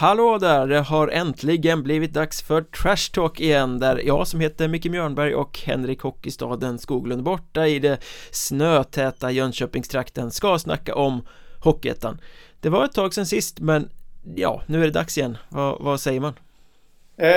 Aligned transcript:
Hallå 0.00 0.38
där! 0.38 0.66
Det 0.66 0.80
har 0.80 1.08
äntligen 1.08 1.82
blivit 1.82 2.14
dags 2.14 2.42
för 2.42 2.62
Trash 2.62 3.12
Talk 3.12 3.40
igen 3.40 3.78
där 3.78 4.02
jag 4.04 4.26
som 4.26 4.40
heter 4.40 4.68
Micke 4.68 4.84
Mjörnberg 4.84 5.34
och 5.34 5.58
Henrik 5.58 6.02
Hockeystaden 6.02 6.78
Skoglund 6.78 7.22
borta 7.22 7.66
i 7.66 7.78
det 7.78 7.98
snötäta 8.30 9.30
Jönköpingstrakten 9.30 10.30
ska 10.30 10.58
snacka 10.58 10.94
om 10.94 11.26
Hockeyettan 11.60 12.20
Det 12.60 12.68
var 12.68 12.84
ett 12.84 12.92
tag 12.92 13.14
sedan 13.14 13.26
sist 13.26 13.60
men 13.60 13.90
ja, 14.34 14.62
nu 14.66 14.80
är 14.80 14.84
det 14.84 14.90
dags 14.90 15.18
igen. 15.18 15.38
vad, 15.48 15.82
vad 15.82 16.00
säger 16.00 16.20
man? 16.20 16.34
Eh, 17.16 17.28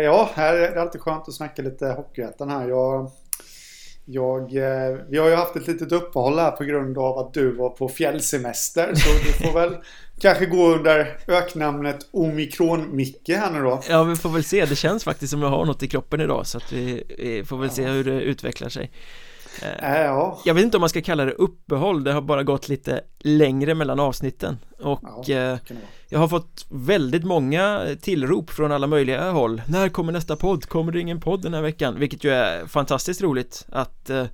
ja, 0.00 0.30
här 0.34 0.54
är 0.54 0.74
det 0.74 0.82
alltid 0.82 1.00
skönt 1.00 1.28
att 1.28 1.34
snacka 1.34 1.62
lite 1.62 1.86
Hockeyettan 1.86 2.50
här. 2.50 2.68
Jag 2.68 3.10
jag, 4.12 4.56
eh, 4.56 4.98
vi 5.08 5.18
har 5.18 5.28
ju 5.28 5.34
haft 5.34 5.56
ett 5.56 5.66
litet 5.66 5.92
uppehåll 5.92 6.38
här 6.38 6.50
på 6.50 6.64
grund 6.64 6.98
av 6.98 7.18
att 7.18 7.34
du 7.34 7.56
var 7.56 7.70
på 7.70 7.88
fjällsemester. 7.88 8.94
Så 8.94 9.08
du 9.24 9.46
får 9.46 9.60
väl 9.60 9.76
kanske 10.20 10.46
gå 10.46 10.74
under 10.74 11.16
öknamnet 11.28 11.98
Omikron-Micke 12.12 13.36
här 13.36 13.50
nu 13.50 13.62
då. 13.62 13.80
Ja, 13.88 14.02
vi 14.02 14.16
får 14.16 14.28
väl 14.28 14.44
se. 14.44 14.64
Det 14.64 14.76
känns 14.76 15.04
faktiskt 15.04 15.30
som 15.30 15.42
jag 15.42 15.48
har 15.48 15.64
något 15.64 15.82
i 15.82 15.88
kroppen 15.88 16.20
idag. 16.20 16.46
Så 16.46 16.58
att 16.58 16.72
vi, 16.72 17.44
får 17.46 17.56
väl 17.58 17.68
ja. 17.68 17.74
se 17.74 17.84
hur 17.84 18.04
det 18.04 18.20
utvecklar 18.22 18.68
sig. 18.68 18.90
Äh, 19.62 20.00
ja. 20.00 20.40
Jag 20.44 20.54
vet 20.54 20.64
inte 20.64 20.76
om 20.76 20.80
man 20.80 20.88
ska 20.88 21.02
kalla 21.02 21.24
det 21.24 21.32
uppehåll, 21.32 22.04
det 22.04 22.12
har 22.12 22.20
bara 22.20 22.42
gått 22.42 22.68
lite 22.68 23.00
längre 23.18 23.74
mellan 23.74 24.00
avsnitten 24.00 24.58
och 24.78 25.28
ja, 25.28 25.34
eh, 25.34 25.58
jag 26.08 26.18
har 26.18 26.28
fått 26.28 26.66
väldigt 26.68 27.24
många 27.24 27.86
tillrop 28.00 28.50
från 28.50 28.72
alla 28.72 28.86
möjliga 28.86 29.30
håll 29.30 29.62
När 29.68 29.88
kommer 29.88 30.12
nästa 30.12 30.36
podd? 30.36 30.66
Kommer 30.66 30.92
det 30.92 31.00
ingen 31.00 31.20
podd 31.20 31.42
den 31.42 31.54
här 31.54 31.62
veckan? 31.62 31.98
Vilket 31.98 32.24
ju 32.24 32.30
är 32.30 32.66
fantastiskt 32.66 33.22
roligt 33.22 33.66
att 33.68 34.10
eh, 34.10 34.26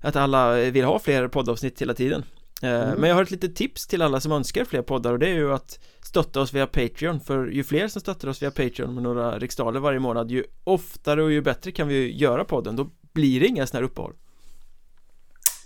att 0.00 0.16
alla 0.16 0.54
vill 0.54 0.84
ha 0.84 0.98
fler 0.98 1.28
poddavsnitt 1.28 1.82
hela 1.82 1.94
tiden 1.94 2.24
eh, 2.62 2.70
mm. 2.70 3.00
Men 3.00 3.08
jag 3.08 3.16
har 3.16 3.22
ett 3.22 3.30
litet 3.30 3.56
tips 3.56 3.86
till 3.86 4.02
alla 4.02 4.20
som 4.20 4.32
önskar 4.32 4.64
fler 4.64 4.82
poddar 4.82 5.12
och 5.12 5.18
det 5.18 5.28
är 5.28 5.34
ju 5.34 5.52
att 5.52 5.78
stötta 6.00 6.40
oss 6.40 6.52
via 6.52 6.66
Patreon 6.66 7.20
för 7.20 7.46
ju 7.46 7.64
fler 7.64 7.88
som 7.88 8.00
stöttar 8.00 8.28
oss 8.28 8.42
via 8.42 8.50
Patreon 8.50 8.94
med 8.94 9.02
några 9.02 9.38
riksdaler 9.38 9.80
varje 9.80 9.98
månad 9.98 10.30
ju 10.30 10.44
oftare 10.64 11.22
och 11.22 11.32
ju 11.32 11.42
bättre 11.42 11.70
kan 11.70 11.88
vi 11.88 12.16
göra 12.16 12.44
podden 12.44 12.76
då 12.76 12.90
blir 13.12 13.40
det 13.40 13.46
inga 13.46 13.66
sådana 13.66 13.80
här 13.80 13.90
uppehåll 13.90 14.12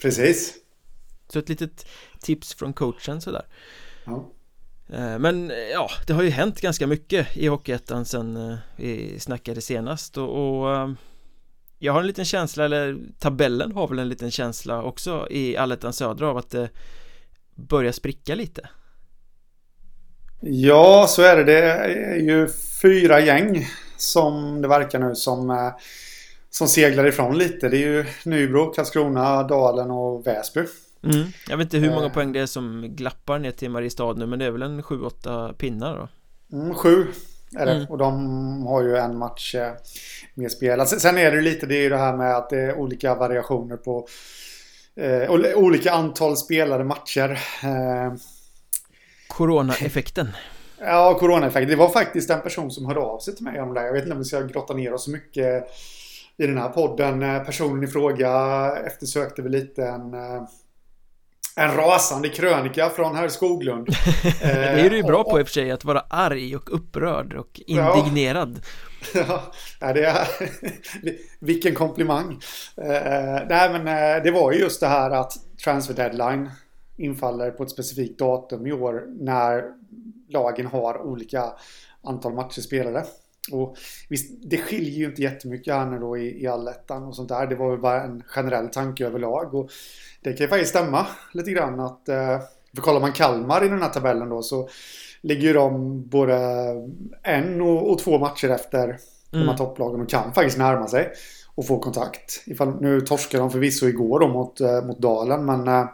Precis. 0.02 0.54
Så 1.28 1.38
ett 1.38 1.48
litet 1.48 1.86
tips 2.20 2.54
från 2.54 2.72
coachen 2.72 3.20
sådär. 3.20 3.46
Ja. 4.04 4.30
Eh, 4.92 5.18
men 5.18 5.52
ja, 5.72 5.90
det 6.06 6.12
har 6.12 6.22
ju 6.22 6.30
hänt 6.30 6.60
ganska 6.60 6.86
mycket 6.86 7.36
i 7.36 7.46
Hockeyettan 7.46 8.04
sen 8.04 8.36
eh, 8.36 8.56
vi 8.76 9.20
snackade 9.20 9.60
senast 9.60 10.18
och, 10.18 10.60
och 10.60 10.74
eh, 10.74 10.90
jag 11.78 11.92
har 11.92 12.00
en 12.00 12.06
liten 12.06 12.24
känsla, 12.24 12.64
eller 12.64 12.98
tabellen 13.18 13.72
har 13.72 13.88
väl 13.88 13.98
en 13.98 14.08
liten 14.08 14.30
känsla 14.30 14.82
också 14.82 15.26
i 15.30 15.56
Allettan 15.56 15.92
Södra 15.92 16.28
av 16.28 16.36
att 16.36 16.50
det 16.50 16.68
börjar 17.54 17.92
spricka 17.92 18.34
lite. 18.34 18.68
Ja, 20.40 21.06
så 21.08 21.22
är 21.22 21.36
det. 21.36 21.44
Det 21.44 21.62
är 21.62 22.16
ju 22.16 22.48
fyra 22.82 23.20
gäng 23.20 23.66
som 23.96 24.62
det 24.62 24.68
verkar 24.68 24.98
nu 24.98 25.14
som 25.14 25.72
som 26.50 26.68
seglar 26.68 27.06
ifrån 27.06 27.38
lite. 27.38 27.68
Det 27.68 27.76
är 27.76 27.88
ju 27.88 28.04
Nybro, 28.24 28.72
Karlskrona, 28.72 29.42
Dalen 29.42 29.90
och 29.90 30.26
Väsby. 30.26 30.60
Mm. 31.04 31.26
Jag 31.48 31.56
vet 31.56 31.64
inte 31.64 31.78
hur 31.78 31.90
många 31.90 32.06
eh. 32.06 32.12
poäng 32.12 32.32
det 32.32 32.40
är 32.40 32.46
som 32.46 32.86
glappar 32.88 33.38
ner 33.38 33.50
till 33.50 33.70
Mariestad 33.70 34.12
nu 34.12 34.26
men 34.26 34.38
det 34.38 34.44
är 34.44 34.50
väl 34.50 34.62
en 34.62 34.82
7-8 34.82 35.52
pinnar 35.52 35.96
då? 35.96 36.08
Mm, 36.56 36.74
sju 36.74 37.06
är 37.56 37.66
det. 37.66 37.72
Mm. 37.72 37.86
Och 37.86 37.98
de 37.98 38.66
har 38.66 38.82
ju 38.82 38.96
en 38.96 39.18
match 39.18 39.54
eh, 39.54 39.72
mer 40.34 40.48
spelad. 40.48 40.88
Sen 40.88 41.18
är 41.18 41.30
det 41.30 41.40
lite 41.40 41.66
det 41.66 41.76
är 41.76 41.82
ju 41.82 41.88
det 41.88 41.98
här 41.98 42.16
med 42.16 42.36
att 42.36 42.50
det 42.50 42.60
är 42.60 42.78
olika 42.78 43.14
variationer 43.14 43.76
på 43.76 44.06
eh, 44.96 45.30
olika 45.56 45.92
antal 45.92 46.36
spelade 46.36 46.84
matcher. 46.84 47.30
Eh, 47.64 48.14
Corona-effekten. 49.28 50.28
Ja, 50.80 51.18
corona-effekten. 51.18 51.70
Det 51.70 51.76
var 51.76 51.88
faktiskt 51.88 52.30
en 52.30 52.40
person 52.40 52.70
som 52.70 52.86
hörde 52.86 53.00
av 53.00 53.18
sig 53.18 53.36
till 53.36 53.44
mig 53.44 53.60
om 53.60 53.74
det. 53.74 53.86
Jag 53.86 53.92
vet 53.92 54.02
inte 54.02 54.12
om 54.12 54.18
vi 54.18 54.24
ska 54.24 54.40
grotta 54.40 54.74
ner 54.74 54.92
oss 54.92 55.04
så 55.04 55.10
mycket 55.10 55.64
i 56.40 56.46
den 56.46 56.58
här 56.58 56.68
podden. 56.68 57.22
Eh, 57.22 57.42
personen 57.42 57.84
i 57.84 57.86
fråga 57.86 58.30
eftersökte 58.86 59.42
väl 59.42 59.52
lite 59.52 59.84
en 59.84 60.14
eh, 60.14 60.42
en 61.56 61.76
rasande 61.76 62.28
krönika 62.28 62.88
från 62.88 63.16
herr 63.16 63.28
Skoglund. 63.28 63.86
Det 64.42 64.50
är 64.50 64.90
du 64.90 64.96
ju 64.96 65.02
bra 65.02 65.24
på 65.24 65.40
i 65.40 65.42
och 65.42 65.46
för 65.46 65.52
sig, 65.52 65.70
att 65.70 65.84
vara 65.84 66.00
arg 66.10 66.56
och 66.56 66.74
upprörd 66.74 67.34
och 67.34 67.60
indignerad. 67.66 68.60
Ja, 69.14 69.92
det 69.92 70.04
är 70.04 70.28
Vilken 71.44 71.74
komplimang. 71.74 72.40
Nej 73.48 73.70
men 73.72 73.84
det 74.24 74.30
var 74.30 74.52
ju 74.52 74.58
just 74.58 74.80
det 74.80 74.86
här 74.86 75.10
att 75.10 75.32
transfer 75.64 75.94
deadline 75.94 76.50
infaller 76.96 77.50
på 77.50 77.62
ett 77.62 77.70
specifikt 77.70 78.18
datum 78.18 78.66
i 78.66 78.72
år 78.72 79.04
när 79.08 79.64
lagen 80.28 80.66
har 80.66 81.02
olika 81.02 81.52
antal 82.02 82.34
matcher 82.34 82.60
spelade 82.60 83.04
och 83.52 83.76
visst, 84.08 84.30
det 84.42 84.58
skiljer 84.58 84.98
ju 84.98 85.04
inte 85.04 85.22
jättemycket 85.22 85.74
här 85.74 85.86
nu 85.86 85.98
då 85.98 86.18
i, 86.18 86.42
i 86.42 86.46
allettan 86.46 87.04
och 87.04 87.16
sånt 87.16 87.28
där. 87.28 87.46
Det 87.46 87.54
var 87.54 87.70
väl 87.70 87.80
bara 87.80 88.02
en 88.02 88.22
generell 88.26 88.68
tanke 88.68 89.06
överlag. 89.06 89.54
Och 89.54 89.70
det 90.20 90.32
kan 90.32 90.44
ju 90.44 90.48
faktiskt 90.48 90.70
stämma 90.70 91.06
lite 91.32 91.50
grann 91.50 91.80
att... 91.80 92.08
Eh, 92.08 92.40
för 92.74 92.82
kollar 92.82 93.00
man 93.00 93.12
Kalmar 93.12 93.64
i 93.64 93.68
den 93.68 93.82
här 93.82 93.88
tabellen 93.88 94.28
då 94.28 94.42
så 94.42 94.68
ligger 95.20 95.42
ju 95.42 95.52
de 95.52 96.02
både 96.08 96.36
en 97.22 97.60
och, 97.60 97.90
och 97.90 97.98
två 97.98 98.18
matcher 98.18 98.48
efter 98.48 98.84
mm. 98.84 98.98
de 99.30 99.38
här 99.38 99.44
mm. 99.44 99.56
topplagen 99.56 100.00
och 100.00 100.08
kan 100.08 100.32
faktiskt 100.32 100.58
närma 100.58 100.86
sig 100.86 101.12
och 101.54 101.66
få 101.66 101.78
kontakt. 101.78 102.42
Ifall, 102.46 102.80
nu 102.80 103.00
torskade 103.00 103.42
de 103.42 103.50
förvisso 103.50 103.86
igår 103.86 104.20
då 104.20 104.28
mot, 104.28 104.60
eh, 104.60 104.84
mot 104.84 104.98
Dalen 104.98 105.44
men 105.44 105.68
eh, 105.68 105.84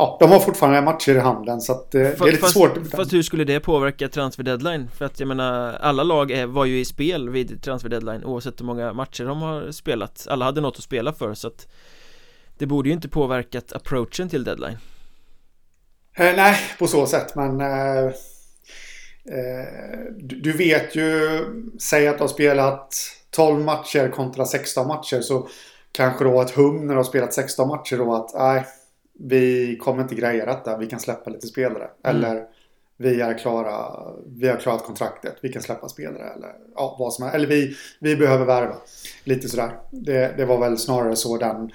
ja, 0.00 0.16
de 0.20 0.30
har 0.30 0.40
fortfarande 0.40 0.82
matcher 0.82 1.12
i 1.12 1.18
handen 1.18 1.60
så 1.60 1.72
att 1.72 1.94
eh, 1.94 2.00
det 2.00 2.20
är 2.20 2.26
lite 2.26 2.38
fast, 2.38 2.52
svårt. 2.52 2.78
Fast 2.90 3.12
hur 3.12 3.22
skulle 3.22 3.44
det 3.44 3.60
påverka 3.60 4.08
transfer 4.08 4.42
deadline? 4.42 4.88
För 4.96 5.04
att 5.04 5.20
jag 5.20 5.26
menar, 5.26 5.72
alla 5.72 6.02
lag 6.02 6.30
är, 6.30 6.46
var 6.46 6.64
ju 6.64 6.80
i 6.80 6.84
spel 6.84 7.28
vid 7.28 7.62
transfer 7.62 7.88
deadline 7.88 8.24
oavsett 8.24 8.60
hur 8.60 8.64
många 8.64 8.92
matcher 8.92 9.24
de 9.24 9.42
har 9.42 9.70
spelat. 9.70 10.26
Alla 10.30 10.44
hade 10.44 10.60
något 10.60 10.76
att 10.76 10.82
spela 10.82 11.12
för 11.12 11.34
så 11.34 11.48
att 11.48 11.66
Det 12.58 12.66
borde 12.66 12.88
ju 12.88 12.92
inte 12.92 13.08
påverkat 13.08 13.72
approachen 13.72 14.28
till 14.28 14.44
deadline. 14.44 14.78
Eh, 16.16 16.36
Nej, 16.36 16.56
på 16.78 16.86
så 16.86 17.06
sätt 17.06 17.34
men 17.34 17.60
eh, 17.60 18.04
eh, 18.04 19.66
du, 20.18 20.52
vet 20.52 20.96
ju 20.96 21.40
Säg 21.80 22.08
att 22.08 22.18
du 22.18 22.24
har 22.24 22.28
spelat 22.28 22.94
12 23.30 23.64
matcher 23.64 24.08
kontra 24.08 24.46
16 24.46 24.86
matcher 24.86 25.20
så 25.20 25.48
Kanske 25.92 26.24
då 26.24 26.40
ett 26.40 26.50
hum 26.50 26.86
när 26.86 26.94
du 26.94 26.98
har 26.98 27.04
spelat 27.04 27.34
16 27.34 27.68
matcher 27.68 27.96
då 27.96 28.14
att 28.14 28.34
nej 28.34 28.66
vi 29.22 29.76
kommer 29.76 30.02
inte 30.02 30.14
greja 30.14 30.46
detta, 30.46 30.78
vi 30.78 30.86
kan 30.86 31.00
släppa 31.00 31.30
lite 31.30 31.46
spelare. 31.46 31.90
Mm. 32.04 32.16
Eller 32.16 32.44
vi 32.96 33.20
är 33.20 33.38
klara, 33.38 33.74
vi 34.26 34.48
har 34.48 34.56
klarat 34.56 34.84
kontraktet, 34.84 35.36
vi 35.40 35.52
kan 35.52 35.62
släppa 35.62 35.88
spelare. 35.88 36.32
Eller 36.36 36.54
ja, 36.74 36.96
vad 36.98 37.12
som 37.12 37.26
är. 37.26 37.32
Eller 37.32 37.46
vi, 37.46 37.76
vi 38.00 38.16
behöver 38.16 38.46
värva. 38.46 38.76
Lite 39.24 39.48
sådär. 39.48 39.78
Det, 39.90 40.34
det 40.36 40.44
var 40.44 40.58
väl 40.58 40.78
snarare 40.78 41.16
så 41.16 41.36
den 41.36 41.70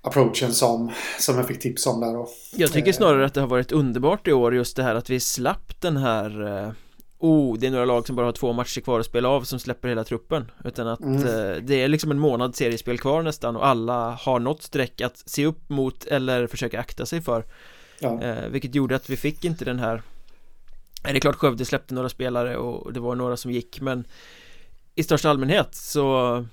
approachen 0.00 0.52
som, 0.52 0.90
som 1.18 1.36
jag 1.36 1.48
fick 1.48 1.60
tips 1.60 1.86
om 1.86 2.00
där. 2.00 2.16
Och, 2.16 2.28
jag 2.56 2.72
tycker 2.72 2.92
snarare 2.92 3.26
att 3.26 3.34
det 3.34 3.40
har 3.40 3.48
varit 3.48 3.72
underbart 3.72 4.28
i 4.28 4.32
år 4.32 4.54
just 4.54 4.76
det 4.76 4.82
här 4.82 4.94
att 4.94 5.10
vi 5.10 5.20
slapp 5.20 5.80
den 5.80 5.96
här 5.96 6.46
eh, 6.46 6.72
oh, 7.18 7.58
det 7.58 7.66
är 7.66 7.70
några 7.70 7.84
lag 7.84 8.06
som 8.06 8.16
bara 8.16 8.26
har 8.26 8.32
två 8.32 8.52
matcher 8.52 8.80
kvar 8.80 9.00
att 9.00 9.06
spela 9.06 9.28
av 9.28 9.42
som 9.42 9.58
släpper 9.58 9.88
hela 9.88 10.04
truppen 10.04 10.50
Utan 10.64 10.88
att 10.88 11.00
mm. 11.00 11.26
eh, 11.26 11.56
det 11.62 11.82
är 11.82 11.88
liksom 11.88 12.10
en 12.10 12.18
månad 12.18 12.56
seriespel 12.56 12.98
kvar 12.98 13.22
nästan 13.22 13.56
och 13.56 13.66
alla 13.66 14.10
har 14.10 14.38
något 14.38 14.62
streck 14.62 15.00
att 15.00 15.22
se 15.26 15.46
upp 15.46 15.68
mot 15.68 16.04
eller 16.04 16.46
försöka 16.46 16.80
akta 16.80 17.06
sig 17.06 17.20
för 17.20 17.44
ja. 17.98 18.22
eh, 18.22 18.48
Vilket 18.48 18.74
gjorde 18.74 18.96
att 18.96 19.10
vi 19.10 19.16
fick 19.16 19.44
inte 19.44 19.64
den 19.64 19.78
här 19.78 20.02
Det 21.02 21.10
är 21.10 21.20
klart 21.20 21.36
Skövde 21.36 21.64
släppte 21.64 21.94
några 21.94 22.08
spelare 22.08 22.56
och 22.56 22.92
det 22.92 23.00
var 23.00 23.14
några 23.14 23.36
som 23.36 23.50
gick 23.50 23.80
men 23.80 24.04
I 24.94 25.02
största 25.02 25.30
allmänhet 25.30 25.74
så 25.74 26.46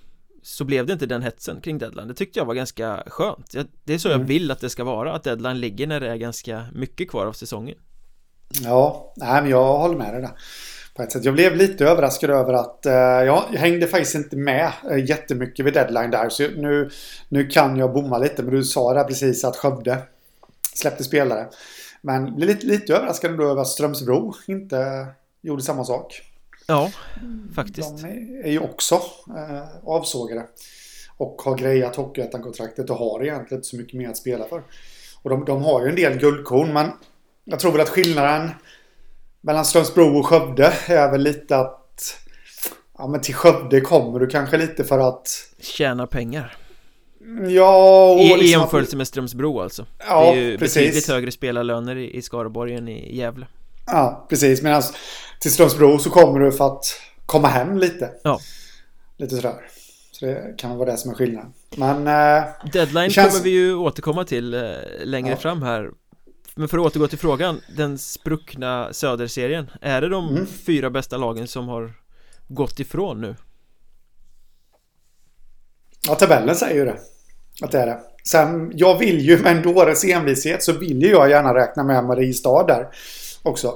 så 0.44 0.64
blev 0.64 0.86
det 0.86 0.94
inte 0.94 1.06
den 1.06 1.22
hetsen 1.22 1.62
kring 1.62 1.78
deadline 1.78 2.08
Det 2.08 2.14
tyckte 2.14 2.40
jag 2.40 2.46
var 2.46 2.54
ganska 2.54 3.04
skönt 3.08 3.56
Det 3.84 3.94
är 3.94 3.98
så 3.98 4.10
mm. 4.10 4.22
jag 4.22 4.28
vill 4.28 4.52
att 4.52 4.60
det 4.60 4.70
ska 4.70 4.84
vara 4.84 5.14
Att 5.14 5.24
deadline 5.24 5.60
ligger 5.60 5.88
när 5.88 6.00
det 6.00 6.10
är 6.10 6.16
ganska 6.16 6.66
mycket 6.74 7.10
kvar 7.10 7.26
av 7.26 7.34
säsongen 7.34 7.78
Ja, 8.62 9.14
nej, 9.16 9.42
men 9.42 9.52
jag 9.52 9.78
håller 9.78 9.98
med 9.98 10.14
dig 10.14 10.22
där. 10.22 10.32
På 10.96 11.04
ett 11.04 11.12
sätt. 11.12 11.26
Jag 11.26 11.34
blev 11.34 11.56
lite 11.56 11.86
överraskad 11.86 12.30
över 12.30 12.54
att 12.54 12.86
eh, 12.86 12.94
jag 12.94 13.42
hängde 13.42 13.88
faktiskt 13.88 14.16
inte 14.16 14.36
med 14.36 14.72
eh, 14.92 15.06
jättemycket 15.06 15.66
vid 15.66 15.74
deadline 15.74 16.12
där. 16.12 16.30
Så 16.30 16.44
nu, 16.44 16.90
nu 17.30 17.48
kan 17.48 17.78
jag 17.78 17.94
bomma 17.94 18.18
lite. 18.18 18.44
Men 18.44 18.56
du 18.56 18.64
sa 18.64 18.94
det 18.94 19.04
precis 19.04 19.44
att 19.44 19.58
Skövde 19.58 19.98
släppte 20.74 21.04
spelare. 21.04 21.48
Men 22.02 22.36
blev 22.36 22.50
lite, 22.50 22.66
lite 22.66 22.96
överraskad 22.96 23.32
ändå 23.32 23.44
över 23.44 23.62
att 23.62 23.68
Strömsbro 23.68 24.34
inte 24.48 25.08
gjorde 25.42 25.62
samma 25.62 25.84
sak. 25.84 26.22
Ja, 26.68 26.92
faktiskt. 27.56 28.02
De 28.02 28.08
är, 28.08 28.46
är 28.46 28.52
ju 28.52 28.60
också 28.60 28.96
eh, 29.38 29.64
avsågade. 29.84 30.46
Och 31.18 31.42
har 31.42 31.58
grejat 31.58 31.96
Hockeyettan-kontraktet 31.96 32.90
och 32.90 32.98
har 32.98 33.24
egentligen 33.24 33.60
inte 33.60 33.68
så 33.68 33.76
mycket 33.76 33.94
mer 33.94 34.10
att 34.10 34.18
spela 34.18 34.46
för. 34.46 34.64
Och 35.22 35.30
de, 35.30 35.46
de 35.46 35.64
har 35.64 35.82
ju 35.82 35.90
en 35.90 35.96
del 35.96 36.20
guldkorn 36.20 36.74
men 36.74 36.92
jag 37.44 37.60
tror 37.60 37.72
väl 37.72 37.82
att 37.82 37.90
skillnaden 37.90 38.50
mellan 39.42 39.66
Strömsbro 39.66 40.20
och 40.20 40.26
Skövde 40.26 40.74
är 40.88 41.12
väl 41.12 41.22
lite 41.22 41.58
att 41.58 42.18
ja, 42.98 43.08
men 43.08 43.22
till 43.22 43.36
Skövde 43.36 43.82
kommer 43.82 44.20
du 44.20 44.28
kanske 44.28 44.58
lite 44.58 44.84
för 44.84 45.00
att 45.00 45.28
tjäna 45.60 46.08
pengar. 46.08 46.58
Ja, 47.48 48.12
och 48.12 48.20
I, 48.20 48.24
liksom 48.24 48.46
I 48.46 48.50
jämförelse 48.50 48.98
med 48.98 49.08
Strömsbro 49.08 49.62
alltså. 49.62 49.86
Ja, 50.08 50.22
Det 50.22 50.40
är 50.40 50.44
ju 50.44 50.58
precis. 50.58 50.76
betydligt 50.76 51.08
högre 51.08 51.32
spelarlöner 51.32 51.96
i, 51.96 52.18
i 52.18 52.22
Skaraborg 52.22 52.76
än 52.76 52.88
i 52.88 53.18
Gävle. 53.18 53.48
Ja, 53.86 54.26
precis. 54.30 54.62
Medan 54.62 54.82
till 55.42 55.54
Strömsbro 55.54 56.00
så 56.00 56.10
kommer 56.10 56.40
du 56.40 56.52
för 56.52 56.68
att 56.68 56.86
komma 57.26 57.48
hem 57.48 57.78
lite. 57.78 58.10
Ja. 58.24 58.40
Lite 59.18 59.36
sådär. 59.36 59.56
Så 60.12 60.26
det 60.26 60.54
kan 60.58 60.78
vara 60.78 60.92
det 60.92 60.98
som 60.98 61.12
är 61.12 61.16
skillnaden. 61.16 61.54
Men... 61.78 62.08
Eh, 62.08 62.44
Deadline 62.74 63.10
känns... 63.10 63.34
kommer 63.34 63.44
vi 63.44 63.50
ju 63.50 63.76
återkomma 63.76 64.24
till 64.26 64.54
eh, 64.54 64.62
längre 65.04 65.30
ja. 65.30 65.38
fram 65.38 65.62
här. 65.62 65.90
Men 66.56 66.68
för 66.68 66.78
att 66.78 66.86
återgå 66.86 67.08
till 67.08 67.20
frågan, 67.20 67.62
den 67.78 67.98
spruckna 67.98 68.94
Söderserien. 68.94 69.70
Är 69.82 70.02
det 70.02 70.10
de 70.10 70.30
mm. 70.30 70.46
fyra 70.46 70.90
bästa 70.90 71.18
lagen 71.18 71.48
som 71.48 71.68
har 71.68 71.94
gått 72.48 72.80
ifrån 72.80 73.22
nu? 73.22 73.36
Ja, 76.08 76.16
tabellen 76.16 76.56
säger 76.56 76.76
ju 76.76 76.86
det. 76.86 76.98
Att 77.62 77.72
det 77.72 77.80
är 77.80 77.86
det. 77.86 78.00
Sen, 78.24 78.72
jag 78.76 79.00
vill 79.00 79.20
ju 79.20 79.38
med 79.38 79.58
en 79.58 79.74
dåres 79.74 80.04
envishet 80.04 80.64
så 80.64 80.74
vill 80.74 81.02
ju 81.02 81.10
jag 81.10 81.30
gärna 81.30 81.54
räkna 81.54 81.84
med 81.84 82.04
Mariestad 82.04 82.68
där 82.68 82.88
också. 83.44 83.74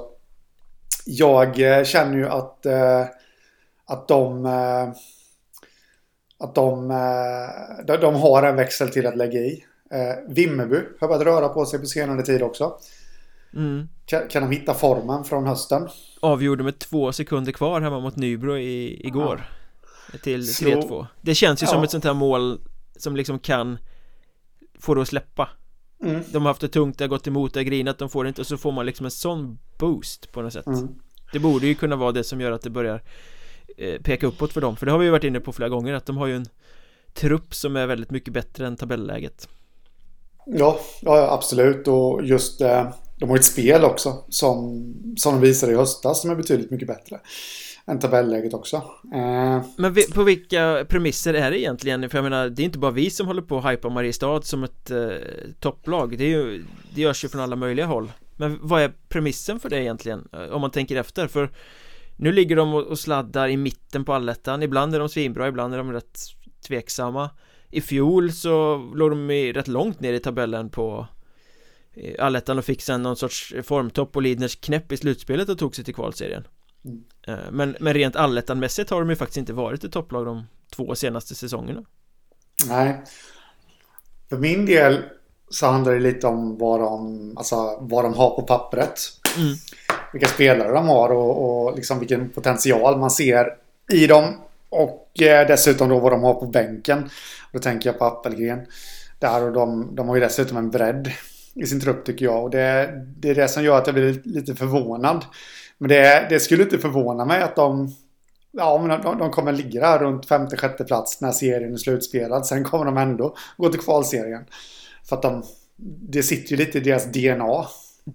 Jag 1.06 1.60
eh, 1.60 1.84
känner 1.84 2.16
ju 2.16 2.28
att, 2.28 2.66
eh, 2.66 3.04
att 3.86 4.08
de... 4.08 4.46
Eh, 4.46 4.88
att 6.40 6.54
de, 6.54 6.88
de, 7.86 7.96
de 7.96 8.14
har 8.14 8.42
en 8.42 8.56
växel 8.56 8.88
till 8.88 9.06
att 9.06 9.16
lägga 9.16 9.40
i. 9.40 9.64
Vimmerby 10.28 10.80
har 11.00 11.08
börjat 11.08 11.24
röra 11.24 11.48
på 11.48 11.66
sig 11.66 11.78
på 11.78 11.86
senare 11.86 12.22
tid 12.22 12.42
också. 12.42 12.78
Mm. 13.54 13.88
Kan, 14.06 14.28
kan 14.28 14.42
de 14.42 14.56
hitta 14.56 14.74
formen 14.74 15.24
från 15.24 15.46
hösten? 15.46 15.88
Avgjorde 16.20 16.64
med 16.64 16.78
två 16.78 17.12
sekunder 17.12 17.52
kvar 17.52 17.80
hemma 17.80 18.00
mot 18.00 18.16
Nybro 18.16 18.56
i, 18.56 19.06
igår. 19.06 19.48
Ja. 20.12 20.18
Till 20.18 20.40
3-2. 20.40 21.06
Det 21.20 21.34
känns 21.34 21.62
ju 21.62 21.66
ja. 21.66 21.72
som 21.72 21.82
ett 21.82 21.90
sånt 21.90 22.04
här 22.04 22.14
mål 22.14 22.60
som 22.96 23.16
liksom 23.16 23.38
kan 23.38 23.78
få 24.78 24.94
det 24.94 25.02
att 25.02 25.08
släppa. 25.08 25.48
Mm. 26.04 26.22
De 26.32 26.42
har 26.42 26.50
haft 26.50 26.60
det 26.60 26.68
tungt, 26.68 26.98
det 26.98 27.04
har 27.04 27.08
gått 27.08 27.26
emot, 27.26 27.54
det 27.54 27.60
har 27.60 27.64
grinat, 27.64 27.98
de 27.98 28.08
får 28.08 28.24
det 28.24 28.28
inte 28.28 28.40
och 28.40 28.46
så 28.46 28.56
får 28.56 28.72
man 28.72 28.86
liksom 28.86 29.06
en 29.06 29.10
sån 29.10 29.58
boost 29.78 30.32
på 30.32 30.42
något 30.42 30.52
sätt. 30.52 30.66
Mm. 30.66 30.88
Det 31.32 31.38
borde 31.38 31.66
ju 31.66 31.74
kunna 31.74 31.96
vara 31.96 32.12
det 32.12 32.24
som 32.24 32.40
gör 32.40 32.52
att 32.52 32.62
det 32.62 32.70
börjar 32.70 33.02
eh, 33.76 34.00
peka 34.02 34.26
uppåt 34.26 34.52
för 34.52 34.60
dem 34.60 34.76
För 34.76 34.86
det 34.86 34.92
har 34.92 34.98
vi 34.98 35.04
ju 35.04 35.10
varit 35.10 35.24
inne 35.24 35.40
på 35.40 35.52
flera 35.52 35.68
gånger 35.68 35.94
att 35.94 36.06
de 36.06 36.16
har 36.16 36.26
ju 36.26 36.36
en 36.36 36.46
trupp 37.12 37.54
som 37.54 37.76
är 37.76 37.86
väldigt 37.86 38.10
mycket 38.10 38.34
bättre 38.34 38.66
än 38.66 38.76
tabelläget 38.76 39.48
Ja, 40.50 40.80
ja 41.02 41.32
absolut 41.32 41.88
och 41.88 42.24
just 42.24 42.60
eh, 42.60 42.90
de 43.18 43.30
har 43.30 43.36
ett 43.36 43.44
spel 43.44 43.84
också 43.84 44.24
som, 44.28 44.94
som 45.16 45.34
de 45.34 45.40
visade 45.40 45.72
i 45.72 45.76
höstas 45.76 46.20
som 46.20 46.30
är 46.30 46.34
betydligt 46.34 46.70
mycket 46.70 46.88
bättre 46.88 47.20
än 47.86 47.98
tabelläget 47.98 48.54
också 48.54 48.76
eh. 49.14 49.62
Men 49.76 49.92
vi, 49.92 50.12
på 50.12 50.22
vilka 50.22 50.86
premisser 50.88 51.34
är 51.34 51.50
det 51.50 51.60
egentligen? 51.60 52.10
För 52.10 52.18
jag 52.18 52.22
menar, 52.22 52.48
det 52.48 52.62
är 52.62 52.64
inte 52.64 52.78
bara 52.78 52.90
vi 52.90 53.10
som 53.10 53.26
håller 53.26 53.42
på 53.42 53.58
att 53.58 53.72
hypa 53.72 53.88
Mariestad 53.88 54.42
som 54.42 54.64
ett 54.64 54.90
eh, 54.90 55.08
topplag 55.60 56.18
Det, 56.18 56.24
är 56.24 56.28
ju, 56.28 56.64
det 56.94 57.00
görs 57.00 57.24
ju 57.24 57.28
från 57.28 57.40
alla 57.40 57.56
möjliga 57.56 57.86
håll 57.86 58.12
Men 58.36 58.58
vad 58.62 58.82
är 58.82 58.92
premissen 59.08 59.60
för 59.60 59.70
det 59.70 59.80
egentligen? 59.80 60.28
Eh, 60.32 60.54
om 60.54 60.60
man 60.60 60.70
tänker 60.70 60.96
efter, 60.96 61.26
för 61.26 61.50
Nu 62.16 62.32
ligger 62.32 62.56
de 62.56 62.74
och 62.74 62.98
sladdar 62.98 63.48
i 63.48 63.56
mitten 63.56 64.04
på 64.04 64.12
allettan 64.12 64.62
Ibland 64.62 64.94
är 64.94 64.98
de 64.98 65.08
svinbra, 65.08 65.48
ibland 65.48 65.74
är 65.74 65.78
de 65.78 65.92
rätt 65.92 66.18
tveksamma 66.66 67.30
i 67.70 67.80
fjol 67.80 68.32
så 68.32 68.76
låg 68.94 69.10
de 69.10 69.30
rätt 69.52 69.68
långt 69.68 70.00
ner 70.00 70.12
i 70.12 70.20
tabellen 70.20 70.70
på 70.70 71.06
Allettan 72.18 72.58
och 72.58 72.64
fick 72.64 72.82
sen 72.82 73.02
någon 73.02 73.16
sorts 73.16 73.54
formtopp 73.62 74.16
och 74.16 74.22
Lidners 74.22 74.56
knäpp 74.56 74.92
i 74.92 74.96
slutspelet 74.96 75.48
och 75.48 75.58
tog 75.58 75.76
sig 75.76 75.84
till 75.84 75.94
kvalserien. 75.94 76.46
Mm. 76.84 77.04
Eh, 77.26 77.50
men, 77.50 77.76
men 77.80 77.94
rent 77.94 78.16
allettanmässigt 78.16 78.90
har 78.90 79.00
de 79.00 79.10
ju 79.10 79.16
faktiskt 79.16 79.36
inte 79.36 79.52
varit 79.52 79.84
ett 79.84 79.92
topplag 79.92 80.26
de 80.26 80.46
två 80.76 80.94
senaste 80.94 81.34
säsongerna. 81.34 81.84
Nej. 82.68 83.02
För 84.28 84.36
min 84.36 84.66
del 84.66 85.02
så 85.50 85.66
handlar 85.66 85.92
det 85.92 86.00
lite 86.00 86.26
om 86.26 86.58
vad 86.58 86.80
de, 86.80 87.32
alltså, 87.36 87.78
vad 87.80 88.04
de 88.04 88.14
har 88.14 88.30
på 88.30 88.42
pappret. 88.42 89.00
Mm. 89.36 89.54
Vilka 90.12 90.28
spelare 90.28 90.72
de 90.72 90.88
har 90.88 91.08
och, 91.08 91.66
och 91.66 91.76
liksom 91.76 91.98
vilken 91.98 92.30
potential 92.30 92.98
man 92.98 93.10
ser 93.10 93.46
i 93.92 94.06
dem 94.06 94.34
Och 94.70 95.22
eh, 95.22 95.46
dessutom 95.46 95.88
då 95.88 95.98
vad 95.98 96.12
de 96.12 96.22
har 96.22 96.34
på 96.34 96.46
bänken 96.46 97.10
Då 97.52 97.58
tänker 97.58 97.88
jag 97.88 97.98
på 97.98 98.04
Appelgren 98.04 98.66
Där 99.18 99.44
och 99.44 99.52
de, 99.52 99.94
de 99.94 100.08
har 100.08 100.16
ju 100.16 100.20
dessutom 100.20 100.56
en 100.56 100.70
bredd 100.70 101.12
i 101.54 101.66
sin 101.66 101.80
trupp 101.80 102.04
tycker 102.04 102.24
jag. 102.24 102.44
Och 102.44 102.50
det, 102.50 102.90
det 103.16 103.30
är 103.30 103.34
det 103.34 103.48
som 103.48 103.64
gör 103.64 103.78
att 103.78 103.86
jag 103.86 103.94
blir 103.94 104.20
lite 104.24 104.54
förvånad. 104.54 105.24
Men 105.78 105.88
det, 105.88 106.26
det 106.30 106.40
skulle 106.40 106.62
inte 106.62 106.78
förvåna 106.78 107.24
mig 107.24 107.42
att 107.42 107.56
de 107.56 107.94
Ja, 108.50 108.78
men 108.78 109.02
de, 109.02 109.18
de 109.18 109.30
kommer 109.30 109.52
ligga 109.52 109.80
där 109.80 109.98
runt 109.98 110.26
femte, 110.26 110.56
sjätte 110.56 110.84
plats 110.84 111.20
när 111.20 111.32
serien 111.32 111.72
är 111.72 111.76
slutspelad. 111.76 112.46
Sen 112.46 112.64
kommer 112.64 112.84
de 112.84 112.96
ändå 112.96 113.36
gå 113.56 113.68
till 113.68 113.80
kvalserien. 113.80 114.44
För 115.08 115.16
att 115.16 115.22
de, 115.22 115.42
det 116.08 116.22
sitter 116.22 116.50
ju 116.50 116.56
lite 116.56 116.78
i 116.78 116.80
deras 116.80 117.04
DNA. 117.04 117.66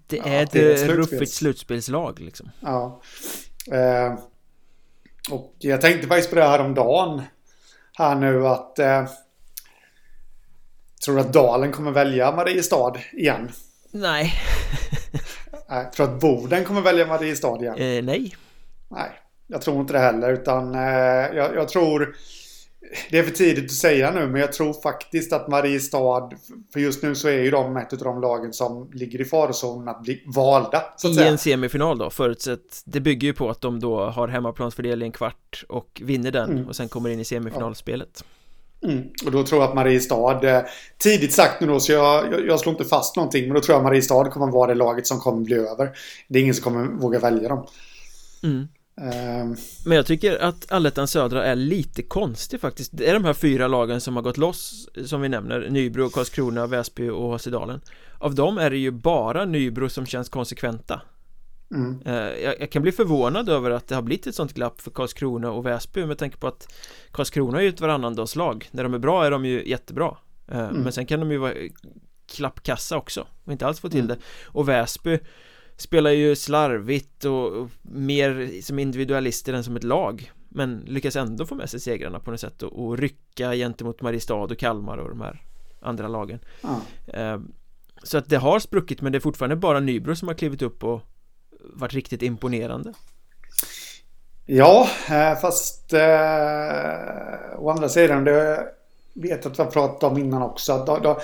Det 0.08 0.20
är 0.20 0.34
ja, 0.34 0.42
ett 0.42 0.52
det 0.52 0.88
ruffigt 0.88 1.32
slutspelslag 1.32 2.20
liksom. 2.20 2.52
Ja. 2.60 3.02
Eh, 3.72 4.20
och 5.32 5.56
jag 5.60 5.82
tänkte 5.82 6.08
faktiskt 6.08 6.30
på 6.30 6.36
det 6.36 6.44
här 6.44 6.60
om 6.60 6.74
dagen 6.74 7.22
Här 7.98 8.16
nu 8.16 8.48
att 8.48 8.80
eh, 8.80 9.06
Tror 11.06 11.16
du 11.16 11.22
att 11.22 11.34
Dalen 11.34 11.72
kommer 11.72 11.92
välja 11.92 12.32
Mariestad 12.32 12.94
igen? 13.12 13.52
Nej. 13.92 14.34
nej 15.70 15.92
tror 15.92 16.08
du 16.08 16.14
att 16.14 16.20
Boden 16.20 16.64
kommer 16.64 16.82
välja 16.82 17.06
Mariestad 17.06 17.58
igen? 17.62 17.78
Eh, 17.78 18.04
nej. 18.04 18.36
Nej, 18.88 19.10
jag 19.48 19.62
tror 19.62 19.82
inte 19.82 19.94
det 19.94 20.00
heller. 20.00 20.34
Utan 20.34 20.76
eh, 20.76 20.82
jag, 21.36 21.56
jag, 21.56 21.70
tror... 21.70 22.16
Det 23.10 23.20
är 23.20 23.24
för 23.24 23.32
tidigt 23.32 23.66
att 23.66 23.72
säga 23.72 24.12
nu, 24.12 24.28
men 24.28 24.42
jag 24.42 24.54
tror 24.54 24.82
faktiskt 24.82 25.34
att 25.34 25.48
Mariestad... 25.48 26.30
För 26.74 26.80
just 26.80 27.04
nu 27.04 27.16
så 27.16 27.28
är 27.28 27.44
ju 27.44 27.52
de 27.52 27.78
ett 27.78 27.94
av 27.94 28.00
de 28.00 28.22
lagen 28.22 28.54
som 28.54 28.90
ligger 28.94 29.22
i 29.22 29.26
farozonen 29.26 29.88
att 29.88 30.02
bli 30.04 30.24
valda. 30.26 30.84
Så 30.98 31.08
att 31.08 31.14
I 31.14 31.16
säga. 31.16 31.28
en 31.28 31.38
semifinal 31.38 31.98
då, 31.98 32.10
förutsatt... 32.10 32.82
Det 32.86 33.00
bygger 33.00 33.28
ju 33.28 33.34
på 33.34 33.50
att 33.50 33.62
de 33.62 33.80
då 33.80 34.06
har 34.06 34.28
hemmaplansfördel 34.28 35.02
i 35.02 35.06
en 35.06 35.12
kvart 35.12 35.64
och 35.70 36.02
vinner 36.04 36.32
den 36.32 36.52
mm. 36.52 36.68
och 36.68 36.76
sen 36.76 36.90
kommer 36.90 37.10
in 37.10 37.20
i 37.20 37.26
semifinalspelet. 37.26 38.24
Mm. 38.84 39.04
Och 39.26 39.32
då 39.32 39.44
tror 39.44 39.62
jag 39.62 39.70
att 39.70 39.76
Mariestad, 39.76 40.44
eh, 40.44 40.64
tidigt 40.98 41.34
sagt 41.34 41.62
nu 41.62 41.68
då 41.68 41.80
så 41.80 41.92
jag, 41.92 42.34
jag, 42.34 42.48
jag, 42.48 42.60
slår 42.60 42.74
inte 42.74 42.86
fast 42.86 43.16
någonting, 43.16 43.46
men 43.46 43.54
då 43.54 43.62
tror 43.62 43.74
jag 43.74 43.78
att 43.78 43.84
Mariestad 43.84 44.30
kommer 44.30 44.52
vara 44.52 44.68
det 44.68 44.76
laget 44.76 45.08
som 45.08 45.20
kommer 45.20 45.42
bli 45.42 45.56
över. 45.56 45.90
Det 46.28 46.40
är 46.40 46.44
ingen 46.44 46.56
som 46.56 46.64
kommer 46.64 46.84
våga 46.86 47.20
välja 47.20 47.50
dem. 47.50 47.68
Mm. 48.44 48.68
Um. 48.96 49.56
Men 49.86 49.98
jag 49.98 50.06
tycker 50.06 50.44
att 50.44 50.72
Allettan 50.72 51.08
Södra 51.08 51.46
är 51.46 51.56
lite 51.56 52.02
konstig 52.02 52.60
faktiskt 52.60 52.92
Det 52.98 53.10
är 53.10 53.14
de 53.14 53.26
här 53.26 53.34
fyra 53.34 53.68
lagen 53.68 54.02
som 54.02 54.16
har 54.16 54.24
gått 54.24 54.38
loss 54.38 54.90
Som 55.06 55.22
vi 55.22 55.30
nämner 55.30 55.70
Nybro, 55.70 56.10
Karlskrona, 56.10 56.68
Väsby 56.68 57.10
och 57.10 57.28
Håsedalen 57.28 57.82
Av 58.18 58.36
dem 58.36 58.58
är 58.58 58.70
det 58.70 58.78
ju 58.78 58.92
bara 58.92 59.46
Nybro 59.46 59.90
som 59.90 60.06
känns 60.06 60.30
konsekventa 60.30 61.02
Mm. 61.72 62.00
Eh, 62.06 62.44
jag, 62.44 62.62
jag, 62.62 62.72
kan 62.72 62.82
bli 62.82 62.92
förvånad 62.92 63.50
över 63.50 63.72
att 63.72 63.88
det 63.88 63.96
har 63.96 64.02
blivit 64.02 64.28
ett 64.28 64.36
sånt 64.36 64.54
glapp 64.54 64.82
för 64.82 64.92
Karlskrona 64.92 65.52
och 65.52 65.66
Väsby 65.66 66.06
med 66.06 66.18
tanke 66.18 66.38
på 66.38 66.48
att 66.48 66.74
Karlskrona 67.12 67.58
är 67.58 67.62
ju 67.62 67.70
ett 67.70 67.82
varannandagslag 67.82 68.70
När 68.72 68.84
de 68.84 68.94
är 68.94 69.00
bra 69.00 69.26
är 69.26 69.32
de 69.32 69.46
ju 69.46 69.70
jättebra 69.70 70.18
eh, 70.48 70.60
mm. 70.60 70.82
Men 70.82 70.94
sen 70.94 71.06
kan 71.06 71.20
de 71.20 71.32
ju 71.32 71.38
vara 71.38 71.54
klappkassa 72.36 72.98
också 72.98 73.28
och 73.44 73.52
inte 73.52 73.68
alls 73.68 73.80
få 73.80 73.90
till 73.90 74.00
mm. 74.00 74.08
det 74.08 74.24
Och 74.46 74.70
Väsby 74.70 75.20
spelar 75.78 76.12
ju 76.12 76.36
slarvigt 76.36 77.26
och 77.26 77.70
mer 77.82 78.62
som 78.62 78.80
individualister 78.80 79.54
än 79.54 79.64
som 79.64 79.76
ett 79.76 79.84
lag 79.84 80.32
Men 80.50 80.80
lyckas 80.80 81.16
ändå 81.16 81.46
få 81.46 81.56
med 81.56 81.70
sig 81.70 81.80
segrarna 81.80 82.20
på 82.20 82.32
något 82.32 82.40
sätt 82.40 82.64
och, 82.64 82.86
och 82.86 82.98
rycka 82.98 83.54
gentemot 83.54 84.02
Mariestad 84.02 84.36
och 84.36 84.58
Kalmar 84.58 84.98
och 84.98 85.10
de 85.10 85.22
här 85.22 85.42
andra 85.82 86.08
lagen 86.08 86.40
mm. 87.16 87.52
Så 88.04 88.18
att 88.18 88.30
det 88.30 88.38
har 88.38 88.60
spruckit 88.60 89.02
men 89.02 89.12
det 89.12 89.18
är 89.18 89.20
fortfarande 89.20 89.56
bara 89.56 89.80
Nybro 89.80 90.16
som 90.16 90.28
har 90.28 90.36
klivit 90.36 90.62
upp 90.62 90.84
och 90.84 91.02
varit 91.74 91.94
riktigt 91.94 92.22
imponerande. 92.22 92.94
Ja, 94.46 94.90
eh, 95.10 95.40
fast 95.40 95.94
eh, 95.94 97.60
å 97.60 97.70
andra 97.70 97.90
sidan, 97.90 98.24
det 98.24 98.68
vet 99.14 99.44
jag 99.44 99.52
att 99.52 99.60
vi 99.60 99.64
har 99.64 99.72
pratat 99.72 100.04
om 100.04 100.18
innan 100.18 100.42
också. 100.42 100.84
Då, 100.88 100.98
då, 100.98 101.20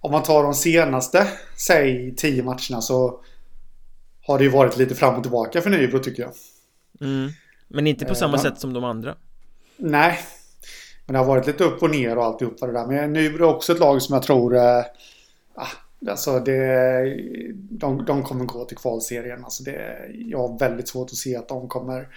om 0.00 0.12
man 0.12 0.22
tar 0.22 0.42
de 0.42 0.54
senaste, 0.54 1.28
säg 1.56 2.14
tio 2.16 2.42
matcherna 2.42 2.80
så 2.80 3.20
har 4.28 4.38
det 4.38 4.44
ju 4.44 4.50
varit 4.50 4.76
lite 4.76 4.94
fram 4.94 5.14
och 5.14 5.22
tillbaka 5.22 5.60
för 5.60 5.70
Nybro 5.70 5.98
tycker 5.98 6.22
jag. 6.22 6.32
Mm. 7.00 7.30
Men 7.68 7.86
inte 7.86 8.04
på 8.04 8.14
samma 8.14 8.36
eh, 8.36 8.42
sätt 8.42 8.60
som 8.60 8.72
de 8.72 8.84
andra. 8.84 9.14
Nej, 9.76 10.18
men 11.06 11.12
det 11.12 11.18
har 11.18 11.26
varit 11.26 11.46
lite 11.46 11.64
upp 11.64 11.82
och 11.82 11.90
ner 11.90 12.18
och 12.18 12.24
alltihopa 12.24 12.66
det 12.66 12.72
där. 12.72 12.86
Men 12.86 13.12
Nybro 13.12 13.44
är 13.44 13.54
också 13.54 13.72
ett 13.72 13.78
lag 13.78 14.02
som 14.02 14.14
jag 14.14 14.22
tror 14.22 14.56
eh, 14.56 14.84
ah, 15.54 15.68
Alltså 16.08 16.40
det, 16.40 17.16
de, 17.54 18.04
de 18.04 18.22
kommer 18.22 18.44
gå 18.44 18.64
till 18.64 18.76
kvalserien. 18.76 19.44
Alltså 19.44 19.62
det, 19.62 19.98
jag 20.14 20.38
har 20.38 20.58
väldigt 20.58 20.88
svårt 20.88 21.10
att 21.10 21.16
se 21.16 21.36
att 21.36 21.48
de 21.48 21.68
kommer... 21.68 22.08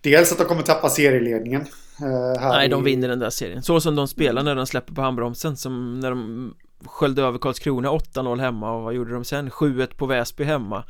Dels 0.00 0.32
att 0.32 0.38
de 0.38 0.44
kommer 0.44 0.62
tappa 0.62 0.88
serieledningen. 0.88 1.60
Eh, 2.00 2.48
Nej, 2.48 2.68
de 2.68 2.84
vinner 2.84 3.08
den 3.08 3.18
där 3.18 3.30
serien. 3.30 3.62
Så 3.62 3.80
som 3.80 3.96
de 3.96 4.08
spelar 4.08 4.42
när 4.42 4.54
de 4.54 4.66
släpper 4.66 4.94
på 4.94 5.02
handbromsen. 5.02 5.56
Som 5.56 6.00
när 6.00 6.10
de 6.10 6.54
sköljde 6.84 7.22
över 7.22 7.38
Karlskrona 7.38 7.90
8-0 7.90 8.40
hemma. 8.40 8.72
Och 8.72 8.82
vad 8.82 8.94
gjorde 8.94 9.12
de 9.12 9.24
sen? 9.24 9.50
7-1 9.50 9.96
på 9.96 10.06
Väsby 10.06 10.44
hemma. 10.44 10.84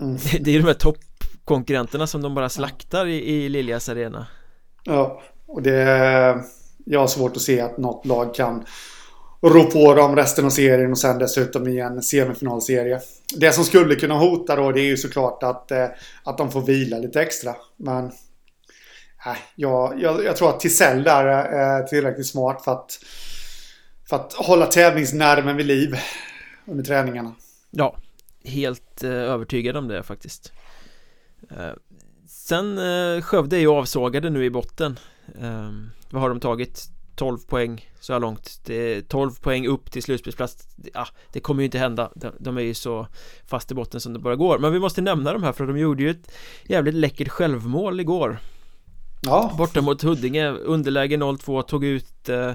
Mm. 0.00 0.16
Det, 0.40 0.50
är 0.50 0.58
de 0.58 0.66
här 0.66 0.74
toppkonkurrenterna 0.74 2.06
som 2.06 2.22
de 2.22 2.34
bara 2.34 2.48
slaktar 2.48 3.06
i, 3.06 3.34
i 3.34 3.48
Liljas 3.48 3.88
arena. 3.88 4.26
Ja, 4.84 5.22
och 5.46 5.62
det... 5.62 6.44
Jag 6.86 7.00
har 7.00 7.06
svårt 7.06 7.36
att 7.36 7.42
se 7.42 7.60
att 7.60 7.78
något 7.78 8.06
lag 8.06 8.34
kan 8.34 8.64
rå 9.42 9.64
på 9.64 9.94
dem 9.94 10.16
resten 10.16 10.44
av 10.44 10.50
serien 10.50 10.90
och 10.90 10.98
sen 10.98 11.18
dessutom 11.18 11.68
i 11.68 11.80
en 11.80 12.02
semifinalserie. 12.02 13.00
Det 13.36 13.52
som 13.52 13.64
skulle 13.64 13.94
kunna 13.94 14.14
hota 14.14 14.56
då 14.56 14.72
det 14.72 14.80
är 14.80 14.84
ju 14.84 14.96
såklart 14.96 15.42
att, 15.42 15.70
eh, 15.70 15.86
att 16.24 16.38
de 16.38 16.50
får 16.50 16.60
vila 16.60 16.98
lite 16.98 17.22
extra. 17.22 17.54
Men 17.76 18.04
nej, 19.26 19.36
jag, 19.54 19.94
jag, 20.00 20.24
jag 20.24 20.36
tror 20.36 20.48
att 20.48 20.60
Tisell 20.60 21.02
där 21.02 21.24
är 21.26 21.82
tillräckligt 21.82 22.26
smart 22.26 22.64
för 22.64 22.72
att, 22.72 22.98
för 24.08 24.16
att 24.16 24.32
hålla 24.32 24.66
tävlingsnerven 24.66 25.56
vid 25.56 25.66
liv 25.66 25.96
under 26.66 26.84
träningarna. 26.84 27.34
Ja, 27.70 27.96
helt 28.44 29.04
eh, 29.04 29.10
övertygad 29.10 29.76
om 29.76 29.88
det 29.88 30.02
faktiskt. 30.02 30.52
Eh, 31.50 31.72
sen 32.28 32.78
eh, 32.78 33.22
Skövde 33.22 33.56
är 33.56 33.60
ju 33.60 33.68
avsågade 33.68 34.30
nu 34.30 34.44
i 34.44 34.50
botten. 34.50 34.98
Eh, 35.40 35.70
vad 36.10 36.22
har 36.22 36.28
de 36.28 36.40
tagit? 36.40 36.90
12 37.16 37.38
poäng 37.38 37.90
så 38.00 38.12
här 38.12 38.20
långt 38.20 38.60
Det 38.64 38.74
är 38.74 39.00
12 39.02 39.30
poäng 39.30 39.66
upp 39.66 39.90
till 39.90 40.02
slutspelsplats 40.02 40.68
Ja, 40.94 41.06
det 41.32 41.40
kommer 41.40 41.62
ju 41.62 41.64
inte 41.64 41.78
hända 41.78 42.10
De 42.38 42.56
är 42.56 42.62
ju 42.62 42.74
så 42.74 43.06
fast 43.46 43.70
i 43.70 43.74
botten 43.74 44.00
som 44.00 44.12
det 44.12 44.18
bara 44.18 44.36
går 44.36 44.58
Men 44.58 44.72
vi 44.72 44.78
måste 44.78 45.02
nämna 45.02 45.32
de 45.32 45.42
här 45.42 45.52
för 45.52 45.66
de 45.66 45.78
gjorde 45.78 46.02
ju 46.02 46.10
ett 46.10 46.32
jävligt 46.64 46.94
läckert 46.94 47.28
självmål 47.28 48.00
igår 48.00 48.38
Ja 49.20 49.54
Borta 49.58 49.80
mot 49.80 50.02
Huddinge 50.02 50.50
Underläge 50.50 51.16
0-2 51.16 51.62
Tog 51.62 51.84
ut 51.84 52.28
eh, 52.28 52.52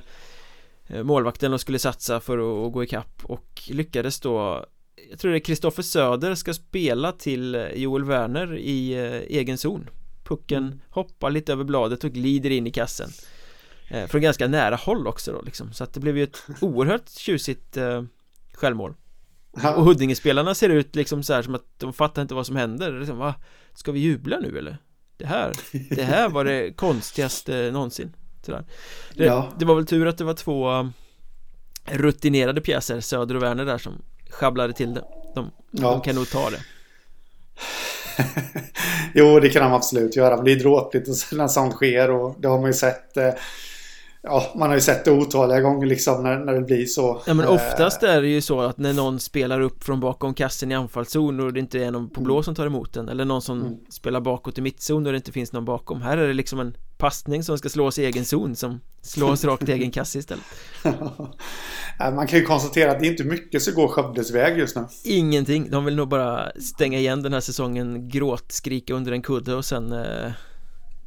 Målvakten 1.03 1.53
och 1.53 1.62
skulle 1.62 1.79
satsa 1.79 2.19
för 2.19 2.65
att, 2.67 2.74
gå 2.74 2.84
ikapp 2.84 3.22
och 3.24 3.62
lyckades 3.67 4.19
då 4.19 4.65
Jag 5.10 5.19
tror 5.19 5.31
det 5.31 5.38
är 5.38 5.39
Kristoffer 5.39 5.84
Söder 5.84 6.36
ska 6.36 6.53
spela 6.53 7.12
till 7.12 7.55
eh, 7.55 7.74
Joel 7.74 8.03
Werner 8.03 8.58
i 8.58 8.93
eh, 8.93 9.38
egen 9.38 9.58
zon 9.58 9.89
Pucken 10.24 10.63
mm. 10.63 10.79
hoppar 10.89 11.31
lite 11.31 11.51
över 11.51 11.63
bladet 11.63 12.03
och 12.03 12.12
glider 12.12 12.50
in 12.50 12.67
i 12.67 12.72
kassen 12.72 13.10
eh, 13.89 14.08
Från 14.08 14.22
ganska 14.22 14.48
nära 14.48 14.75
håll 14.75 15.08
också 15.08 15.31
då 15.31 15.41
liksom 15.41 15.74
Så 15.74 15.84
att 15.84 15.93
det 15.93 16.00
blev 16.00 16.17
ju 16.17 16.24
ett 16.24 16.43
oerhört 16.62 17.10
tjusigt 17.10 17.77
eh, 17.77 18.03
självmål. 18.53 18.93
Och 19.51 19.86
Huddinge-spelarna 19.86 20.55
ser 20.55 20.69
ut 20.69 20.96
liksom 20.96 21.24
så 21.24 21.34
här 21.34 21.41
som 21.41 21.55
att 21.55 21.65
de 21.77 21.93
fattar 21.93 22.22
inte 22.22 22.34
vad 22.34 22.46
som 22.46 22.55
händer 22.55 23.00
liksom, 23.00 23.17
va? 23.17 23.36
Ska 23.74 23.91
vi 23.91 24.00
jubla 24.00 24.39
nu 24.39 24.58
eller? 24.58 24.77
Det 25.17 25.25
här, 25.25 25.53
det 25.89 26.03
här 26.03 26.29
var 26.29 26.46
det 26.46 26.74
konstigaste 26.75 27.72
någonsin 27.72 28.13
Sådär. 28.41 28.65
Det, 29.13 29.25
ja. 29.25 29.53
det 29.60 29.65
var 29.65 29.75
väl 29.75 29.86
tur 29.86 30.08
att 30.08 30.17
det 30.17 30.24
var 30.24 30.34
två 30.34 30.72
eh, 30.72 30.86
rutinerade 31.86 32.62
pjäser, 32.62 33.00
Söder 33.00 33.36
och 33.36 33.43
Werner 33.43 33.65
där 33.65 33.77
som 33.77 34.01
sjabblade 34.29 34.74
till 34.74 34.93
det 34.93 35.03
De, 35.36 35.51
ja. 35.72 35.91
de 35.91 36.01
kan 36.01 36.15
nog 36.15 36.29
ta 36.29 36.50
det 36.50 36.60
jo, 39.13 39.39
det 39.39 39.50
kan 39.50 39.63
de 39.63 39.74
absolut 39.74 40.15
göra. 40.15 40.36
Men 40.36 40.46
det 40.46 40.51
är 40.51 40.60
dråpligt 40.60 41.08
när 41.31 41.48
sånt 41.48 41.74
sker 41.74 42.12
och 42.12 42.36
det 42.39 42.48
har 42.48 42.60
man 42.60 42.69
ju 42.69 42.74
sett. 42.74 43.17
Eh, 43.17 43.29
ja, 44.22 44.53
man 44.55 44.69
har 44.69 44.75
ju 44.75 44.81
sett 44.81 45.05
det 45.05 45.12
otaliga 45.12 45.62
gånger 45.62 45.88
liksom 45.88 46.24
när, 46.24 46.39
när 46.39 46.53
det 46.53 46.62
blir 46.62 46.86
så. 46.86 47.22
Ja, 47.25 47.34
men 47.34 47.46
eh, 47.46 47.51
oftast 47.51 48.03
är 48.03 48.22
det 48.22 48.27
ju 48.27 48.41
så 48.41 48.62
att 48.62 48.77
när 48.77 48.93
någon 48.93 49.19
spelar 49.19 49.62
upp 49.62 49.84
från 49.84 50.00
bakom 50.00 50.34
kassen 50.34 50.72
i 50.72 50.75
anfallszon 50.75 51.39
och 51.39 51.53
det 51.53 51.60
inte 51.60 51.84
är 51.84 51.91
någon 51.91 52.10
på 52.10 52.22
blå 52.22 52.34
mm. 52.34 52.43
som 52.43 52.55
tar 52.55 52.65
emot 52.65 52.93
den 52.93 53.10
eller 53.10 53.25
någon 53.25 53.41
som 53.41 53.62
mm. 53.62 53.77
spelar 53.89 54.22
bakåt 54.22 54.58
i 54.58 54.62
mittzon 54.62 55.05
och 55.05 55.12
det 55.12 55.17
inte 55.17 55.31
finns 55.31 55.53
någon 55.53 55.65
bakom. 55.65 56.01
Här 56.01 56.17
är 56.17 56.27
det 56.27 56.34
liksom 56.34 56.60
en 56.60 56.77
passning 56.99 57.43
som 57.43 57.57
ska 57.57 57.69
slås 57.69 57.99
i 57.99 58.05
egen 58.05 58.25
zon 58.25 58.55
som 58.55 58.81
slås 59.01 59.43
rakt 59.43 59.69
i 59.69 59.71
egen 59.71 59.91
kasse 59.91 60.19
istället. 60.19 60.43
Man 61.99 62.27
kan 62.27 62.39
ju 62.39 62.45
konstatera 62.45 62.91
att 62.91 62.99
det 62.99 63.07
är 63.07 63.11
inte 63.11 63.23
mycket 63.23 63.61
som 63.61 63.73
går 63.73 63.87
Skövdes 63.87 64.31
väg 64.31 64.57
just 64.57 64.75
nu. 64.75 64.85
Ingenting. 65.03 65.71
De 65.71 65.85
vill 65.85 65.95
nog 65.95 66.07
bara 66.07 66.51
stänga 66.61 66.99
igen 66.99 67.23
den 67.23 67.33
här 67.33 67.39
säsongen, 67.39 68.09
gråt, 68.09 68.51
skrika 68.51 68.93
under 68.93 69.11
en 69.11 69.21
kudde 69.21 69.55
och 69.55 69.65
sen 69.65 69.91
eh, 69.91 70.31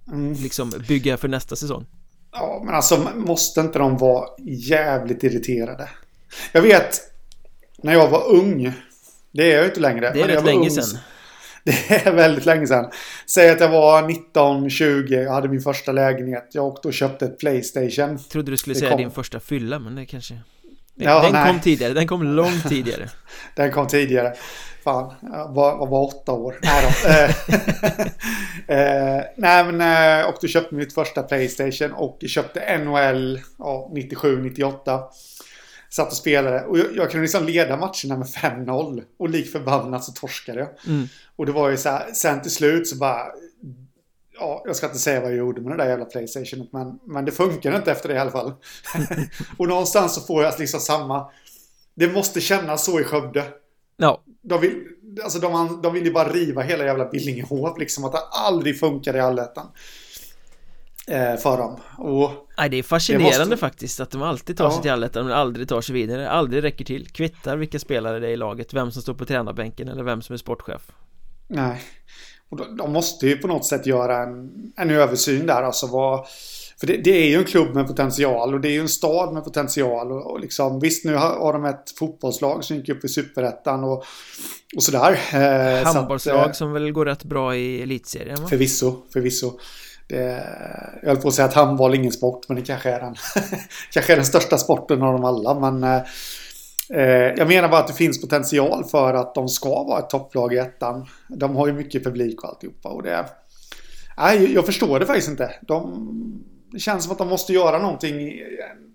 mm. 0.09 0.33
liksom 0.33 0.73
bygga 0.89 1.17
för 1.17 1.29
nästa 1.29 1.57
säsong. 1.57 1.87
Ja, 2.33 2.63
men 2.65 2.75
alltså 2.75 3.09
måste 3.17 3.61
inte 3.61 3.79
de 3.79 3.97
vara 3.97 4.29
jävligt 4.47 5.23
irriterade? 5.23 5.89
Jag 6.53 6.63
vet 6.63 7.01
när 7.83 7.93
jag 7.93 8.11
var 8.11 8.31
ung. 8.31 8.73
Det 9.33 9.43
är 9.43 9.55
jag 9.55 9.63
ju 9.63 9.69
inte 9.69 9.81
längre. 9.81 10.11
Det 10.15 10.21
är 10.21 10.29
rätt 10.29 10.45
länge 10.45 10.71
sedan. 10.71 10.99
Det 11.65 12.07
är 12.07 12.13
väldigt 12.13 12.47
länge 12.47 12.67
sedan. 12.67 12.91
Säg 13.27 13.51
att 13.51 13.61
jag 13.61 13.69
var 13.69 14.03
19, 14.03 14.71
20, 14.71 15.23
jag 15.23 15.33
hade 15.33 15.49
min 15.49 15.61
första 15.61 15.93
lägenhet. 15.93 16.49
Jag 16.53 16.67
åkte 16.67 16.89
och 16.89 16.95
köpte 16.95 17.25
ett 17.25 17.39
Playstation. 17.39 17.91
Jag 18.11 18.29
trodde 18.29 18.51
du 18.51 18.57
skulle 18.57 18.75
det 18.75 18.81
säga 18.81 18.91
kom. 18.91 19.01
din 19.01 19.11
första 19.11 19.41
fylla, 19.41 19.79
men 19.79 19.95
det 19.95 20.07
kanske... 20.07 20.41
Ja, 20.95 21.31
den 21.31 21.47
kom 21.47 21.61
tidigare, 21.61 21.93
den 21.93 22.07
kom 22.07 22.23
långt 22.37 22.69
tidigare. 22.69 23.09
den 23.57 23.71
kom 23.71 23.87
tidigare. 23.87 24.35
Fan, 24.85 25.15
jag 25.23 25.55
var, 25.55 25.69
jag 25.69 25.87
var 25.87 26.05
åtta 26.07 26.33
år. 26.33 26.59
Nej 26.63 26.83
då. 26.83 27.11
eh, 28.75 29.23
nej 29.37 29.65
men, 29.65 29.81
eh, 30.21 30.27
och 30.27 30.35
då 30.41 30.49
köpte 30.49 30.75
mitt 30.75 30.95
första 30.95 31.23
Playstation 31.23 31.93
och 31.93 32.19
köpte 32.27 32.79
NHL 32.79 33.41
ja, 33.59 33.91
97-98. 33.95 35.01
Satt 35.93 36.11
och 36.11 36.17
spelade 36.17 36.65
och 36.65 36.79
jag, 36.79 36.97
jag 36.97 37.11
kunde 37.11 37.23
liksom 37.23 37.47
leda 37.47 37.77
matcherna 37.77 38.17
med 38.17 38.27
5-0. 38.27 39.03
Och 39.19 39.29
lik 39.29 39.53
förbannat 39.53 40.05
så 40.05 40.13
torskade 40.13 40.61
jag. 40.61 40.69
Mm. 40.87 41.09
Och 41.37 41.47
det 41.47 41.53
var 41.53 41.71
ju 41.71 41.77
så 41.77 41.89
här, 41.89 42.13
sen 42.13 42.43
till 42.43 42.51
slut 42.51 42.89
så 42.89 42.97
bara... 42.97 43.27
Ja, 44.39 44.63
jag 44.67 44.77
ska 44.77 44.87
inte 44.87 44.99
säga 44.99 45.21
vad 45.21 45.31
jag 45.31 45.39
gjorde 45.39 45.61
med 45.61 45.73
det 45.73 45.77
där 45.77 45.91
jävla 45.91 46.05
Playstation. 46.05 46.69
Men, 46.73 46.99
men 47.05 47.25
det 47.25 47.33
funkar 47.33 47.77
inte 47.77 47.93
efter 47.93 48.09
det 48.09 48.15
i 48.15 48.19
alla 48.19 48.31
fall. 48.31 48.53
och 49.59 49.69
någonstans 49.69 50.15
så 50.15 50.21
får 50.21 50.43
jag 50.43 50.59
liksom 50.59 50.81
samma... 50.81 51.31
Det 51.95 52.09
måste 52.09 52.41
kännas 52.41 52.85
så 52.85 53.01
i 53.01 53.05
Skövde. 53.05 53.45
Ja. 53.97 54.23
De 54.43 54.61
vill, 54.61 54.85
alltså 55.23 55.39
de, 55.39 55.81
de 55.83 55.95
vill 55.95 56.05
ju 56.05 56.13
bara 56.13 56.29
riva 56.29 56.63
hela 56.63 56.85
jävla 56.85 57.09
Billingehov 57.09 57.79
liksom. 57.79 58.05
Att 58.05 58.13
det 58.13 58.19
aldrig 58.19 58.81
funkar 58.81 59.17
i 59.17 59.21
allettan. 59.21 59.67
Eh, 61.07 61.37
för 61.37 61.57
dem. 61.57 61.77
Och 61.99 62.31
Nej, 62.63 62.71
det 62.71 62.77
är 62.77 62.83
fascinerande 62.83 63.39
måste... 63.39 63.57
faktiskt 63.57 64.01
att 64.01 64.11
de 64.11 64.23
alltid 64.23 64.57
tar 64.57 64.65
ja. 64.65 64.73
sig 64.73 64.83
till 64.83 64.91
allettan 64.91 65.25
men 65.27 65.35
aldrig 65.35 65.69
tar 65.69 65.81
sig 65.81 65.95
vidare. 65.95 66.31
Aldrig 66.31 66.63
räcker 66.63 66.85
till. 66.85 67.07
Kvittar 67.07 67.57
vilka 67.57 67.79
spelare 67.79 68.19
det 68.19 68.29
är 68.29 68.31
i 68.31 68.37
laget. 68.37 68.75
Vem 68.75 68.91
som 68.91 69.03
står 69.03 69.15
på 69.15 69.25
tränarbänken 69.25 69.89
eller 69.89 70.03
vem 70.03 70.23
som 70.23 70.33
är 70.33 70.37
sportchef. 70.37 70.83
Nej. 71.49 71.83
Och 72.51 72.57
de, 72.57 72.77
de 72.77 72.93
måste 72.93 73.27
ju 73.27 73.37
på 73.37 73.49
något 73.49 73.67
sätt 73.67 73.87
göra 73.87 74.23
en, 74.23 74.51
en 74.77 74.91
översyn 74.91 75.47
där. 75.47 75.63
Alltså 75.63 75.87
vad 75.87 76.27
för 76.81 76.87
det, 76.87 76.97
det, 76.97 77.11
är 77.11 77.29
ju 77.29 77.37
en 77.37 77.45
klubb 77.45 77.75
med 77.75 77.87
potential 77.87 78.55
och 78.55 78.61
det 78.61 78.69
är 78.69 78.73
ju 78.73 78.81
en 78.81 78.89
stad 78.89 79.35
med 79.35 79.45
potential. 79.45 80.13
Och, 80.13 80.31
och 80.31 80.41
liksom, 80.41 80.81
visst, 80.81 81.05
nu 81.05 81.15
har, 81.15 81.29
har 81.29 81.53
de 81.53 81.65
ett 81.65 81.91
fotbollslag 81.99 82.65
som 82.65 82.77
gick 82.77 82.89
upp 82.89 83.05
i 83.05 83.09
superettan 83.09 83.85
och, 83.85 84.05
och 84.77 84.83
sådär. 84.83 85.21
Eh, 85.33 85.95
Handbollslag 85.95 86.47
eh, 86.47 86.53
som 86.53 86.73
väl 86.73 86.93
går 86.93 87.05
rätt 87.05 87.25
bra 87.25 87.57
i 87.57 87.83
elitserien 87.83 88.43
va? 88.43 88.49
Förvisso, 88.49 89.03
förvisso. 89.13 89.59
Det, 90.07 90.45
jag 91.03 91.09
höll 91.09 91.17
på 91.17 91.29
att 91.29 91.35
säga 91.35 91.49
att 91.49 91.55
handboll 91.55 91.93
är 91.93 91.97
ingen 91.97 92.13
sport, 92.13 92.49
men 92.49 92.57
det 92.57 92.63
kanske 92.63 92.91
är 92.91 93.01
den, 93.01 93.15
kanske 93.93 94.13
är 94.13 94.17
den 94.17 94.27
största 94.27 94.59
sporten 94.59 95.03
av 95.03 95.13
dem 95.13 95.25
alla. 95.25 95.71
Men 95.71 96.03
eh, 96.95 97.35
jag 97.37 97.49
menar 97.49 97.69
bara 97.69 97.81
att 97.81 97.87
det 97.87 97.95
finns 97.95 98.21
potential 98.21 98.85
för 98.85 99.15
att 99.15 99.35
de 99.35 99.49
ska 99.49 99.85
vara 99.85 99.99
ett 99.99 100.11
topplag 100.11 100.55
i 100.55 100.59
ettan. 100.59 101.07
De 101.29 101.57
har 101.57 101.67
ju 101.67 101.73
mycket 101.73 102.05
publik 102.05 102.43
och 102.43 102.49
alltihopa. 102.49 102.89
Och 102.89 103.03
det, 103.03 103.27
nej, 104.17 104.55
jag 104.55 104.67
förstår 104.67 105.01
det 105.01 105.07
faktiskt 105.07 105.29
inte. 105.29 105.55
De, 105.61 106.09
det 106.73 106.79
känns 106.79 107.05
som 107.05 107.13
att 107.13 107.19
de 107.19 107.29
måste 107.29 107.53
göra 107.53 107.79
någonting 107.79 108.41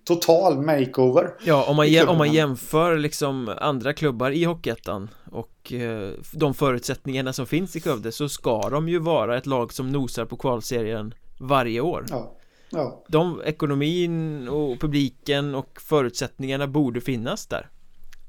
total 0.07 0.61
makeover 0.61 1.33
Ja, 1.45 1.65
om 1.67 1.75
man, 1.75 2.07
om 2.07 2.17
man 2.17 2.33
jämför 2.33 2.97
liksom 2.97 3.55
andra 3.57 3.93
klubbar 3.93 4.31
i 4.31 4.43
Hockeyettan 4.43 5.09
och 5.31 5.73
eh, 5.73 6.11
de 6.31 6.53
förutsättningarna 6.53 7.33
som 7.33 7.45
finns 7.45 7.75
i 7.75 7.81
Skövde 7.81 8.11
så 8.11 8.29
ska 8.29 8.69
de 8.69 8.89
ju 8.89 8.99
vara 8.99 9.37
ett 9.37 9.45
lag 9.45 9.73
som 9.73 9.91
nosar 9.91 10.25
på 10.25 10.37
kvalserien 10.37 11.13
varje 11.39 11.81
år 11.81 12.05
ja. 12.09 12.33
Ja. 12.69 13.03
De, 13.07 13.41
ekonomin 13.45 14.47
och 14.47 14.79
publiken 14.79 15.55
och 15.55 15.81
förutsättningarna 15.81 16.67
borde 16.67 17.01
finnas 17.01 17.47
där 17.47 17.69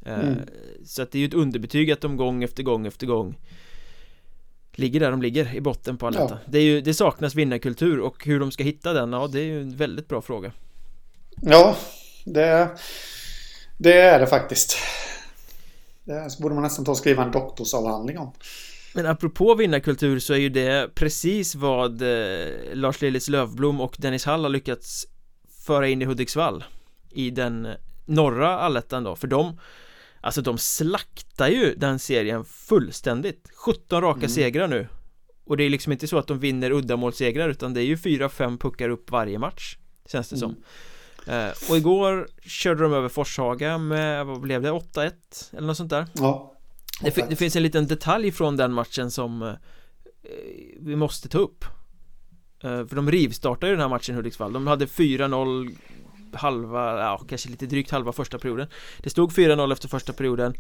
eh, 0.07 0.21
mm. 0.21 0.37
Så 0.85 1.03
att 1.03 1.13
det 1.13 1.19
är 1.19 1.21
ju 1.21 1.27
ett 1.27 1.35
underbetyg 1.35 1.91
att 1.91 2.01
de 2.01 2.17
gång 2.17 2.43
efter 2.45 2.63
gång 2.63 2.87
efter 2.87 3.07
gång 3.07 3.39
ligger 4.73 5.01
där 5.01 5.11
de 5.11 5.23
ligger 5.23 5.55
i 5.55 5.61
botten 5.61 5.97
på 5.97 6.07
alla 6.07 6.21
ja. 6.21 6.39
det, 6.47 6.59
är 6.59 6.63
ju, 6.63 6.81
det 6.81 6.95
saknas 6.95 7.35
vinnarkultur 7.35 8.01
och 8.01 8.25
hur 8.25 8.41
de 8.41 8.51
ska 8.51 8.65
hitta 8.65 8.93
den, 8.93 9.13
ja 9.13 9.27
det 9.27 9.41
är 9.41 9.45
ju 9.45 9.61
en 9.61 9.77
väldigt 9.77 10.09
bra 10.09 10.23
fråga 10.23 10.53
Ja, 11.43 11.77
det, 12.25 12.69
det 13.77 14.01
är 14.01 14.21
det 14.21 14.27
faktiskt. 14.27 14.77
Det 16.05 16.39
borde 16.41 16.55
man 16.55 16.63
nästan 16.63 16.85
ta 16.85 16.91
och 16.91 16.97
skriva 16.97 17.23
en 17.23 17.31
doktorsavhandling 17.31 18.19
om. 18.19 18.33
Men 18.95 19.07
apropå 19.07 19.55
vinnarkultur 19.55 20.19
så 20.19 20.33
är 20.33 20.39
ju 20.39 20.49
det 20.49 20.95
precis 20.95 21.55
vad 21.55 22.03
eh, 22.03 22.49
Lars 22.73 23.01
Lillis 23.01 23.29
Lövblom 23.29 23.81
och 23.81 23.97
Dennis 23.99 24.25
Hall 24.25 24.43
har 24.43 24.51
lyckats 24.51 25.07
föra 25.67 25.89
in 25.89 26.03
i 26.03 26.05
Hudiksvall 26.05 26.65
i 27.11 27.31
den 27.31 27.69
norra 28.07 28.59
allettan 28.59 29.05
då, 29.05 29.17
för 29.17 29.27
de 29.27 29.59
Alltså 30.21 30.43
de 30.43 30.59
slaktar 30.59 31.49
ju 31.49 31.75
den 31.75 31.99
serien 31.99 32.45
fullständigt. 32.45 33.51
17 33.55 34.01
raka 34.01 34.19
mm. 34.19 34.29
segrar 34.29 34.69
nu. 34.69 34.89
Och 35.45 35.57
det 35.57 35.65
är 35.65 35.71
liksom 35.71 35.93
inte 35.93 36.07
så 36.09 36.19
att 36.19 36.27
de 36.27 36.39
vinner 36.39 36.71
uddamålssegrar 36.71 37.49
utan 37.49 37.75
det 37.75 37.81
är 37.81 37.85
ju 37.85 37.97
4-5 37.97 38.59
puckar 38.59 38.89
upp 38.89 39.11
varje 39.11 39.39
match 39.39 39.77
Känns 40.09 40.29
det 40.29 40.37
mm. 40.37 40.41
som 40.41 40.65
Och 41.71 41.77
igår 41.77 42.29
körde 42.41 42.83
de 42.83 42.93
över 42.93 43.09
Forshaga 43.09 43.79
med, 43.79 44.27
vad 44.27 44.41
blev 44.41 44.63
det, 44.63 44.71
8-1 44.71 45.13
eller 45.53 45.67
något 45.67 45.77
sånt 45.77 45.91
där? 45.91 46.07
Ja. 46.13 46.55
Det, 47.01 47.29
det, 47.29 47.37
finns 47.37 47.57
en 47.57 47.63
liten 47.63 47.87
detalj 47.87 48.33
från 48.33 48.57
den 48.57 48.73
matchen 48.73 49.11
som 49.11 49.43
eh, 49.43 49.55
vi 50.81 50.97
måste 50.97 51.29
ta 51.29 51.39
upp. 51.39 51.65
Eh, 52.63 52.87
För 52.87 52.97
de 52.97 53.11
rivstartade 53.11 53.67
ju 53.67 53.73
den 53.73 53.83
här 53.83 53.89
matchen 53.89 54.15
Hudiksvall. 54.15 54.53
De 54.53 54.67
hade 54.67 54.87
4-0 54.87 55.77
halva, 56.33 57.01
ja 57.01 57.25
kanske 57.29 57.49
lite 57.49 57.67
drygt 57.67 57.91
halva 57.91 58.13
första 58.13 58.39
perioden. 58.39 58.69
Det 58.99 59.11
stod 59.11 59.33
4-0 59.33 59.73
efter 59.73 59.89
första 59.89 60.13
perioden. 60.13 60.55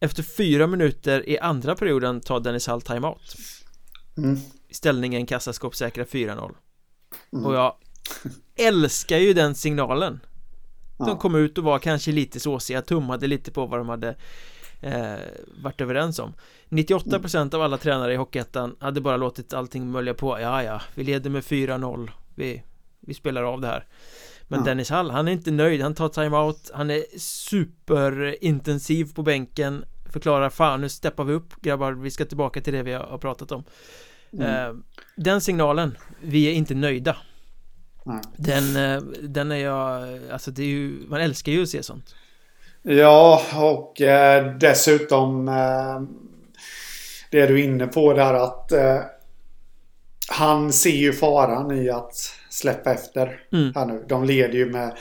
Efter 0.00 0.22
fyra 0.22 0.66
minuter 0.66 1.28
i 1.28 1.38
andra 1.38 1.74
perioden 1.74 2.20
tar 2.20 2.40
Dennis 2.40 2.66
Hall 2.66 2.82
timeout. 2.82 3.36
Mm. 4.16 4.38
Ställningen 4.70 5.26
kassaskåpssäkra 5.26 6.04
4-0 6.04 6.54
mm. 7.32 7.46
Och 7.46 7.54
jag 7.54 7.74
älskar 8.56 9.18
ju 9.18 9.32
den 9.32 9.54
signalen. 9.54 10.20
De 10.98 11.18
kom 11.18 11.34
ut 11.34 11.58
och 11.58 11.64
var 11.64 11.78
kanske 11.78 12.12
lite 12.12 12.40
såsiga, 12.40 12.82
tummade 12.82 13.26
lite 13.26 13.50
på 13.50 13.66
vad 13.66 13.80
de 13.80 13.88
hade 13.88 14.16
eh, 14.80 15.14
varit 15.62 15.80
överens 15.80 16.18
om. 16.18 16.34
98% 16.68 17.54
av 17.54 17.62
alla 17.62 17.78
tränare 17.78 18.12
i 18.12 18.16
Hockeyettan 18.16 18.76
hade 18.80 19.00
bara 19.00 19.16
låtit 19.16 19.52
allting 19.52 19.90
mölja 19.90 20.14
på. 20.14 20.40
Ja, 20.40 20.62
ja, 20.62 20.82
vi 20.94 21.04
leder 21.04 21.30
med 21.30 21.42
4-0 21.42 22.10
vi, 22.34 22.62
vi 23.00 23.14
spelar 23.14 23.42
av 23.42 23.60
det 23.60 23.66
här. 23.66 23.86
Men 24.42 24.60
ja. 24.60 24.64
Dennis 24.64 24.90
Hall, 24.90 25.10
han 25.10 25.28
är 25.28 25.32
inte 25.32 25.50
nöjd, 25.50 25.82
han 25.82 25.94
tar 25.94 26.08
timeout. 26.08 26.70
Han 26.74 26.90
är 26.90 27.04
superintensiv 27.18 29.14
på 29.14 29.22
bänken. 29.22 29.84
Förklarar, 30.12 30.50
fan 30.50 30.80
nu 30.80 30.88
steppar 30.88 31.24
vi 31.24 31.32
upp 31.32 31.60
grabbar, 31.60 31.92
vi 31.92 32.10
ska 32.10 32.24
tillbaka 32.24 32.60
till 32.60 32.72
det 32.72 32.82
vi 32.82 32.92
har 32.92 33.18
pratat 33.18 33.52
om. 33.52 33.64
Mm. 34.32 34.46
eh, 34.46 34.74
Den 35.16 35.40
signalen, 35.40 35.96
vi 36.20 36.46
är 36.46 36.52
inte 36.52 36.74
nöjda 36.74 37.16
Nej. 38.04 38.20
Den, 38.36 38.76
eh, 38.76 39.02
den 39.22 39.52
är 39.52 39.56
jag, 39.56 40.18
alltså 40.32 40.50
det 40.50 40.62
är 40.62 40.66
ju, 40.66 41.06
man 41.08 41.20
älskar 41.20 41.52
ju 41.52 41.62
att 41.62 41.68
se 41.68 41.82
sånt 41.82 42.14
Ja, 42.82 43.42
och 43.56 44.00
eh, 44.00 44.56
dessutom 44.56 45.48
eh, 45.48 46.00
det 47.30 47.46
du 47.46 47.60
är 47.60 47.64
inne 47.64 47.86
på 47.86 48.12
där 48.12 48.34
att 48.34 48.72
eh, 48.72 48.98
han 50.28 50.72
ser 50.72 50.90
ju 50.90 51.12
faran 51.12 51.72
i 51.78 51.90
att 51.90 52.14
släppa 52.50 52.92
efter 52.92 53.40
mm. 53.52 53.72
här 53.74 53.86
nu. 53.86 54.04
De 54.08 54.24
leder 54.24 54.54
ju 54.54 54.72
med 54.72 54.96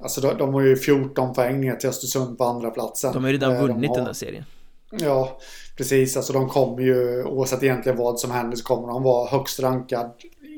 Alltså 0.00 0.20
de, 0.20 0.38
de 0.38 0.54
har 0.54 0.60
ju 0.60 0.76
14 0.76 1.34
poäng 1.34 1.60
ner 1.60 1.76
till 1.76 1.88
Östersund 1.88 2.38
på 2.38 2.44
andra 2.44 2.70
platsen. 2.70 3.12
De 3.12 3.24
har 3.24 3.30
ju 3.30 3.32
redan 3.32 3.56
eh, 3.56 3.62
vunnit 3.62 3.88
har, 3.88 3.96
den 3.96 4.04
där 4.04 4.12
serien. 4.12 4.44
Ja, 4.90 5.38
precis. 5.76 6.16
Alltså 6.16 6.32
de 6.32 6.48
kommer 6.48 6.82
ju 6.82 7.24
oavsett 7.24 7.62
egentligen 7.62 7.98
vad 7.98 8.20
som 8.20 8.30
händer 8.30 8.56
så 8.56 8.64
kommer 8.64 8.88
de 8.88 9.02
vara 9.02 9.30
högst 9.30 9.60
rankad 9.60 10.10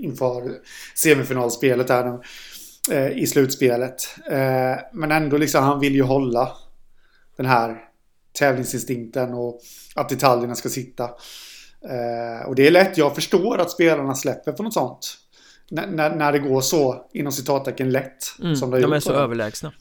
inför 0.04 0.42
semifinalspelet 0.94 1.88
här 1.88 2.18
eh, 2.90 3.18
i 3.18 3.26
slutspelet. 3.26 4.02
Eh, 4.30 4.76
men 4.92 5.10
ändå 5.10 5.36
liksom 5.36 5.64
han 5.64 5.80
vill 5.80 5.94
ju 5.94 6.02
hålla 6.02 6.52
den 7.36 7.46
här 7.46 7.84
tävlingsinstinkten 8.38 9.34
och 9.34 9.60
att 9.94 10.08
detaljerna 10.08 10.54
ska 10.54 10.68
sitta. 10.68 11.04
Eh, 11.88 12.48
och 12.48 12.54
det 12.54 12.66
är 12.66 12.70
lätt, 12.70 12.98
jag 12.98 13.14
förstår 13.14 13.58
att 13.58 13.70
spelarna 13.70 14.14
släpper 14.14 14.52
på 14.52 14.62
något 14.62 14.74
sånt. 14.74 15.16
N 15.78 15.96
när, 15.96 16.32
det 16.32 16.38
går 16.38 16.60
så, 16.60 17.08
inom 17.12 17.32
citattecken, 17.32 17.92
lätt. 17.92 18.24
Mm, 18.42 18.56
som 18.56 18.70
det 18.70 18.80
de 18.80 18.92
är 18.92 19.00
så 19.00 19.12
dem. 19.12 19.22
överlägsna. 19.22 19.72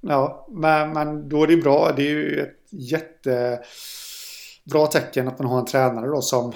Ja, 0.00 0.46
men, 0.50 0.92
men 0.92 1.28
då 1.28 1.42
är 1.42 1.46
det 1.46 1.56
bra. 1.56 1.92
Det 1.96 2.02
är 2.02 2.10
ju 2.10 2.40
ett 2.40 2.58
jättebra 2.70 4.86
tecken 4.86 5.28
att 5.28 5.38
man 5.38 5.48
har 5.48 5.58
en 5.58 5.66
tränare 5.66 6.06
då 6.06 6.22
som... 6.22 6.52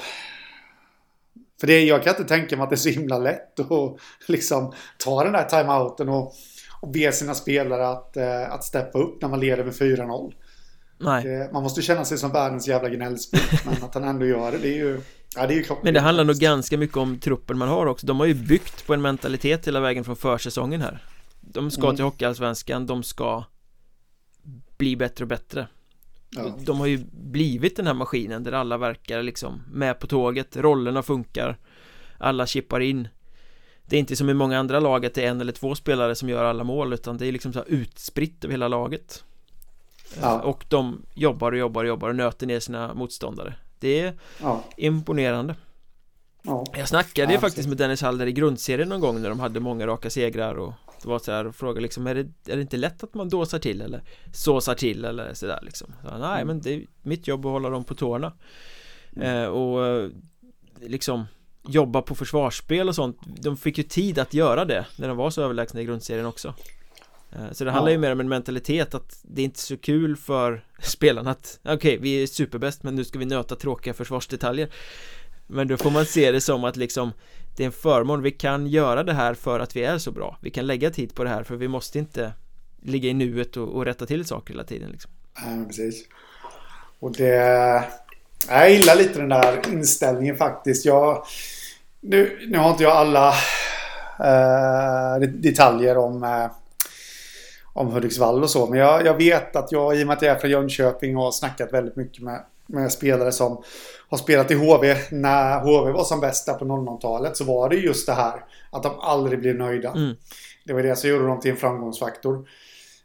För 1.61 1.67
det, 1.67 1.85
jag 1.85 2.03
kan 2.03 2.11
inte 2.11 2.25
tänka 2.25 2.57
mig 2.57 2.65
att 2.65 2.71
det 2.71 2.75
är 2.75 2.79
så 2.79 2.89
himla 2.89 3.19
lätt 3.19 3.61
att 3.61 3.97
liksom 4.29 4.73
ta 4.99 5.25
den 5.25 5.33
där 5.33 5.45
timeouten 5.45 6.09
och, 6.09 6.33
och 6.81 6.89
be 6.89 7.13
sina 7.13 7.35
spelare 7.35 7.89
att, 7.89 8.17
eh, 8.17 8.53
att 8.53 8.65
steppa 8.65 8.99
upp 8.99 9.23
när 9.23 9.29
man 9.29 9.41
leder 9.41 9.65
med 9.65 9.75
4-0. 9.75 10.33
Nej. 10.99 11.51
man 11.53 11.63
måste 11.63 11.83
känna 11.83 12.05
sig 12.05 12.19
som 12.19 12.33
världens 12.33 12.69
jävla 12.69 12.89
gnällspik. 12.89 13.43
men 13.65 13.85
att 13.85 13.95
han 13.95 14.05
ändå 14.05 14.27
gör 14.27 14.53
det, 14.53 14.59
det 14.59 14.69
är 14.69 14.79
ju... 14.79 15.01
Ja, 15.37 15.47
det 15.47 15.55
är 15.55 15.57
ju 15.57 15.65
Men 15.83 15.95
det 15.95 16.01
handlar 16.01 16.25
nog 16.25 16.37
ganska 16.37 16.79
mycket 16.79 16.97
om 16.97 17.19
truppen 17.19 17.59
man 17.59 17.69
har 17.69 17.87
också. 17.87 18.07
De 18.07 18.21
har 18.21 18.27
ju 18.27 18.35
byggt 18.35 18.87
på 18.87 18.95
en 18.95 19.03
mentalitet 19.03 19.67
hela 19.67 19.81
vägen 19.81 20.05
från 20.05 20.17
försäsongen 20.17 20.81
här. 20.81 21.05
De 21.41 21.71
ska 21.71 21.83
mm. 21.83 21.97
till 21.97 22.05
Hockeyallsvenskan, 22.05 22.87
de 22.87 23.03
ska 23.03 23.45
bli 24.77 24.97
bättre 24.97 25.25
och 25.25 25.29
bättre. 25.29 25.69
Ja. 26.31 26.55
De 26.61 26.79
har 26.79 26.87
ju 26.87 27.05
blivit 27.13 27.77
den 27.77 27.87
här 27.87 27.95
maskinen 27.95 28.45
där 28.45 28.53
alla 28.53 28.79
verkar 28.79 29.23
liksom 29.23 29.63
med 29.73 30.01
på 30.01 30.07
tåget, 30.07 30.57
rollerna 30.57 31.03
funkar, 31.03 31.59
alla 32.19 32.47
chippar 32.47 32.81
in. 32.81 33.09
Det 33.85 33.97
är 33.97 34.01
inte 34.01 34.17
som 34.17 34.31
i 34.31 34.35
många 34.35 34.59
andra 34.59 34.81
lag 34.81 35.07
att 35.07 35.15
det 35.15 35.25
är 35.25 35.31
en 35.31 35.41
eller 35.41 35.53
två 35.53 35.75
spelare 35.75 36.15
som 36.15 36.29
gör 36.29 36.45
alla 36.45 36.65
mål 36.65 36.93
utan 36.93 37.17
det 37.17 37.27
är 37.27 37.33
liksom 37.33 37.53
så 37.53 37.65
utspritt 37.65 38.45
över 38.45 38.53
hela 38.53 38.69
laget. 38.69 39.25
Ja. 40.21 40.41
Och 40.41 40.65
de 40.69 41.03
jobbar 41.15 41.53
och 41.53 41.59
jobbar 41.59 41.85
och 41.85 41.89
jobbar 41.89 42.09
och 42.09 42.17
nöter 42.17 42.47
ner 42.47 42.61
sina 42.61 42.95
motståndare 42.95 43.55
Det 43.79 44.01
är 44.01 44.19
ja. 44.41 44.65
imponerande 44.77 45.55
ja. 46.43 46.65
Jag 46.77 46.89
snackade 46.89 47.33
ju 47.33 47.39
faktiskt 47.39 47.69
med 47.69 47.77
Dennis 47.77 48.03
Halder 48.03 48.27
i 48.27 48.33
grundserien 48.33 48.89
någon 48.89 49.01
gång 49.01 49.23
när 49.23 49.29
de 49.29 49.41
hade 49.41 49.61
många 49.61 49.87
raka 49.87 50.11
segrar 50.11 50.55
och 50.55 50.73
det 51.03 51.09
var 51.09 51.19
så 51.19 51.33
här 51.33 51.47
och 51.47 51.55
frågade 51.55 51.81
liksom 51.81 52.07
är 52.07 52.15
det, 52.15 52.53
är 52.53 52.57
det 52.57 52.63
inte 52.63 52.77
lätt 52.77 53.05
att 53.05 53.15
man 53.15 53.29
dåsar 53.29 53.59
till 53.59 53.81
eller 53.81 54.03
såsar 54.33 54.75
till 54.75 55.05
eller 55.05 55.35
sådär 55.35 55.59
liksom? 55.63 55.93
Så, 56.03 56.19
Nej 56.19 56.43
mm. 56.43 56.47
men 56.47 56.61
det 56.61 56.75
är 56.75 56.87
mitt 57.03 57.29
jobb 57.29 57.47
att 57.47 57.53
hålla 57.53 57.71
dem 57.71 57.85
på 57.85 57.95
tårna. 57.95 58.33
Mm. 59.17 59.43
eh, 59.43 59.49
Och 59.49 59.87
eh, 59.87 60.11
liksom 60.81 61.27
jobba 61.69 62.03
på 62.03 62.15
försvarsspel 62.15 62.89
och 62.89 62.95
sånt. 62.95 63.19
De 63.27 63.57
fick 63.57 63.79
ju 63.79 63.85
tid 63.85 64.19
att 64.19 64.35
göra 64.35 64.65
det 64.65 64.87
när 64.97 65.09
de 65.09 65.17
var 65.17 65.31
så 65.31 65.43
överlägsna 65.43 65.81
i 65.81 65.85
grundserien 65.85 66.27
också. 66.27 66.55
Eh, 67.33 67.53
så 67.53 67.65
det 67.65 67.71
handlar 67.71 67.93
ju 67.93 67.99
mer 67.99 68.13
om 68.13 68.21
en 68.21 68.29
mentalitet 68.29 68.95
att 68.95 69.21
det 69.23 69.43
är 69.43 69.45
inte 69.45 69.61
så 69.61 69.77
kul 69.77 70.17
för 70.17 70.65
spelarna 70.83 71.31
att 71.31 71.61
Okej, 71.63 71.75
okay, 71.75 71.99
vi 71.99 72.23
är 72.23 72.27
superbäst 72.27 72.83
men 72.83 72.95
nu 72.95 73.05
ska 73.05 73.19
vi 73.19 73.25
nöta 73.25 73.57
tråkiga 73.57 73.95
försvarsdetaljer. 73.95 74.69
Men 75.47 75.69
då 75.69 75.77
får 75.77 75.91
man 75.91 76.07
se 76.07 76.33
det 76.33 76.41
som 76.41 76.65
att 76.65 76.77
liksom 76.77 77.13
det 77.57 77.63
är 77.63 77.67
en 77.67 77.73
förmån, 77.73 78.23
vi 78.23 78.31
kan 78.31 78.67
göra 78.67 79.03
det 79.03 79.13
här 79.13 79.35
för 79.35 79.61
att 79.61 79.77
vi 79.77 79.85
är 79.85 79.99
så 79.99 80.11
bra. 80.11 80.39
Vi 80.41 80.51
kan 80.51 80.67
lägga 80.67 80.91
tid 80.91 81.15
på 81.15 81.25
det 81.25 81.31
här 81.31 81.43
för 81.43 81.57
vi 81.57 81.69
måste 81.69 81.99
inte 81.99 82.33
Ligga 82.83 83.09
i 83.09 83.15
nuet 83.15 83.57
och, 83.57 83.69
och 83.69 83.85
rätta 83.85 84.07
till 84.07 84.25
saker 84.25 84.55
hela 84.55 84.65
tiden 84.65 84.91
liksom. 84.91 85.11
Ja, 85.35 85.65
precis. 85.67 86.05
Och 87.01 87.13
det 87.13 87.85
Jag 88.49 88.71
gillar 88.71 88.97
lite 88.97 89.19
den 89.19 89.29
där 89.29 89.69
inställningen 89.73 90.37
faktiskt. 90.37 90.85
Jag 90.85 91.25
Nu, 92.01 92.47
nu 92.49 92.59
har 92.59 92.71
inte 92.71 92.83
jag 92.83 92.93
alla 92.93 93.29
eh, 94.19 95.29
detaljer 95.29 95.99
om 95.99 96.23
eh, 96.23 96.51
om 97.77 97.93
Hudiksvall 97.93 98.43
och 98.43 98.51
så. 98.51 98.67
Men 98.67 98.79
jag, 98.79 99.07
jag 99.07 99.15
vet 99.15 99.57
att 99.57 99.73
jag, 99.73 99.97
i 99.97 100.03
och 100.03 100.07
med 100.07 100.17
att 100.17 100.23
jag 100.23 100.37
är 100.37 100.41
från 100.41 100.51
Jönköping, 100.51 101.17
har 101.17 101.31
snackat 101.31 101.73
väldigt 101.73 101.97
mycket 101.97 102.23
med, 102.23 102.45
med 102.67 102.93
spelare 102.93 103.33
som 103.33 103.63
har 104.09 104.19
spelat 104.19 104.51
i 104.51 104.55
HV. 104.55 104.97
När 105.11 105.61
HV 105.61 105.93
var 105.93 106.05
som 106.05 106.21
bäst 106.21 106.47
där 106.47 106.55
på 106.55 106.65
00-talet 106.65 107.37
så 107.37 107.45
var 107.45 107.69
det 107.69 107.77
just 107.77 108.07
det 108.07 108.13
här 108.13 108.45
att 108.71 108.83
de 108.83 109.01
aldrig 109.01 109.39
blev 109.39 109.55
nöjda. 109.55 109.91
Mm. 109.91 110.17
Det 110.65 110.73
var 110.73 110.83
det 110.83 110.97
som 110.97 111.11
gjorde 111.11 111.27
dem 111.27 111.41
till 111.41 111.51
en 111.51 111.57
framgångsfaktor. 111.57 112.49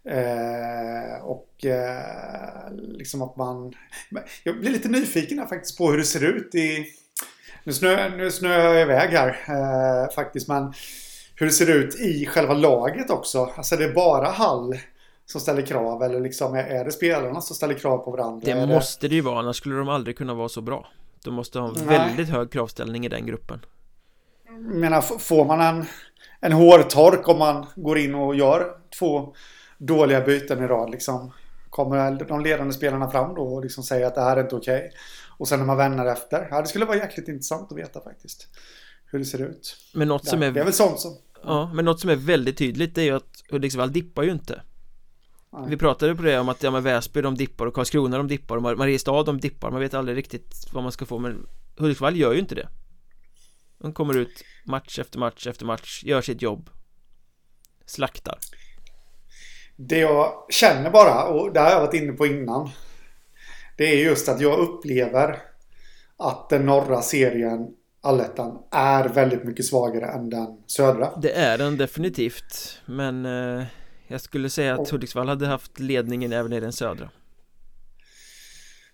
Eh, 0.05 1.23
och 1.23 1.65
eh, 1.65 2.71
liksom 2.71 3.21
att 3.21 3.37
man... 3.37 3.73
Jag 4.43 4.59
blir 4.59 4.71
lite 4.71 4.89
nyfiken 4.89 5.39
här 5.39 5.47
faktiskt 5.47 5.77
på 5.77 5.91
hur 5.91 5.97
det 5.97 6.03
ser 6.03 6.23
ut 6.23 6.55
i... 6.55 6.85
Nu 7.63 7.73
snöar 7.73 8.09
nu 8.09 8.31
snö 8.31 8.63
jag 8.63 8.81
iväg 8.81 9.09
här 9.09 9.29
eh, 9.47 10.13
faktiskt 10.15 10.47
men 10.47 10.73
hur 11.35 11.45
det 11.45 11.51
ser 11.51 11.69
ut 11.69 11.95
i 11.95 12.25
själva 12.25 12.53
laget 12.53 13.09
också. 13.09 13.53
Alltså 13.55 13.75
det 13.75 13.83
är 13.83 13.93
bara 13.93 14.27
Hall 14.27 14.77
som 15.31 15.41
ställer 15.41 15.61
krav 15.61 16.03
eller 16.03 16.19
liksom 16.19 16.55
är 16.55 16.85
det 16.85 16.91
spelarna 16.91 17.41
som 17.41 17.55
ställer 17.55 17.73
krav 17.73 17.97
på 17.97 18.11
varandra? 18.11 18.41
Det 18.45 18.67
måste 18.67 19.07
det 19.07 19.15
ju 19.15 19.21
vara, 19.21 19.39
annars 19.39 19.55
skulle 19.55 19.75
de 19.75 19.89
aldrig 19.89 20.17
kunna 20.17 20.33
vara 20.33 20.49
så 20.49 20.61
bra. 20.61 20.87
De 21.23 21.33
måste 21.33 21.59
ha 21.59 21.67
en 21.67 21.87
väldigt 21.87 22.29
hög 22.29 22.51
kravställning 22.51 23.05
i 23.05 23.09
den 23.09 23.25
gruppen. 23.25 23.65
Jag 24.45 24.61
menar, 24.61 25.01
får 25.01 25.45
man 25.45 25.61
en, 25.61 25.85
en 26.39 26.51
hårtork 26.51 27.29
om 27.29 27.39
man 27.39 27.65
går 27.75 27.97
in 27.97 28.15
och 28.15 28.35
gör 28.35 28.77
två 28.99 29.33
dåliga 29.77 30.21
byten 30.21 30.63
i 30.63 30.67
rad 30.67 30.89
liksom? 30.89 31.33
Kommer 31.69 32.25
de 32.25 32.43
ledande 32.43 32.73
spelarna 32.73 33.11
fram 33.11 33.35
då 33.35 33.41
och 33.41 33.63
liksom 33.63 33.83
säger 33.83 34.07
att 34.07 34.15
det 34.15 34.21
här 34.21 34.37
är 34.37 34.41
inte 34.41 34.55
okej? 34.55 34.77
Okay? 34.77 34.89
Och 35.37 35.47
sen 35.47 35.59
när 35.59 35.65
man 35.65 35.77
vänder 35.77 36.05
efter? 36.05 36.47
Ja, 36.51 36.61
det 36.61 36.67
skulle 36.67 36.85
vara 36.85 36.97
jäkligt 36.97 37.27
intressant 37.27 37.71
att 37.71 37.77
veta 37.77 38.01
faktiskt. 38.01 38.47
Hur 39.05 39.19
det 39.19 39.25
ser 39.25 39.41
ut. 39.41 39.77
Men 39.93 40.07
något 40.07 40.27
som 40.27 40.43
är... 40.43 40.51
Det 40.51 40.59
är 40.59 40.63
väl 40.63 40.73
sånt 40.73 40.99
som... 40.99 41.17
Ja, 41.43 41.71
men 41.73 41.85
något 41.85 41.99
som 41.99 42.09
är 42.09 42.15
väldigt 42.15 42.57
tydligt 42.57 42.97
är 42.97 43.01
ju 43.01 43.15
att 43.15 43.43
Hudiksvall 43.51 43.91
dippar 43.91 44.23
ju 44.23 44.31
inte 44.31 44.61
Nej. 45.53 45.69
Vi 45.69 45.77
pratade 45.77 46.15
på 46.15 46.21
det 46.21 46.39
om 46.39 46.49
att 46.49 46.63
ja 46.63 46.71
men 46.71 46.83
Väsby 46.83 47.21
de 47.21 47.35
dippar 47.35 47.65
och 47.65 47.73
Karlskrona 47.73 48.17
de 48.17 48.27
dippar 48.27 48.55
och 48.55 48.77
Mariestad 48.77 49.23
de 49.23 49.39
dippar 49.39 49.71
Man 49.71 49.79
vet 49.79 49.93
aldrig 49.93 50.17
riktigt 50.17 50.55
vad 50.73 50.83
man 50.83 50.91
ska 50.91 51.05
få 51.05 51.19
men 51.19 51.47
Hudiksvall 51.77 52.17
gör 52.17 52.33
ju 52.33 52.39
inte 52.39 52.55
det 52.55 52.67
De 53.77 53.93
kommer 53.93 54.17
ut 54.17 54.43
match 54.65 54.99
efter 54.99 55.19
match 55.19 55.47
efter 55.47 55.65
match 55.65 56.03
Gör 56.05 56.21
sitt 56.21 56.41
jobb 56.41 56.69
Slaktar 57.85 58.37
Det 59.75 59.99
jag 59.99 60.45
känner 60.49 60.91
bara 60.91 61.23
och 61.23 61.53
det 61.53 61.59
har 61.59 61.69
jag 61.69 61.81
varit 61.81 61.93
inne 61.93 62.11
på 62.11 62.25
innan 62.25 62.69
Det 63.77 63.83
är 63.83 64.05
just 64.05 64.29
att 64.29 64.41
jag 64.41 64.59
upplever 64.59 65.37
Att 66.17 66.49
den 66.49 66.65
norra 66.65 67.01
serien 67.01 67.75
allettan 68.01 68.63
är 68.71 69.09
väldigt 69.09 69.43
mycket 69.43 69.65
svagare 69.65 70.05
än 70.05 70.29
den 70.29 70.63
södra. 70.67 71.09
Det 71.21 71.31
är 71.31 71.57
den 71.57 71.77
definitivt, 71.77 72.81
men 72.85 73.25
eh, 73.25 73.63
jag 74.11 74.21
skulle 74.21 74.49
säga 74.49 74.73
att 74.73 74.89
Hudiksvall 74.89 75.27
hade 75.27 75.47
haft 75.47 75.79
ledningen 75.79 76.33
även 76.33 76.53
i 76.53 76.59
den 76.59 76.73
södra. 76.73 77.09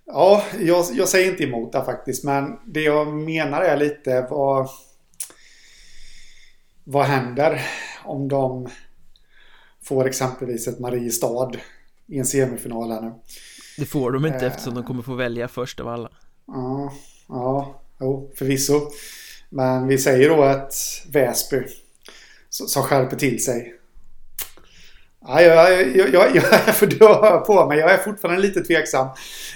Ja, 0.05 0.43
jag, 0.59 0.85
jag 0.93 1.09
säger 1.09 1.31
inte 1.31 1.43
emot 1.43 1.71
det 1.71 1.85
faktiskt, 1.85 2.23
men 2.23 2.59
det 2.65 2.81
jag 2.81 3.13
menar 3.13 3.61
är 3.61 3.77
lite 3.77 4.27
vad... 4.29 4.69
Vad 6.89 7.05
händer 7.05 7.61
om 8.05 8.27
de 8.27 8.69
får 9.83 10.07
exempelvis 10.07 10.67
ett 10.67 10.79
Mariestad 10.79 11.51
i 12.07 12.17
en 12.17 12.25
semifinal 12.25 12.91
här 12.91 13.01
nu. 13.01 13.13
Det 13.77 13.85
får 13.85 14.11
de 14.11 14.25
inte 14.25 14.45
eh, 14.45 14.51
eftersom 14.51 14.73
de 14.73 14.83
kommer 14.83 15.03
få 15.03 15.15
välja 15.15 15.47
först 15.47 15.79
av 15.79 15.87
alla. 15.87 16.09
Ja, 16.47 16.93
ja, 17.27 17.81
jo, 17.99 18.31
förvisso. 18.35 18.81
Men 19.49 19.87
vi 19.87 19.97
säger 19.97 20.29
då 20.29 20.43
att 20.43 20.73
Väsby 21.11 21.63
som 22.49 22.83
skärper 22.83 23.17
till 23.17 23.43
sig. 23.43 23.76
Ja, 25.27 25.41
jag, 25.41 25.95
jag, 25.95 26.13
jag, 26.13 26.35
jag 26.35 26.75
för 26.75 27.45
på 27.45 27.67
mig. 27.67 27.79
Jag 27.79 27.91
är 27.91 27.97
fortfarande 27.97 28.41
lite 28.41 28.61
tveksam. 28.61 29.07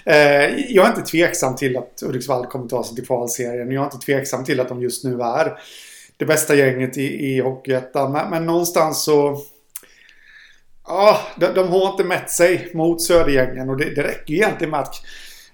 Eh, 0.06 0.74
jag 0.74 0.86
är 0.86 0.90
inte 0.90 1.02
tveksam 1.02 1.56
till 1.56 1.78
att 1.78 2.02
Hudiksvall 2.06 2.46
kommer 2.46 2.68
ta 2.68 2.84
sig 2.84 2.96
till 2.96 3.06
kvalserien. 3.06 3.72
Jag 3.72 3.82
är 3.82 3.86
inte 3.86 4.06
tveksam 4.06 4.44
till 4.44 4.60
att 4.60 4.70
de 4.70 4.82
just 4.82 5.04
nu 5.04 5.22
är 5.22 5.58
det 6.18 6.26
bästa 6.26 6.56
gänget 6.56 6.98
i, 6.98 7.04
i 7.04 7.40
Hockeyettan. 7.40 8.12
Men, 8.12 8.30
men 8.30 8.46
någonstans 8.46 9.04
så... 9.04 9.38
Ja, 10.88 11.22
de, 11.36 11.48
de, 11.48 11.68
har 11.68 11.92
inte 11.92 12.04
mätt 12.04 12.32
sig 12.32 12.72
mot 12.74 13.02
Södergängen 13.02 13.70
och 13.70 13.78
det, 13.78 13.96
det 13.96 14.04
räcker 14.04 14.34
egentligen 14.34 14.72
med 14.72 14.80
att... 14.80 14.96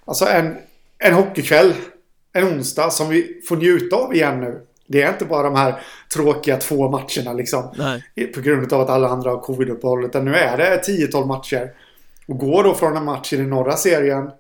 Alltså 0.06 0.26
en, 0.26 0.58
en 0.98 1.14
hockeykväll, 1.14 1.74
en 2.34 2.44
onsdag 2.44 2.90
som 2.90 3.10
vi 3.10 3.42
får 3.50 3.58
njuta 3.58 3.96
av 3.96 4.16
igen 4.16 4.42
nu. 4.42 4.62
Det 4.88 5.02
är 5.02 5.10
inte 5.10 5.26
bara 5.26 5.44
de 5.44 5.56
här 5.56 5.80
tråkiga 6.14 6.58
två 6.58 6.90
matcherna 6.90 7.34
liksom. 7.34 7.74
Nej. 7.78 8.32
På 8.34 8.42
grund 8.42 8.74
av 8.74 8.82
att 8.82 8.90
alla 8.90 9.08
andra 9.08 9.30
har 9.30 9.42
covid-uppehåll. 9.42 10.06
Utan 10.06 10.26
nu 10.26 10.36
är 10.36 10.58
det 10.58 10.82
10-12 10.88 11.26
matcher. 11.26 11.72
Och 12.28 12.38
går 12.38 12.64
då 12.64 12.74
från 12.74 12.98
en 12.98 13.06
match 13.06 13.34
i 13.34 13.38
den 13.38 13.50
norra 13.50 13.72
serien 13.72 14.32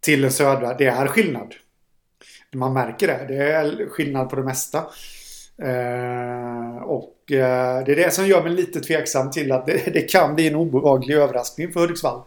till 0.00 0.20
den 0.20 0.32
södra. 0.32 0.74
Det 0.74 0.86
är 0.86 1.06
skillnad. 1.06 1.54
Man 2.54 2.72
märker 2.72 3.06
det. 3.06 3.24
Det 3.28 3.52
är 3.52 3.88
skillnad 3.88 4.30
på 4.30 4.36
det 4.36 4.42
mesta. 4.42 4.78
Eh, 5.62 6.82
och 6.82 7.32
eh, 7.32 7.84
det 7.84 7.92
är 7.92 7.96
det 7.96 8.14
som 8.14 8.26
gör 8.26 8.42
mig 8.42 8.52
lite 8.52 8.80
tveksam 8.80 9.30
till 9.30 9.52
att 9.52 9.66
det, 9.66 9.92
det 9.92 10.12
kan 10.12 10.34
bli 10.34 10.48
en 10.48 10.54
obehaglig 10.54 11.14
överraskning 11.14 11.72
för 11.72 11.80
Hudiksvall. 11.80 12.22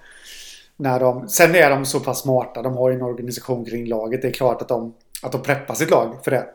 När 0.78 1.00
de, 1.00 1.30
sen 1.30 1.56
är 1.56 1.70
de 1.70 1.86
så 1.86 2.00
pass 2.00 2.22
smarta. 2.22 2.62
De 2.62 2.78
har 2.78 2.90
ju 2.90 2.96
en 2.96 3.02
organisation 3.02 3.66
kring 3.66 3.86
laget. 3.86 4.22
Det 4.22 4.28
är 4.28 4.32
klart 4.32 4.62
att 4.62 4.68
de, 4.68 4.94
att 5.22 5.32
de 5.32 5.42
preppar 5.42 5.76
sitt 5.76 5.90
lag 5.90 6.20
för 6.24 6.32
det. 6.32 6.46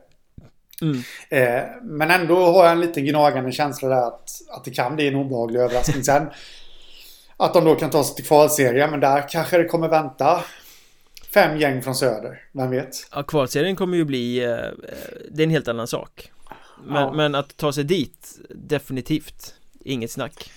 Mm. 0.83 1.03
Eh, 1.29 1.65
men 1.83 2.11
ändå 2.11 2.45
har 2.45 2.65
jag 2.65 2.73
en 2.73 2.81
liten 2.81 3.05
gnagande 3.05 3.53
känsla 3.53 3.89
där 3.89 4.07
att, 4.07 4.31
att 4.51 4.65
det 4.65 4.71
kan 4.71 4.97
bli 4.97 5.09
en 5.09 5.15
obehaglig 5.15 5.61
överraskning. 5.61 6.05
Sen 6.05 6.27
att 7.37 7.55
de 7.55 7.65
då 7.65 7.75
kan 7.75 7.91
ta 7.91 8.05
sig 8.05 8.17
till 8.17 8.25
kvalserien, 8.25 8.91
men 8.91 9.01
där 9.01 9.29
kanske 9.29 9.59
det 9.59 9.65
kommer 9.65 9.89
vänta 9.89 10.45
fem 11.35 11.59
gäng 11.59 11.83
från 11.83 11.95
söder. 11.95 12.43
Vem 12.53 12.71
vet? 12.71 13.09
Ja, 13.13 13.23
kvalserien 13.23 13.77
kommer 13.77 13.97
ju 13.97 14.05
bli... 14.05 14.45
Eh, 14.45 14.57
det 15.31 15.43
är 15.43 15.45
en 15.45 15.51
helt 15.51 15.69
annan 15.69 15.87
sak. 15.87 16.31
Men, 16.85 17.03
ja. 17.03 17.13
men, 17.13 17.35
att 17.35 17.57
ta 17.57 17.73
sig 17.73 17.85
dit, 17.85 18.39
definitivt. 18.51 19.55
Inget 19.85 20.11
snack. 20.11 20.51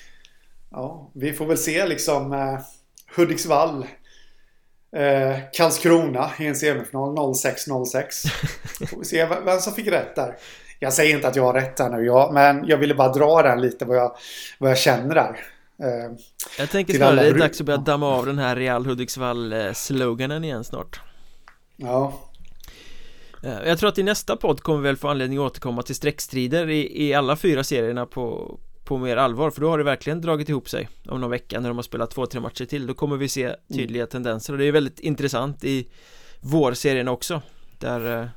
Ja, 0.71 1.11
vi 1.13 1.33
får 1.33 1.45
väl 1.45 1.57
se 1.57 1.87
liksom 1.87 2.33
eh, 2.33 2.59
Hudiksvall 3.15 3.85
Eh, 4.95 5.37
Karlskrona 5.53 6.31
i 6.39 6.45
en 6.45 6.55
semifinal 6.55 7.15
06-06. 7.15 8.27
Får 8.89 8.99
vi 8.99 9.05
se 9.05 9.25
vem 9.45 9.59
som 9.59 9.73
fick 9.73 9.87
rätt 9.87 10.15
där. 10.15 10.37
Jag 10.79 10.93
säger 10.93 11.15
inte 11.15 11.27
att 11.27 11.35
jag 11.35 11.43
har 11.43 11.53
rätt 11.53 11.79
här 11.79 11.89
nu, 11.89 12.05
jag, 12.05 12.33
men 12.33 12.67
jag 12.67 12.77
ville 12.77 12.95
bara 12.95 13.13
dra 13.13 13.41
den 13.41 13.61
lite 13.61 13.85
vad 13.85 13.97
jag, 13.97 14.15
vad 14.59 14.71
jag 14.71 14.77
känner 14.77 15.15
där. 15.15 15.39
Eh, 15.83 16.11
jag 16.59 16.69
tänker 16.69 16.93
snarare 16.93 17.15
det 17.15 17.27
är 17.27 17.33
dags 17.33 17.59
att 17.59 17.65
börja 17.65 17.79
damma 17.79 18.07
av 18.07 18.25
den 18.25 18.39
här 18.39 18.55
Real 18.55 18.85
Hudiksvall-sloganen 18.85 20.43
igen 20.43 20.63
snart. 20.63 21.01
Ja. 21.75 22.13
Eh, 23.43 23.67
jag 23.67 23.79
tror 23.79 23.89
att 23.89 23.97
i 23.97 24.03
nästa 24.03 24.35
podd 24.35 24.61
kommer 24.61 24.79
vi 24.79 24.87
väl 24.87 24.97
få 24.97 25.07
anledning 25.07 25.39
att 25.39 25.45
återkomma 25.45 25.81
till 25.81 25.95
streckstrider 25.95 26.69
i, 26.69 27.07
i 27.07 27.13
alla 27.13 27.35
fyra 27.35 27.63
serierna 27.63 28.05
på, 28.05 28.57
på 28.91 28.97
mer 28.97 29.17
allvar 29.17 29.51
för 29.51 29.61
då 29.61 29.69
har 29.69 29.77
det 29.77 29.83
verkligen 29.83 30.21
dragit 30.21 30.49
ihop 30.49 30.69
sig 30.69 30.89
om 31.07 31.21
någon 31.21 31.29
vecka 31.29 31.59
när 31.59 31.69
de 31.69 31.77
har 31.77 31.83
spelat 31.83 32.11
två, 32.11 32.25
tre 32.25 32.39
matcher 32.39 32.65
till 32.65 32.87
då 32.87 32.93
kommer 32.93 33.17
vi 33.17 33.27
se 33.27 33.43
mm. 33.43 33.57
tydliga 33.73 34.03
mm. 34.03 34.09
tendenser 34.09 34.53
och 34.53 34.59
det 34.59 34.65
är 34.65 34.71
väldigt 34.71 34.99
intressant 34.99 35.63
i 35.63 35.87
vårserien 36.39 37.07
också 37.07 37.41
där 37.79 38.21
eh, 38.21 38.27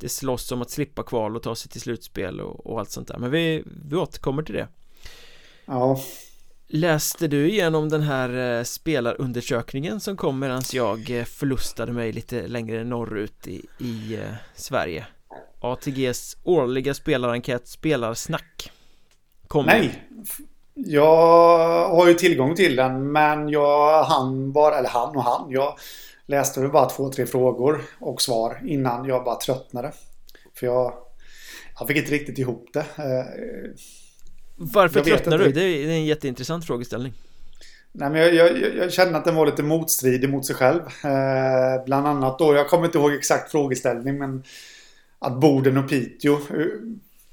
det 0.00 0.08
slåss 0.08 0.52
om 0.52 0.62
att 0.62 0.70
slippa 0.70 1.02
kval 1.02 1.36
och 1.36 1.42
ta 1.42 1.54
sig 1.54 1.70
till 1.70 1.80
slutspel 1.80 2.40
och, 2.40 2.66
och 2.66 2.80
allt 2.80 2.90
sånt 2.90 3.08
där 3.08 3.18
men 3.18 3.30
vi, 3.30 3.64
vi 3.84 3.96
återkommer 3.96 4.42
till 4.42 4.54
det 4.54 4.68
Ja 5.64 6.00
Läste 6.68 7.28
du 7.28 7.50
igenom 7.50 7.88
den 7.88 8.02
här 8.02 8.58
eh, 8.58 8.64
spelarundersökningen 8.64 10.00
som 10.00 10.16
kom 10.16 10.38
medan 10.38 10.62
jag 10.72 11.10
eh, 11.10 11.24
förlustade 11.24 11.92
mig 11.92 12.12
lite 12.12 12.46
längre 12.46 12.84
norrut 12.84 13.46
i, 13.46 13.66
i 13.78 14.18
Sverige? 14.54 15.06
ATGs 15.60 16.36
årliga 16.42 16.94
spelarenkät 16.94 17.68
Spelarsnack 17.68 18.72
Kommer. 19.52 19.72
Nej. 19.72 20.02
Jag 20.74 21.88
har 21.88 22.08
ju 22.08 22.14
tillgång 22.14 22.54
till 22.54 22.76
den 22.76 23.12
men 23.12 23.48
jag 23.48 24.04
hann 24.04 24.52
bara, 24.52 24.78
eller 24.78 24.88
han 24.88 25.16
och 25.16 25.24
han, 25.24 25.50
jag 25.50 25.78
läste 26.26 26.60
väl 26.60 26.70
bara 26.70 26.88
två, 26.88 27.12
tre 27.12 27.26
frågor 27.26 27.82
och 27.98 28.22
svar 28.22 28.60
innan 28.66 29.04
jag 29.04 29.24
bara 29.24 29.36
tröttnade. 29.36 29.92
För 30.54 30.66
jag, 30.66 30.94
jag 31.78 31.88
fick 31.88 31.96
inte 31.96 32.10
riktigt 32.10 32.38
ihop 32.38 32.68
det. 32.72 32.80
Eh, 32.80 33.74
Varför 34.56 35.00
tröttnade 35.00 35.44
du? 35.44 35.52
Det 35.52 35.62
är 35.62 35.88
en 35.88 36.04
jätteintressant 36.04 36.66
frågeställning. 36.66 37.12
Nej, 37.92 38.10
men 38.10 38.20
jag, 38.20 38.34
jag, 38.34 38.76
jag 38.76 38.92
kände 38.92 39.18
att 39.18 39.24
den 39.24 39.34
var 39.34 39.46
lite 39.46 39.62
motstridig 39.62 40.28
mot 40.30 40.46
sig 40.46 40.56
själv. 40.56 40.80
Eh, 41.04 41.84
bland 41.86 42.06
annat 42.06 42.38
då, 42.38 42.54
jag 42.54 42.68
kommer 42.68 42.84
inte 42.84 42.98
ihåg 42.98 43.14
exakt 43.14 43.50
frågeställning 43.50 44.18
men 44.18 44.42
att 45.18 45.40
Boden 45.40 45.76
och 45.76 45.88
Piteå 45.88 46.34
eh, 46.34 46.66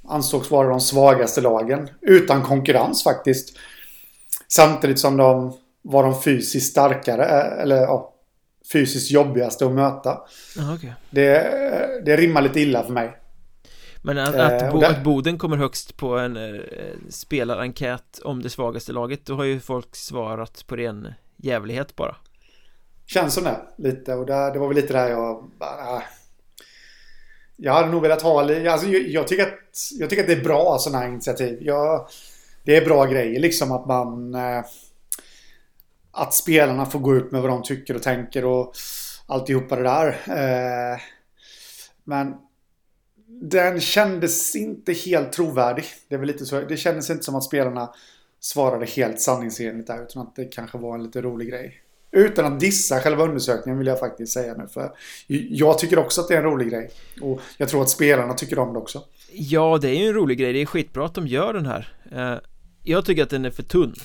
ansågs 0.09 0.51
vara 0.51 0.67
de 0.69 0.81
svagaste 0.81 1.41
lagen. 1.41 1.89
Utan 2.01 2.43
konkurrens 2.43 3.03
faktiskt. 3.03 3.57
Samtidigt 4.47 4.99
som 4.99 5.17
de 5.17 5.53
var 5.81 6.03
de 6.03 6.21
fysiskt 6.21 6.71
starkare, 6.71 7.25
eh, 7.25 7.61
eller 7.61 7.75
ja, 7.75 8.13
fysiskt 8.71 9.11
jobbigaste 9.11 9.65
att 9.65 9.71
möta. 9.71 10.17
Aha, 10.59 10.75
okay. 10.75 10.91
det, 11.09 11.51
det 12.05 12.15
rimmar 12.15 12.41
lite 12.41 12.59
illa 12.59 12.83
för 12.83 12.93
mig. 12.93 13.17
Men 14.01 14.17
att, 14.17 14.35
att, 14.35 14.61
eh, 14.61 14.71
Bo, 14.71 14.83
att 14.83 15.03
Boden 15.03 15.37
kommer 15.37 15.57
högst 15.57 15.97
på 15.97 16.17
en 16.17 16.37
eh, 16.37 16.61
spelarenkät 17.09 18.19
om 18.23 18.41
det 18.41 18.49
svagaste 18.49 18.91
laget, 18.91 19.25
då 19.25 19.35
har 19.35 19.43
ju 19.43 19.59
folk 19.59 19.95
svarat 19.95 20.67
på 20.67 20.75
ren 20.75 21.13
jävlighet 21.37 21.95
bara. 21.95 22.15
Känns 23.05 23.33
som 23.33 23.43
det, 23.43 23.59
lite. 23.77 24.13
Och 24.13 24.25
där, 24.25 24.53
det 24.53 24.59
var 24.59 24.67
väl 24.67 24.75
lite 24.75 24.93
där 24.93 25.09
jag 25.09 25.51
bara, 25.59 25.95
äh, 25.95 26.03
jag 27.61 27.73
hade 27.73 27.91
nog 27.91 28.01
velat 28.01 28.21
ha 28.21 28.41
alltså, 28.71 28.87
jag, 28.87 29.27
tycker 29.27 29.43
att, 29.43 29.91
jag 29.99 30.09
tycker 30.09 30.23
att 30.23 30.29
det 30.29 30.33
är 30.33 30.43
bra 30.43 30.73
alltså, 30.73 30.89
sådana 30.89 31.05
här 31.05 31.11
initiativ. 31.11 31.57
Jag, 31.61 32.07
det 32.63 32.77
är 32.77 32.85
bra 32.85 33.05
grejer 33.05 33.39
liksom 33.39 33.71
att 33.71 33.87
man... 33.87 34.35
Eh, 34.35 34.65
att 36.11 36.33
spelarna 36.33 36.85
får 36.85 36.99
gå 36.99 37.15
ut 37.15 37.31
med 37.31 37.41
vad 37.41 37.49
de 37.49 37.63
tycker 37.63 37.95
och 37.95 38.03
tänker 38.03 38.45
och 38.45 38.73
alltihopa 39.25 39.75
det 39.75 39.83
där. 39.83 40.07
Eh, 40.27 40.99
men 42.03 42.35
den 43.27 43.79
kändes 43.79 44.55
inte 44.55 44.93
helt 44.93 45.31
trovärdig. 45.31 45.85
Det 46.07 46.15
är 46.15 46.19
väl 46.19 46.27
lite 46.27 46.45
så. 46.45 46.61
Det 46.61 46.77
kändes 46.77 47.09
inte 47.09 47.23
som 47.23 47.35
att 47.35 47.43
spelarna 47.43 47.93
svarade 48.39 48.85
helt 48.85 49.21
sanningsenligt 49.21 49.87
där 49.87 50.03
utan 50.03 50.21
att 50.21 50.35
det 50.35 50.45
kanske 50.45 50.77
var 50.77 50.95
en 50.95 51.03
lite 51.03 51.21
rolig 51.21 51.49
grej. 51.49 51.81
Utan 52.11 52.53
att 52.53 52.59
dissa 52.59 52.99
själva 52.99 53.23
undersökningen 53.23 53.77
vill 53.77 53.87
jag 53.87 53.99
faktiskt 53.99 54.33
säga 54.33 54.53
nu. 54.53 54.67
För 54.67 54.91
jag 55.49 55.79
tycker 55.79 55.99
också 55.99 56.21
att 56.21 56.27
det 56.27 56.33
är 56.33 56.37
en 56.37 56.43
rolig 56.43 56.69
grej. 56.69 56.91
Och 57.21 57.41
jag 57.57 57.69
tror 57.69 57.81
att 57.81 57.89
spelarna 57.89 58.33
tycker 58.33 58.59
om 58.59 58.73
det 58.73 58.79
också. 58.79 59.03
Ja, 59.31 59.77
det 59.81 59.89
är 59.89 59.99
ju 59.99 60.07
en 60.07 60.13
rolig 60.13 60.37
grej. 60.37 60.53
Det 60.53 60.61
är 60.61 60.65
skitbra 60.65 61.05
att 61.05 61.13
de 61.13 61.27
gör 61.27 61.53
den 61.53 61.65
här. 61.65 61.93
Eh, 62.11 62.39
jag 62.83 63.05
tycker 63.05 63.23
att 63.23 63.29
den 63.29 63.45
är 63.45 63.51
för 63.51 63.63
tunn. 63.63 63.95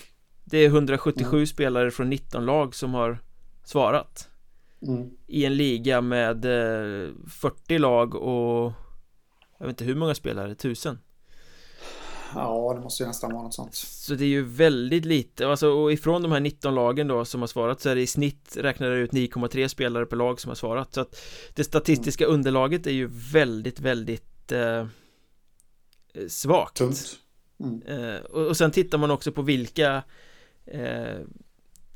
Det 0.45 0.59
är 0.59 0.67
177 0.67 1.37
mm. 1.37 1.47
spelare 1.47 1.91
från 1.91 2.11
19 2.11 2.47
lag 2.47 2.75
som 2.75 2.95
har 2.95 3.19
svarat. 3.65 4.29
Mm. 4.87 5.11
I 5.27 5.45
en 5.45 5.57
liga 5.57 6.01
med 6.01 6.43
40 6.43 7.75
eh, 7.75 7.81
lag 7.81 8.15
och 8.15 8.73
jag 9.59 9.67
vet 9.67 9.73
inte 9.73 9.85
hur 9.85 9.95
många 9.95 10.15
spelare, 10.15 10.55
tusen? 10.55 10.99
Ja, 12.35 12.75
det 12.75 12.81
måste 12.81 13.03
ju 13.03 13.07
nästan 13.07 13.33
vara 13.33 13.43
något 13.43 13.55
sånt. 13.55 13.75
Så 13.75 14.15
det 14.15 14.25
är 14.25 14.29
ju 14.29 14.43
väldigt 14.43 15.05
lite, 15.05 15.49
alltså 15.49 15.69
och 15.69 15.93
ifrån 15.93 16.23
de 16.23 16.33
här 16.33 16.41
19 16.41 16.75
lagen 16.75 17.09
då 17.09 17.25
som 17.25 17.41
har 17.41 17.47
svarat 17.47 17.81
så 17.81 17.89
är 17.89 17.95
det 17.95 18.01
i 18.01 18.07
snitt 18.07 18.57
räknar 18.57 18.91
det 18.91 18.97
ut 18.97 19.13
9,3 19.13 19.69
spelare 19.69 20.07
per 20.07 20.17
lag 20.17 20.41
som 20.41 20.49
har 20.49 20.57
svarat 20.57 20.95
så 20.95 21.01
att 21.01 21.21
det 21.55 21.65
statistiska 21.65 22.25
mm. 22.25 22.35
underlaget 22.35 22.87
är 22.87 22.91
ju 22.91 23.11
väldigt, 23.33 23.81
väldigt 23.81 24.53
eh, 24.53 24.87
svagt. 26.29 26.77
Tunt. 26.77 27.19
Mm. 27.61 27.83
Eh, 27.83 28.21
och, 28.21 28.47
och 28.47 28.57
sen 28.57 28.71
tittar 28.71 28.99
man 28.99 29.11
också 29.11 29.33
på 29.33 29.43
vilka 29.43 30.03
eh, 30.67 31.19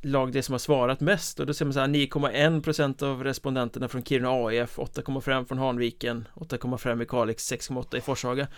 lag 0.03 0.33
det 0.33 0.42
som 0.42 0.53
har 0.53 0.59
svarat 0.59 1.01
mest 1.01 1.40
och 1.40 1.46
då 1.46 1.55
ser 1.55 1.64
man 1.64 1.74
så 1.74 1.81
här 1.81 1.87
9,1% 1.87 3.03
av 3.03 3.24
respondenterna 3.24 3.88
från 3.88 4.05
Kiruna 4.05 4.31
AIF 4.31 4.79
8,5 4.79 5.44
från 5.44 5.59
Hanviken 5.59 6.29
8,5 6.35 7.03
i 7.03 7.07
Kalix 7.07 7.53
6,8 7.53 7.96
i 7.96 8.01
Forshaga 8.01 8.48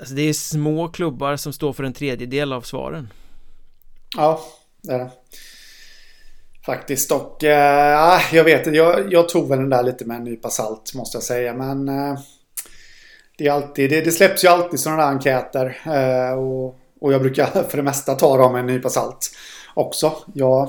Alltså 0.00 0.14
det 0.14 0.22
är 0.22 0.32
små 0.32 0.88
klubbar 0.88 1.36
som 1.36 1.52
står 1.52 1.72
för 1.72 1.84
en 1.84 1.92
tredjedel 1.92 2.52
av 2.52 2.62
svaren 2.62 3.12
Ja, 4.16 4.40
det 4.82 4.92
är 4.92 4.98
det 4.98 5.10
Faktiskt 6.66 7.12
och 7.12 7.44
äh, 7.44 8.20
jag 8.32 8.44
vet 8.44 8.66
inte, 8.66 8.76
jag, 8.76 9.12
jag 9.12 9.28
tog 9.28 9.48
väl 9.48 9.58
den 9.58 9.70
där 9.70 9.82
lite 9.82 10.04
med 10.04 10.16
en 10.16 10.24
nypa 10.24 10.50
salt 10.50 10.94
måste 10.94 11.16
jag 11.16 11.22
säga 11.22 11.54
men 11.54 11.88
äh, 11.88 12.18
Det 13.38 13.46
är 13.46 13.52
alltid, 13.52 13.90
det, 13.90 14.00
det 14.00 14.12
släpps 14.12 14.44
ju 14.44 14.48
alltid 14.48 14.80
sådana 14.80 15.02
där 15.02 15.08
enkäter 15.08 15.80
äh, 15.86 16.38
och, 16.38 16.78
Och 17.00 17.12
jag 17.12 17.20
brukar 17.20 17.46
för 17.68 17.76
det 17.76 17.82
mesta 17.82 18.14
ta 18.14 18.36
dem 18.36 18.52
med 18.52 18.60
en 18.60 18.66
nypa 18.66 18.88
salt 18.88 19.30
också. 19.74 20.12
Jag, 20.34 20.68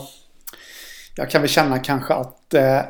jag 1.15 1.29
kan 1.29 1.41
väl 1.41 1.49
känna 1.49 1.79
kanske 1.79 2.13
att 2.13 2.53
eh, 2.53 2.81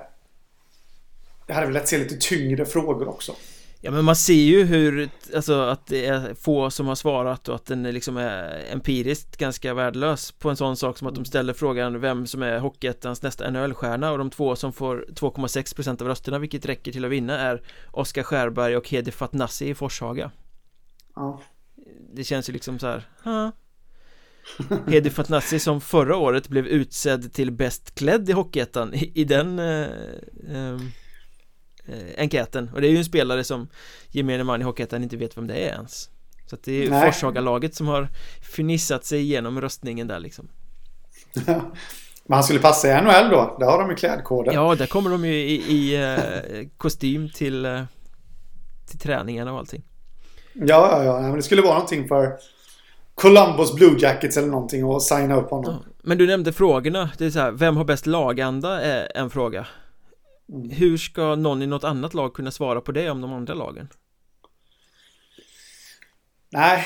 jag 1.47 1.56
hade 1.56 1.67
velat 1.67 1.88
se 1.88 1.97
lite 1.97 2.15
tyngre 2.15 2.65
frågor 2.65 3.10
också. 3.10 3.36
Ja 3.83 3.91
men 3.91 4.05
man 4.05 4.15
ser 4.15 4.33
ju 4.33 4.63
hur, 4.63 5.09
alltså 5.35 5.61
att 5.61 5.87
det 5.87 6.05
är 6.05 6.33
få 6.33 6.69
som 6.69 6.87
har 6.87 6.95
svarat 6.95 7.49
och 7.49 7.55
att 7.55 7.65
den 7.65 7.83
liksom 7.83 8.17
är 8.17 8.65
empiriskt 8.71 9.37
ganska 9.37 9.73
värdelös 9.73 10.31
på 10.31 10.49
en 10.49 10.57
sån 10.57 10.77
sak 10.77 10.97
som 10.97 11.07
att 11.07 11.15
de 11.15 11.25
ställer 11.25 11.53
frågan 11.53 12.01
vem 12.01 12.27
som 12.27 12.43
är 12.43 12.59
Hockeyettans 12.59 13.21
nästa 13.21 13.49
NHL-stjärna 13.51 14.11
och 14.11 14.17
de 14.17 14.29
två 14.29 14.55
som 14.55 14.73
får 14.73 15.05
2,6% 15.09 16.01
av 16.01 16.07
rösterna 16.07 16.39
vilket 16.39 16.65
räcker 16.65 16.91
till 16.91 17.05
att 17.05 17.11
vinna 17.11 17.39
är 17.39 17.61
Oskar 17.91 18.23
Skärberg 18.23 18.77
och 18.77 18.89
Hedi 18.89 19.11
Fatnassi 19.11 19.69
i 19.69 19.75
Forshaga 19.75 20.31
Ja. 21.15 21.41
Det 22.13 22.23
känns 22.23 22.49
ju 22.49 22.53
liksom 22.53 22.79
så 22.79 22.87
här, 22.87 23.03
ha. 23.23 23.51
Hedi 24.87 25.09
Fatnassi 25.09 25.59
som 25.59 25.81
förra 25.81 26.17
året 26.17 26.47
blev 26.47 26.67
utsedd 26.67 27.33
till 27.33 27.51
bäst 27.51 27.95
klädd 27.95 28.29
i 28.29 28.31
Hockeyettan 28.31 28.93
i, 28.93 29.11
i 29.15 29.23
den 29.23 29.59
eh, 29.59 29.87
eh, 30.49 30.79
eh, 31.85 31.95
enkäten 32.17 32.71
och 32.73 32.81
det 32.81 32.87
är 32.87 32.91
ju 32.91 32.97
en 32.97 33.05
spelare 33.05 33.43
som 33.43 33.67
gemene 34.09 34.43
man 34.43 34.61
i 34.61 34.63
Hockeyettan 34.63 35.03
inte 35.03 35.17
vet 35.17 35.37
vem 35.37 35.47
det 35.47 35.53
är 35.53 35.73
ens 35.73 36.09
Så 36.45 36.55
att 36.55 36.63
det 36.63 36.85
är 36.85 36.89
Nej. 36.89 37.11
Forshaga-laget 37.11 37.75
som 37.75 37.87
har 37.87 38.07
fnissat 38.41 39.05
sig 39.05 39.19
igenom 39.21 39.61
röstningen 39.61 40.07
där 40.07 40.19
liksom 40.19 40.47
Men 42.25 42.35
han 42.35 42.43
skulle 42.43 42.59
passa 42.59 42.87
i 42.87 43.01
NHL 43.01 43.29
då. 43.29 43.57
Där 43.59 43.65
har 43.65 43.79
de 43.79 43.89
ju 43.89 43.95
klädkoden. 43.95 44.53
Ja, 44.53 44.75
där 44.75 44.87
kommer 44.87 45.09
de 45.09 45.25
ju 45.25 45.33
i, 45.33 45.55
i 45.55 46.03
eh, 46.03 46.67
kostym 46.77 47.29
till, 47.29 47.65
eh, 47.65 47.81
till 48.89 48.99
träningarna 48.99 49.53
och 49.53 49.59
allting 49.59 49.83
Ja, 50.53 51.03
ja, 51.03 51.03
ja. 51.03 51.21
Men 51.21 51.35
det 51.35 51.43
skulle 51.43 51.61
vara 51.61 51.73
någonting 51.73 52.07
för 52.07 52.37
Columbus 53.15 53.73
Blue 53.73 53.99
Jackets 53.99 54.37
eller 54.37 54.47
någonting 54.47 54.85
och 54.85 55.03
signa 55.03 55.35
upp 55.35 55.49
honom. 55.49 55.73
Ja, 55.85 55.91
Men 56.03 56.17
du 56.17 56.27
nämnde 56.27 56.53
frågorna, 56.53 57.09
det 57.17 57.25
är 57.25 57.29
så 57.29 57.39
här, 57.39 57.51
vem 57.51 57.77
har 57.77 57.83
bäst 57.83 58.05
laganda 58.05 58.81
är 58.81 59.17
en 59.17 59.29
fråga 59.29 59.67
Hur 60.71 60.97
ska 60.97 61.35
någon 61.35 61.61
i 61.61 61.67
något 61.67 61.83
annat 61.83 62.13
lag 62.13 62.33
kunna 62.33 62.51
svara 62.51 62.81
på 62.81 62.91
det 62.91 63.09
om 63.09 63.21
de 63.21 63.33
andra 63.33 63.53
lagen? 63.53 63.89
Nej. 66.51 66.85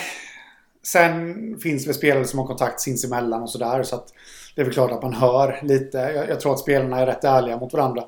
Sen 0.83 1.35
finns 1.59 1.85
det 1.85 1.93
spelare 1.93 2.25
som 2.25 2.39
har 2.39 2.47
kontakt 2.47 2.81
sinsemellan 2.81 3.41
och 3.41 3.49
sådär. 3.49 3.83
Så 3.83 3.95
att 3.95 4.07
det 4.55 4.61
är 4.61 4.65
väl 4.65 4.73
klart 4.73 4.91
att 4.91 5.03
man 5.03 5.13
hör 5.13 5.59
lite. 5.63 5.97
Jag, 5.97 6.29
jag 6.29 6.39
tror 6.39 6.53
att 6.53 6.59
spelarna 6.59 6.99
är 6.99 7.05
rätt 7.05 7.23
ärliga 7.23 7.57
mot 7.57 7.73
varandra. 7.73 8.03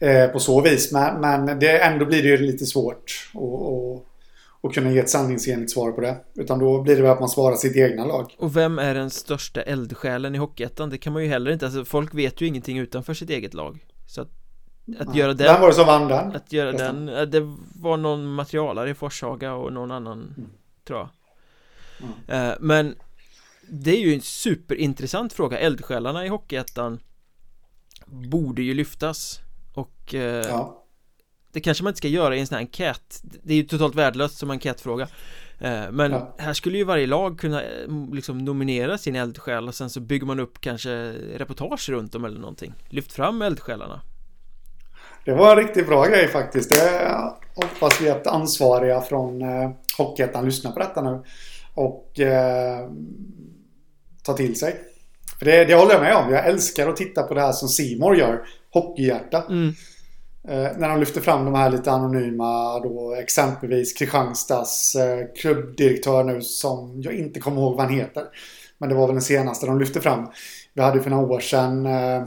Eh, 0.00 0.28
på 0.28 0.38
så 0.38 0.60
vis. 0.60 0.92
Men, 0.92 1.20
men 1.20 1.58
det, 1.58 1.78
ändå 1.78 2.04
blir 2.04 2.22
det 2.22 2.28
ju 2.28 2.36
lite 2.36 2.66
svårt 2.66 3.30
att 4.62 4.74
kunna 4.74 4.90
ge 4.90 4.98
ett 4.98 5.10
sanningsenligt 5.10 5.72
svar 5.72 5.92
på 5.92 6.00
det. 6.00 6.16
Utan 6.34 6.58
då 6.58 6.82
blir 6.82 6.96
det 6.96 7.02
väl 7.02 7.10
att 7.10 7.20
man 7.20 7.28
svarar 7.28 7.56
sitt 7.56 7.76
egna 7.76 8.04
lag. 8.04 8.36
Och 8.38 8.56
vem 8.56 8.78
är 8.78 8.94
den 8.94 9.10
största 9.10 9.62
eldsjälen 9.62 10.34
i 10.34 10.38
Hockeyettan? 10.38 10.90
Det 10.90 10.98
kan 10.98 11.12
man 11.12 11.22
ju 11.22 11.28
heller 11.28 11.50
inte, 11.50 11.66
alltså 11.66 11.84
folk 11.84 12.14
vet 12.14 12.40
ju 12.40 12.46
ingenting 12.46 12.78
utanför 12.78 13.14
sitt 13.14 13.30
eget 13.30 13.54
lag 13.54 13.78
Så 14.06 14.22
att, 14.22 14.28
att 14.98 15.14
göra 15.14 15.28
Vem 15.28 15.36
den 15.36 15.60
var 15.60 15.68
det 15.68 15.74
som 15.74 15.86
vann 15.86 16.08
den? 16.08 16.36
Att 16.36 16.52
göra 16.52 16.72
den, 16.72 17.06
det 17.06 17.40
var 17.80 17.96
någon 17.96 18.26
materialare 18.34 18.90
i 18.90 18.94
Forshaga 18.94 19.54
och 19.54 19.72
någon 19.72 19.90
annan 19.90 20.34
Tror 20.84 20.98
jag. 20.98 21.08
Eh, 22.50 22.54
Men 22.60 22.94
Det 23.68 23.90
är 23.90 24.00
ju 24.00 24.14
en 24.14 24.20
superintressant 24.20 25.32
fråga. 25.32 25.58
Eldsjälarna 25.58 26.26
i 26.26 26.28
Hockeyettan 26.28 27.00
Borde 28.06 28.62
ju 28.62 28.74
lyftas 28.74 29.40
Och 29.74 30.14
eh, 30.14 30.46
Ja. 30.48 30.84
Det 31.52 31.60
kanske 31.60 31.84
man 31.84 31.90
inte 31.90 31.98
ska 31.98 32.08
göra 32.08 32.36
i 32.36 32.40
en 32.40 32.46
sån 32.46 32.54
här 32.54 32.60
enkät. 32.62 33.20
Det 33.22 33.52
är 33.52 33.56
ju 33.56 33.62
totalt 33.62 33.94
värdelöst 33.94 34.38
som 34.38 34.50
enkätfråga. 34.50 35.08
Eh, 35.58 35.90
Men 35.90 36.12
Ja. 36.12 36.34
här 36.38 36.52
skulle 36.52 36.78
ju 36.78 36.84
varje 36.84 37.06
lag 37.06 37.38
kunna 37.38 37.62
liksom 38.12 38.38
nominera 38.38 38.98
sin 38.98 39.16
eldsjäl 39.16 39.68
och 39.68 39.74
sen 39.74 39.90
så 39.90 40.00
bygger 40.00 40.26
man 40.26 40.40
upp 40.40 40.60
kanske 40.60 41.12
reportage 41.36 41.88
runt 41.88 42.12
dem 42.12 42.24
eller 42.24 42.40
någonting. 42.40 42.74
Lyft 42.88 43.12
fram 43.12 43.42
eldsjälarna 43.42 44.00
Det 45.28 45.34
var 45.34 45.50
en 45.50 45.56
riktigt 45.56 45.86
bra 45.86 46.06
grej 46.06 46.28
faktiskt. 46.28 46.70
Det 46.70 47.10
hoppas 47.54 48.00
vi 48.00 48.10
att 48.10 48.26
ansvariga 48.26 49.00
från 49.00 49.42
eh, 49.42 49.70
Hockeyettan 49.98 50.44
lyssnar 50.44 50.72
på 50.72 50.78
detta 50.78 51.02
nu. 51.02 51.22
Och 51.74 52.20
eh, 52.20 52.88
tar 54.22 54.34
till 54.34 54.58
sig. 54.58 54.76
För 55.38 55.44
det, 55.44 55.64
det 55.64 55.74
håller 55.74 55.92
jag 55.92 56.02
med 56.02 56.16
om. 56.16 56.32
Jag 56.32 56.46
älskar 56.46 56.88
att 56.88 56.96
titta 56.96 57.22
på 57.22 57.34
det 57.34 57.40
här 57.40 57.52
som 57.52 57.68
Simor 57.68 58.16
gör. 58.16 58.42
Hockeyhjärta. 58.72 59.42
mm. 59.48 59.74
Eh, 60.48 60.78
när 60.78 60.88
de 60.88 61.00
lyfter 61.00 61.20
fram 61.20 61.44
de 61.44 61.54
här 61.54 61.70
lite 61.70 61.90
anonyma 61.90 62.80
då 62.80 63.14
exempelvis 63.14 63.92
Kristianstads 63.92 64.94
eh, 64.94 65.26
klubbdirektör 65.40 66.24
nu 66.24 66.42
som 66.42 67.02
jag 67.02 67.14
inte 67.14 67.40
kommer 67.40 67.60
ihåg 67.60 67.76
vad 67.76 67.86
han 67.86 67.94
heter. 67.94 68.24
Men 68.78 68.88
det 68.88 68.94
var 68.94 69.06
väl 69.06 69.14
den 69.14 69.22
senaste 69.22 69.66
de 69.66 69.78
lyfte 69.78 70.00
fram. 70.00 70.26
Vi 70.74 70.82
hade 70.82 71.02
för 71.02 71.10
några 71.10 71.34
år 71.34 71.40
sedan 71.40 71.86
eh, 71.86 72.22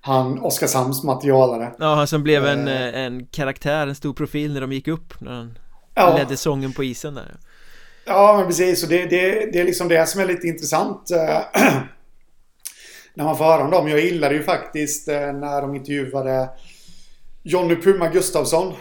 han 0.00 0.38
Oskarshamns 0.38 1.04
materialare. 1.04 1.72
Ja, 1.78 1.94
han 1.94 2.06
som 2.06 2.22
blev 2.22 2.46
en, 2.46 2.68
Eh. 2.68 2.86
eh, 2.86 3.00
en 3.04 3.26
karaktär, 3.26 3.86
en 3.86 3.94
stor 3.94 4.12
profil 4.14 4.52
när 4.52 4.60
de 4.60 4.72
gick 4.72 4.88
upp 4.88 5.20
När 5.20 5.32
han 5.32 5.54
Ja. 5.94 6.16
ledde 6.16 6.36
sången 6.36 6.72
på 6.72 6.84
isen 6.84 7.14
där 7.14 7.36
Ja, 8.06 8.34
men 8.38 8.46
precis. 8.46 8.82
Och 8.82 8.88
det, 8.88 9.06
det, 9.06 9.52
det 9.52 9.60
är 9.60 9.64
liksom 9.64 9.88
det 9.88 10.06
som 10.08 10.20
är 10.20 10.26
lite 10.26 10.46
intressant. 10.46 11.10
eh, 11.10 11.40
när 13.14 13.24
man 13.24 13.36
får 13.36 13.44
höra 13.44 13.64
om 13.64 13.70
dem. 13.70 13.88
Jag 13.88 14.00
gillade 14.00 14.34
ju 14.34 14.42
faktiskt 14.42 15.08
eh, 15.08 15.32
när 15.32 15.60
de 15.62 15.74
intervjuade 15.74 16.50
Jonny 17.42 17.76
Puma 17.76 18.08
Gustafsson. 18.08 18.72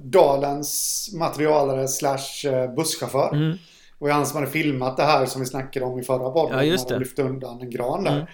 Dalens 0.00 1.10
materialare 1.14 1.88
slash 1.88 2.50
busschaufför. 2.76 3.34
mm. 3.34 3.56
Ju 4.00 4.10
han 4.10 4.26
som 4.26 4.38
hade 4.38 4.50
filmat 4.50 4.96
det 4.96 5.02
här 5.04 5.26
som 5.26 5.40
vi 5.40 5.46
snackade 5.46 5.86
om 5.86 5.98
i 5.98 6.02
förra 6.02 6.30
podden. 6.30 6.58
Ja, 6.58 6.64
just 6.64 6.88
det. 6.88 6.98
lyfte 6.98 7.22
undan 7.22 7.60
en 7.60 7.70
gran 7.70 8.04
där. 8.04 8.30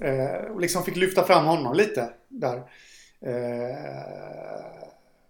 Eh, 0.00 0.50
och 0.50 0.60
liksom 0.60 0.82
fick 0.82 0.96
lyfta 0.96 1.24
fram 1.24 1.44
honom 1.44 1.76
lite 1.76 2.10
där. 2.28 2.56
Eh, 3.20 3.76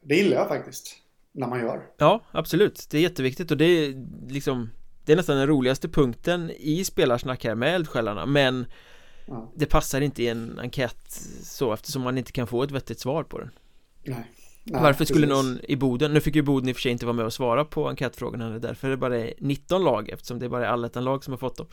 det 0.02 0.14
gillar 0.14 0.36
jag 0.36 0.48
faktiskt. 0.48 0.96
När 1.32 1.46
man 1.46 1.60
gör. 1.60 1.82
Ja, 1.96 2.20
absolut, 2.30 2.86
det 2.90 2.98
är 2.98 3.02
jätteviktigt 3.02 3.50
och 3.50 3.56
det 3.56 3.64
är 3.64 4.06
liksom 4.28 4.70
Det 5.04 5.12
är 5.12 5.16
nästan 5.16 5.36
den 5.36 5.46
roligaste 5.46 5.88
punkten 5.88 6.50
i 6.50 6.84
spelarsnack 6.84 7.44
här 7.44 7.54
med 7.54 7.74
eldsjälarna 7.74 8.26
men 8.26 8.66
Ja. 9.26 9.52
Det 9.54 9.66
passar 9.66 10.00
inte 10.00 10.22
i 10.22 10.28
en 10.28 10.58
enkät 10.58 11.10
så 11.42 11.72
eftersom 11.72 12.02
man 12.02 12.18
inte 12.18 12.32
kan 12.32 12.46
få 12.46 12.62
ett 12.62 12.70
vettigt 12.70 13.00
svar 13.00 13.24
på 13.24 13.38
den 13.38 13.50
Nej. 14.04 14.24
Nej, 14.68 14.82
Varför 14.82 15.04
skulle 15.04 15.26
precis. 15.26 15.44
någon 15.44 15.60
i 15.68 15.76
Boden, 15.76 16.12
nu 16.12 16.20
fick 16.20 16.34
ju 16.36 16.42
Boden 16.42 16.68
i 16.68 16.72
och 16.72 16.76
för 16.76 16.80
sig 16.82 16.92
inte 16.92 17.06
vara 17.06 17.16
med 17.16 17.24
och 17.24 17.32
svara 17.32 17.64
på 17.64 17.88
enkätfrågorna 17.88 18.48
det 18.48 18.54
är 18.56 18.60
därför 18.60 18.88
det 18.90 18.96
bara 18.96 19.18
är 19.18 19.34
19 19.38 19.84
lag 19.84 20.08
eftersom 20.10 20.38
det 20.38 20.48
bara 20.48 20.66
är 20.66 20.70
allettan-lag 20.70 21.24
som 21.24 21.32
har 21.32 21.38
fått 21.38 21.56
dem 21.56 21.66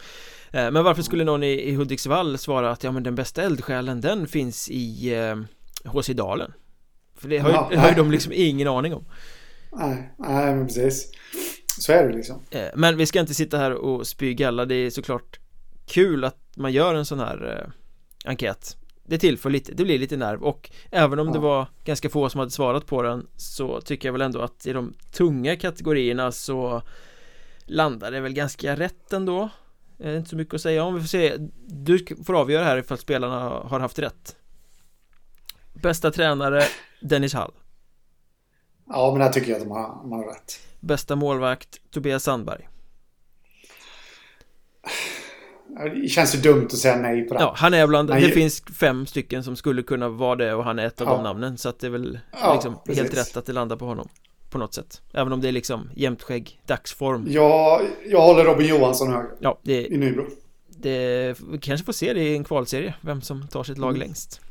Eh, 0.52 0.72
Men 0.72 0.84
varför 0.84 1.02
skulle 1.02 1.24
någon 1.24 1.44
i, 1.44 1.52
i 1.52 1.76
Hudiksvall 1.76 2.38
svara 2.38 2.72
att 2.72 2.84
ja 2.84 2.92
men 2.92 3.04
den 3.04 3.16
bästa 3.16 3.42
eldsjälen 3.44 4.02
den 4.02 4.28
finns 4.28 4.70
i 4.70 5.14
eh, 5.16 5.36
HC 5.92 6.08
Dalen 6.10 6.54
För 7.18 7.30
det 7.30 7.38
har 7.38 7.50
ju, 7.50 7.56
Ja, 7.56 7.68
det 7.72 7.78
har 7.78 7.90
ju 7.90 7.96
de 7.96 8.12
liksom 8.12 8.32
ingen 8.36 8.68
aning 8.68 8.94
om 8.94 9.06
Nej, 9.72 10.14
nej, 10.18 10.56
men 10.56 10.68
precis. 10.68 11.12
Så 11.80 11.92
är 11.94 12.08
det 12.08 12.16
liksom. 12.16 12.40
Eh, 12.52 12.66
Men 12.76 12.98
vi 12.98 13.06
ska 13.06 13.20
inte 13.20 13.34
sitta 13.34 13.58
här 13.58 13.72
och 13.74 14.08
spy 14.08 14.34
galla, 14.34 14.66
det 14.66 14.76
är 14.76 14.90
såklart 14.90 15.40
kul 15.86 16.24
att 16.24 16.38
man 16.56 16.72
gör 16.72 16.96
en 16.96 17.06
sån 17.06 17.20
här 17.20 17.60
eh, 17.62 17.72
enkät 18.30 18.78
Det 19.06 19.18
tillför 19.18 19.50
lite, 19.50 19.72
det 19.74 19.84
blir 19.84 20.00
lite 20.00 20.18
nerv. 20.18 20.44
Och 20.44 20.72
även 20.92 21.20
om 21.20 21.28
det 21.28 21.38
Ja. 21.38 21.42
var 21.42 21.68
ganska 21.84 22.10
få 22.10 22.30
som 22.30 22.40
hade 22.40 22.52
svarat 22.52 22.86
på 22.86 23.02
den 23.02 23.28
så 23.36 23.82
tycker 23.82 24.08
jag 24.08 24.14
väl 24.14 24.22
ändå 24.22 24.42
att 24.42 24.66
i 24.66 24.74
de 24.74 24.94
tunga 25.12 25.56
kategorierna 25.56 26.32
så 26.32 26.82
landar 27.66 28.12
det 28.12 28.20
väl 28.20 28.34
ganska 28.34 28.76
rätt 28.76 29.14
ändå. 29.14 29.50
Eh, 30.00 30.18
Inte 30.18 30.30
så 30.30 30.36
mycket 30.36 30.54
att 30.54 30.62
säga 30.62 30.84
om, 30.84 30.96
vi 30.96 31.02
får 31.02 31.08
se. 31.08 31.36
Du 31.68 32.06
får 32.26 32.40
avgöra 32.40 32.64
här 32.64 32.78
ifall 32.78 32.98
spelarna 32.98 33.40
har 33.50 33.80
haft 33.80 34.00
rätt. 34.00 34.36
Bästa 35.74 36.12
tränare 36.12 36.64
Dennis 37.02 37.34
Hall. 37.34 37.52
Ja, 38.88 39.12
men 39.12 39.20
där 39.20 39.30
tycker 39.34 39.52
jag 39.52 39.58
att 39.58 39.64
de 39.68 39.72
har, 39.72 39.88
de 40.02 40.12
har 40.12 40.26
rätt. 40.26 40.60
Bästa 40.80 41.16
målvakt 41.16 41.82
Tobias 41.92 42.24
Sandberg 42.24 42.68
Det 46.02 46.08
känns 46.10 46.36
ju 46.36 46.40
dumt 46.40 46.66
att 46.66 46.78
säga 46.78 46.96
nej 46.96 47.28
på 47.28 47.34
det. 47.34 47.40
Ja, 47.40 47.54
han 47.58 47.74
är 47.74 47.88
bland, 47.88 48.10
Nej. 48.10 48.22
det 48.22 48.30
finns 48.30 48.62
fem 48.62 49.06
stycken 49.06 49.44
som 49.44 49.56
skulle 49.56 49.84
kunna 49.84 50.10
vara 50.10 50.36
det 50.36 50.54
och 50.54 50.64
han 50.64 50.80
är 50.80 50.86
ett 50.86 51.02
av 51.02 51.08
Ja. 51.08 51.14
de 51.14 51.24
namnen 51.24 51.58
så 51.58 51.70
att 51.70 51.80
det 51.80 51.88
är 51.88 51.92
väl 51.92 52.20
Ja, 52.42 52.54
liksom 52.54 52.96
helt 52.96 53.18
rätt 53.18 53.38
att 53.38 53.46
det 53.46 53.54
landar 53.54 53.76
på 53.76 53.86
honom 53.86 54.08
På 54.50 54.58
något 54.58 54.74
sätt 54.74 55.02
Även 55.14 55.34
om 55.34 55.42
det 55.42 55.48
är 55.48 55.52
liksom 55.52 55.90
jämnt 55.96 56.22
skägg, 56.24 56.60
dagsform 56.66 57.26
Jag, 57.30 57.82
jag 58.06 58.22
håller 58.22 58.44
Robin 58.44 58.68
Johansson 58.68 59.14
högre 59.14 59.30
Ja, 59.40 59.60
det, 59.64 59.88
i 59.88 59.98
Nybro. 59.98 60.26
det 60.68 61.36
vi 61.52 61.58
kanske 61.58 61.86
får 61.86 61.94
se 61.94 62.14
det 62.14 62.24
i 62.24 62.36
en 62.36 62.44
kvalserie 62.44 62.94
Vem 63.02 63.22
som 63.22 63.48
tar 63.48 63.64
sitt 63.64 63.78
lag 63.78 63.90
Mm. 63.90 64.00
längst 64.00 64.42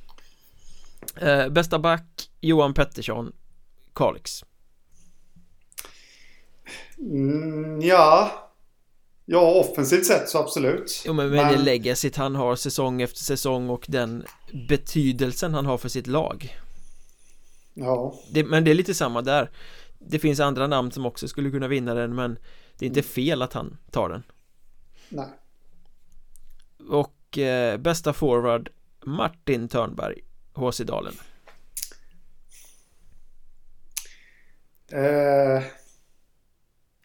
eh, 1.21 1.49
Bästa 1.49 1.79
back 1.79 2.31
Johan 2.41 2.75
Pettersson 2.75 3.33
Kalix 3.95 4.45
Mm, 6.99 7.81
ja. 7.81 8.31
Ja, 9.33 9.55
offensivt 9.55 10.07
sett 10.07 10.29
så 10.29 10.39
absolut. 10.39 11.03
Jo 11.07 11.13
men 11.13 11.31
med 11.31 11.45
Men- 11.45 11.53
det 11.55 11.63
legacyt 11.63 12.17
han 12.17 12.35
har 12.35 12.57
säsong 12.57 13.03
efter 13.03 13.21
säsong 13.21 13.71
och 13.71 13.85
den 13.89 14.25
betydelsen 14.69 15.55
han 15.55 15.67
har 15.67 15.79
för 15.79 15.89
sitt 15.89 16.07
lag 16.07 16.59
Ja. 17.75 18.15
det, 18.31 18.45
Men 18.45 18.65
det 18.65 18.71
är 18.71 18.75
lite 18.75 18.95
samma 18.95 19.23
där 19.23 19.51
Det 19.99 20.19
finns 20.19 20.41
andra 20.41 20.67
namn 20.67 20.91
som 20.93 21.07
också 21.07 21.29
skulle 21.29 21.51
kunna 21.51 21.69
vinna 21.69 21.95
den 21.95 22.15
men 22.15 22.39
Det 22.79 22.85
är 22.85 22.89
inte 22.89 23.03
fel 23.03 23.43
att 23.43 23.53
han 23.53 23.79
tar 23.91 24.09
den 24.09 24.23
Nej 25.09 25.29
Och 26.89 27.39
eh, 27.39 27.79
bästa 27.79 28.13
forward 28.13 28.71
Martin 29.05 29.69
Törnberg 29.69 30.21
HC 30.55 30.79
Dalen 30.81 31.15
eh, 34.93 35.63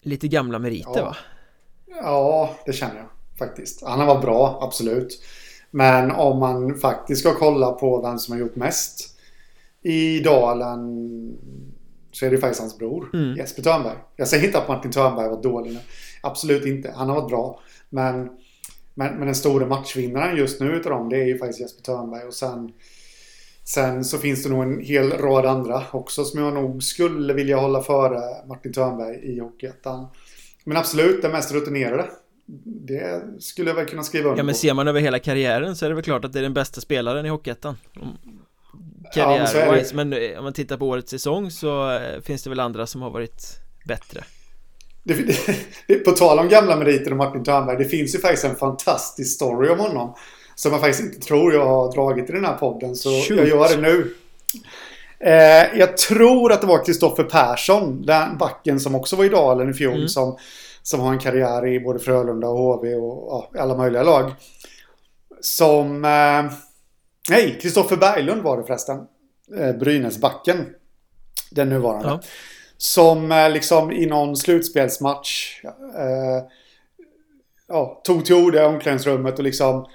Lite 0.01 0.27
gamla 0.27 0.59
meriter 0.59 0.91
ja. 0.95 1.03
va? 1.05 1.17
Ja, 1.87 2.55
det 2.65 2.73
känner 2.73 2.95
jag 2.95 3.07
faktiskt. 3.39 3.83
Han 3.83 3.99
har 3.99 4.07
varit 4.07 4.21
bra, 4.21 4.59
absolut. 4.61 5.21
Men 5.71 6.11
om 6.11 6.39
man 6.39 6.75
faktiskt 6.75 7.21
ska 7.21 7.33
kolla 7.33 7.71
på 7.71 8.01
vem 8.01 8.17
som 8.17 8.31
har 8.31 8.39
gjort 8.39 8.55
mest 8.55 9.17
i 9.81 10.19
Dalen 10.19 11.37
så 12.11 12.25
är 12.25 12.31
det 12.31 12.37
faktiskt 12.37 12.61
hans 12.61 12.77
bror 12.77 13.09
Mm. 13.13 13.35
Jesper 13.37 13.63
Törnberg. 13.63 13.97
Jag 14.15 14.27
säger 14.27 14.45
inte 14.45 14.57
att 14.57 14.67
Martin 14.67 14.91
Törnberg 14.91 15.29
var 15.29 15.41
dålig 15.43 15.73
nu. 15.73 15.79
Absolut 16.21 16.65
inte. 16.65 16.93
Han 16.95 17.09
har 17.09 17.15
varit 17.15 17.29
bra. 17.29 17.59
Men, 17.89 18.29
men, 18.93 19.15
men 19.15 19.25
den 19.25 19.35
stora 19.35 19.65
matchvinnaren 19.65 20.37
just 20.37 20.61
nu 20.61 20.71
utav 20.71 20.91
dem 20.91 21.09
det 21.09 21.17
är 21.17 21.25
ju 21.25 21.37
faktiskt 21.37 21.59
Jesper 21.59 21.83
Törnberg. 21.83 22.23
Och 22.23 22.33
sen, 22.33 22.71
sen 23.63 24.03
så 24.03 24.17
finns 24.17 24.43
det 24.43 24.49
nog 24.49 24.63
en 24.63 24.81
hel 24.81 25.11
rad 25.11 25.45
andra 25.45 25.83
också 25.91 26.25
som 26.25 26.43
jag 26.43 26.53
nog 26.53 26.83
skulle 26.83 27.33
vilja 27.33 27.57
hålla 27.57 27.81
före 27.81 28.47
Martin 28.47 28.73
Törnberg 28.73 29.15
i 29.15 29.39
Hockeyettan. 29.39 30.07
Men 30.67 30.77
absolut 30.77 31.21
den 31.21 31.31
mest 31.31 31.51
rutinerade. 31.53 32.05
Det 32.63 33.23
skulle 33.39 33.69
jag 33.69 33.75
väl 33.75 33.85
kunna 33.85 34.03
skriva 34.03 34.29
under 34.29 34.39
Ja 34.39 34.43
men 34.43 34.55
ser 34.55 34.73
man 34.73 34.87
över 34.87 35.01
hela 35.01 35.19
karriären 35.19 35.75
så 35.75 35.85
är 35.85 35.89
det 35.89 35.95
väl 35.95 36.03
klart 36.03 36.25
att 36.25 36.33
det 36.33 36.39
är 36.39 36.43
den 36.43 36.53
bästa 36.53 36.81
spelaren 36.81 37.25
i 37.25 37.29
Hockeyettan 37.29 37.77
Om- 37.99 38.17
Ja, 39.15 39.27
men. 39.29 39.47
Karriärwise 39.47 39.95
men 39.95 40.13
eh, 40.13 40.37
om 40.37 40.43
man 40.43 40.53
tittar 40.53 40.77
på 40.77 40.87
årets 40.87 41.11
säsong 41.11 41.51
så 41.51 41.91
eh, 41.91 42.21
finns 42.21 42.43
det 42.43 42.49
väl 42.49 42.59
andra 42.59 42.87
som 42.87 43.01
har 43.01 43.09
varit 43.09 43.41
bättre 43.85 44.23
det, 45.03 45.13
det, 45.87 45.95
på 45.95 46.11
tal 46.11 46.39
om 46.39 46.49
gamla 46.49 46.75
meriter 46.75 47.11
och 47.11 47.17
Martin 47.17 47.43
Törnberg. 47.43 47.77
Det 47.77 47.85
finns 47.85 48.15
ju 48.15 48.19
faktiskt 48.19 48.45
en 48.45 48.55
fantastisk 48.55 49.35
story 49.35 49.69
om 49.69 49.79
honom. 49.79 50.15
Som 50.55 50.71
jag 50.71 50.81
faktiskt 50.81 51.03
inte 51.03 51.27
tror 51.27 51.53
jag 51.53 51.65
har 51.65 51.91
dragit 51.91 52.29
i 52.29 52.33
den 52.33 52.45
här 52.45 52.57
podden. 52.57 52.95
Så 52.95 53.09
Shoot. 53.09 53.37
jag 53.37 53.47
gör 53.47 53.69
det 53.69 53.81
nu. 53.81 54.13
Eh, 55.19 55.79
jag 55.79 55.97
tror 55.97 56.51
att 56.51 56.61
det 56.61 56.67
var 56.67 56.85
Kristoffer 56.85 57.23
Persson. 57.23 58.05
Den 58.05 58.37
backen 58.37 58.79
som 58.79 58.95
också 58.95 59.15
var 59.15 59.25
i 59.25 59.29
Dalen 59.29 59.69
i 59.69 59.73
fjol. 59.73 59.95
Mm. 59.95 60.07
Som, 60.07 60.37
som 60.81 60.99
har 60.99 61.11
en 61.11 61.19
karriär 61.19 61.67
i 61.67 61.79
både 61.79 61.99
Frölunda 61.99 62.47
och 62.47 62.57
HV 62.57 62.95
och 62.95 63.49
ja, 63.53 63.61
alla 63.61 63.77
möjliga 63.77 64.03
lag. 64.03 64.31
Som... 65.41 66.05
Eh, 66.05 66.53
nej, 67.29 67.59
Kristoffer 67.61 67.97
Berglund 67.97 68.41
var 68.41 68.57
det 68.57 68.63
förresten. 68.63 68.99
Eh, 69.57 69.75
Brynäsbacken. 69.75 70.65
Den 71.51 71.69
nuvarande. 71.69 72.07
Ja. 72.07 72.19
Som 72.77 73.31
eh, 73.31 73.49
liksom 73.49 73.91
i 73.91 74.05
någon 74.05 74.37
slutspelsmatch 74.37 75.63
eh, 75.97 76.45
ja, 77.67 78.01
tog 78.03 78.25
till 78.25 78.35
orda 78.35 78.61
i 78.61 78.65
omklädningsrummet 78.65 79.37
och 79.37 79.43
liksom 79.43 79.87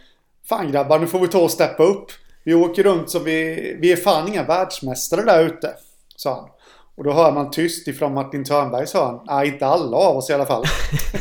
Fan 0.49 0.73
grabbar, 0.73 0.99
nu 0.99 1.07
får 1.07 1.21
vi 1.21 1.29
ta 1.29 1.39
och 1.39 1.51
steppa 1.51 1.83
upp. 1.83 2.13
Vi 2.45 2.55
åker 2.55 2.83
runt 2.83 3.11
så 3.11 3.19
vi, 3.19 3.77
vi 3.81 3.93
är 3.93 3.97
fan 3.97 4.29
inga 4.29 4.45
världsmästare 4.45 5.23
där 5.23 5.45
ute. 5.45 5.75
Sa 6.17 6.35
han. 6.35 6.49
Och 6.95 7.05
då 7.05 7.13
hör 7.13 7.33
man 7.33 7.51
tyst 7.51 7.89
ifrån 7.89 8.15
Martin 8.15 8.45
Törnbergs 8.45 8.95
hörn. 8.95 9.21
Nej, 9.27 9.49
inte 9.49 9.67
alla 9.67 9.97
av 9.97 10.17
oss 10.17 10.31
i 10.31 10.33
alla 10.33 10.47
fall. 10.47 10.65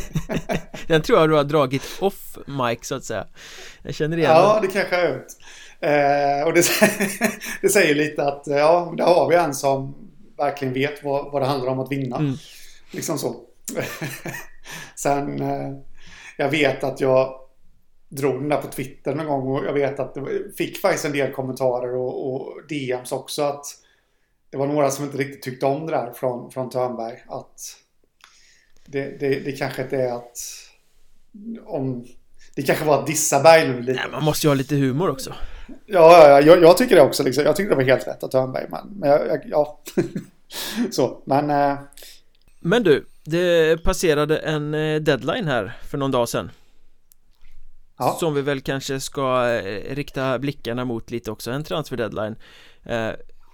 Den 0.87 1.01
tror 1.01 1.19
jag 1.19 1.29
du 1.29 1.35
har 1.35 1.43
dragit 1.43 1.83
off 1.99 2.37
mic 2.45 2.79
så 2.81 2.95
att 2.95 3.03
säga 3.03 3.27
Jag 3.83 3.95
känner 3.95 4.17
igen 4.17 4.31
Ja, 4.31 4.59
det 4.61 4.67
kanske 4.67 4.95
jag 4.95 5.03
har 5.03 5.15
gjort. 5.15 5.27
Eh, 5.79 6.47
och 6.47 6.53
det, 6.53 6.65
det 7.61 7.69
säger 7.69 7.95
lite 7.95 8.23
att 8.23 8.43
ja, 8.45 8.93
där 8.97 9.03
har 9.03 9.29
vi 9.29 9.35
en 9.35 9.53
som 9.53 9.95
verkligen 10.37 10.73
vet 10.73 11.03
vad, 11.03 11.31
vad 11.31 11.41
det 11.41 11.45
handlar 11.45 11.71
om 11.71 11.79
att 11.79 11.91
vinna. 11.91 12.17
Mm. 12.17 12.33
Liksom 12.91 13.17
så. 13.17 13.35
Sen, 14.95 15.41
eh, 15.41 15.71
jag 16.37 16.49
vet 16.49 16.83
att 16.83 17.01
jag 17.01 17.40
drog 18.11 18.33
den 18.33 18.49
där 18.49 18.61
på 18.61 18.67
Twitter 18.67 19.15
någon 19.15 19.25
gång 19.25 19.47
och 19.47 19.65
jag 19.65 19.73
vet 19.73 19.99
att 19.99 20.13
det 20.13 20.21
fick 20.57 20.77
faktiskt 20.77 21.05
en 21.05 21.11
del 21.11 21.31
kommentarer 21.31 21.95
och, 21.95 22.33
och 22.33 22.61
DMs 22.69 23.11
också 23.11 23.41
att 23.41 23.65
det 24.49 24.57
var 24.57 24.67
några 24.67 24.91
som 24.91 25.05
inte 25.05 25.17
riktigt 25.17 25.41
tyckte 25.41 25.65
om 25.65 25.85
det 25.85 25.91
där 25.91 26.11
från, 26.13 26.51
från 26.51 26.69
Törnberg. 26.69 27.23
Att 27.27 27.77
det, 28.85 29.19
det, 29.19 29.39
det 29.39 29.51
kanske 29.51 29.81
inte 29.81 29.97
är 29.97 30.11
att 30.13 30.37
om 31.65 32.05
det 32.55 32.61
kanske 32.61 32.85
var 32.85 32.99
att 32.99 33.07
dissa 33.07 33.43
Berglund 33.43 33.85
lite. 33.85 33.99
Nej, 33.99 34.11
man 34.11 34.23
måste 34.23 34.47
ju 34.47 34.49
ha 34.49 34.55
lite 34.55 34.75
humor 34.75 35.09
också 35.09 35.33
Ja, 35.67 35.75
ja, 35.85 36.29
ja 36.29 36.41
jag, 36.41 36.63
jag 36.63 36.77
tycker 36.77 36.95
det 36.95 37.01
också. 37.01 37.23
Liksom. 37.23 37.43
Jag 37.43 37.55
tycker 37.55 37.69
det 37.69 37.75
var 37.75 37.83
helt 37.83 38.07
rätt 38.07 38.23
att 38.23 38.31
Törnberg. 38.31 38.65
Men, 38.69 38.87
men 38.99 39.09
jag, 39.09 39.27
jag, 39.27 39.41
ja. 39.45 39.79
så, 40.91 41.21
men... 41.25 41.49
Eh, 41.49 41.77
Men 42.59 42.83
du, 42.83 43.05
det 43.25 43.83
passerade 43.83 44.37
en 44.37 44.73
eh, 44.73 45.01
deadline 45.01 45.47
här 45.47 45.77
för 45.89 45.97
någon 45.97 46.11
dag 46.11 46.29
sedan 46.29 46.51
ja. 48.01 48.17
Som 48.19 48.33
vi 48.33 48.41
väl 48.41 48.61
kanske 48.61 48.99
ska 48.99 49.49
eh, 49.49 49.95
rikta 49.95 50.39
blickarna 50.39 50.85
mot 50.85 51.11
lite 51.11 51.31
också, 51.31 51.51
en 51.51 51.63
transfer 51.63 51.97
deadline. 51.97 52.35
Eh, 52.83 53.09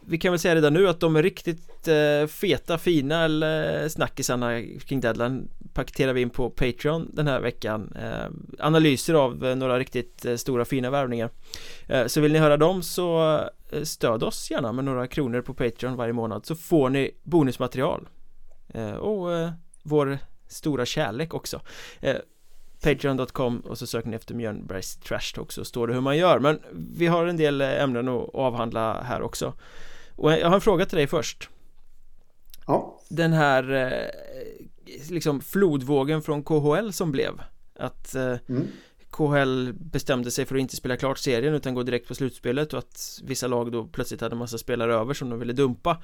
vi 0.09 0.17
kan 0.17 0.31
väl 0.31 0.39
säga 0.39 0.55
redan 0.55 0.73
nu 0.73 0.87
att 0.87 0.99
de 0.99 1.15
är 1.15 1.23
riktigt 1.23 1.87
eh, 1.87 2.27
feta, 2.27 2.77
fina 2.77 3.23
eller 3.23 3.83
eh, 3.83 3.89
snackisarna 3.89 4.61
kring 4.61 5.01
deadline 5.01 5.49
Paketerar 5.73 6.13
vi 6.13 6.21
in 6.21 6.29
på 6.29 6.49
Patreon 6.49 7.09
den 7.13 7.27
här 7.27 7.39
veckan. 7.39 7.93
Eh, 8.01 8.65
Analyser 8.65 9.13
av 9.13 9.45
eh, 9.45 9.55
några 9.55 9.79
riktigt 9.79 10.25
stora 10.37 10.65
fina 10.65 10.89
värvningar. 10.89 11.29
Så 12.07 12.21
vill 12.21 12.33
ni 12.33 12.39
höra 12.39 12.57
dem 12.57 12.83
så 12.83 13.39
stöd 13.83 14.23
oss 14.23 14.51
gärna 14.51 14.71
med 14.71 14.85
några 14.85 15.07
kronor 15.07 15.41
på 15.41 15.53
Patreon 15.53 15.95
varje 15.95 16.13
månad 16.13 16.45
så 16.45 16.55
får 16.55 16.89
ni 16.89 17.11
bonusmaterial. 17.23 18.07
Och 18.99 19.27
vår 19.83 20.17
stora 20.47 20.85
kärlek 20.85 21.33
också. 21.33 21.61
Patreon.com 22.87 23.59
och 23.59 23.77
så 23.77 23.87
söker 23.87 24.09
ni 24.09 24.15
efter 24.15 24.35
Mjölnbergs 24.35 24.95
Trash 24.95 25.35
Talk 25.35 25.51
så 25.51 25.65
står 25.65 25.87
det 25.87 25.93
hur 25.93 26.01
man 26.01 26.17
gör. 26.17 26.39
Men 26.39 26.59
vi 26.97 27.07
har 27.07 27.25
en 27.25 27.37
del 27.37 27.61
eh, 27.61 27.83
ämnen 27.83 28.07
att 28.07 28.29
avhandla 28.33 29.01
här 29.01 29.21
också. 29.21 29.53
Och 30.15 30.31
jag 30.31 30.47
har 30.47 30.55
en 30.55 30.61
fråga 30.61 30.85
till 30.85 30.97
dig 30.97 31.07
först. 31.07 31.49
Ja. 32.67 32.99
Den 33.09 33.33
här 33.33 33.73
eh, 33.73 35.09
liksom 35.09 35.41
flodvågen 35.41 36.21
från 36.21 36.43
KHL 36.43 36.91
som 36.91 37.11
blev. 37.11 37.41
Att 37.79 38.15
eh, 38.15 38.35
Mm. 38.47 38.67
KHL 39.09 39.73
bestämde 39.73 40.31
sig 40.31 40.45
för 40.45 40.55
att 40.55 40.61
inte 40.61 40.75
spela 40.75 40.97
klart 40.97 41.17
serien 41.17 41.53
utan 41.53 41.73
gå 41.73 41.83
direkt 41.83 42.07
på 42.07 42.15
slutspelet 42.15 42.73
och 42.73 42.79
att 42.79 43.21
vissa 43.23 43.47
lag 43.47 43.71
då 43.71 43.85
plötsligt 43.85 44.21
hade 44.21 44.33
en 44.33 44.39
massa 44.39 44.57
spelare 44.57 44.95
över 44.95 45.13
som 45.13 45.29
de 45.29 45.39
ville 45.39 45.53
dumpa. 45.53 46.03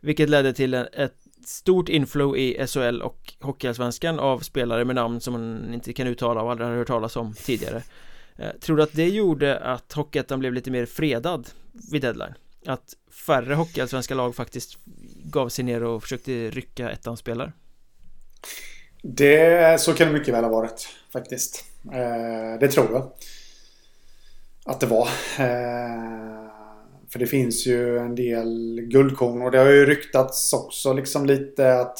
Vilket 0.00 0.28
ledde 0.28 0.52
till 0.52 0.74
ett 0.74 1.25
stort 1.46 1.88
inflow 1.88 2.36
i 2.36 2.66
SHL 2.66 3.02
och 3.02 3.34
Hockeyallsvenskan 3.40 4.18
av 4.18 4.38
spelare 4.38 4.84
med 4.84 4.94
namn 4.94 5.20
som 5.20 5.32
man 5.32 5.74
inte 5.74 5.92
kan 5.92 6.06
uttala 6.06 6.42
och 6.42 6.50
aldrig 6.50 6.68
har 6.68 6.76
hört 6.76 6.86
talas 6.86 7.16
om 7.16 7.34
tidigare 7.34 7.82
eh, 8.36 8.50
Tror 8.60 8.76
du 8.76 8.82
att 8.82 8.92
det 8.92 9.08
gjorde 9.08 9.58
att 9.58 9.92
Hockeyettan 9.92 10.38
blev 10.38 10.52
lite 10.52 10.70
mer 10.70 10.86
fredad 10.86 11.48
vid 11.92 12.02
deadline? 12.02 12.34
Att 12.66 12.94
färre 13.26 13.54
Hockeyallsvenska 13.54 14.14
lag 14.14 14.34
faktiskt 14.34 14.78
gav 15.24 15.48
sig 15.48 15.64
ner 15.64 15.82
och 15.82 16.02
försökte 16.02 16.50
rycka 16.50 16.90
ettan-spelare? 16.90 17.52
Det, 19.02 19.80
så 19.80 19.92
kan 19.92 20.06
det 20.06 20.12
mycket 20.12 20.34
väl 20.34 20.44
ha 20.44 20.50
varit 20.50 20.88
faktiskt. 21.12 21.64
Eh, 21.92 22.60
det 22.60 22.68
tror 22.68 22.92
jag. 22.92 23.12
Att 24.64 24.80
det 24.80 24.86
var. 24.86 25.08
Eh, 25.38 26.45
för 27.16 27.20
det 27.20 27.26
finns 27.26 27.66
ju 27.66 27.98
en 27.98 28.14
del 28.14 28.80
guldkorn. 28.80 29.42
Och 29.42 29.50
det 29.50 29.58
har 29.58 29.70
ju 29.70 29.86
ryktats 29.86 30.52
också 30.52 30.92
liksom 30.92 31.26
lite 31.26 31.80
att 31.80 31.98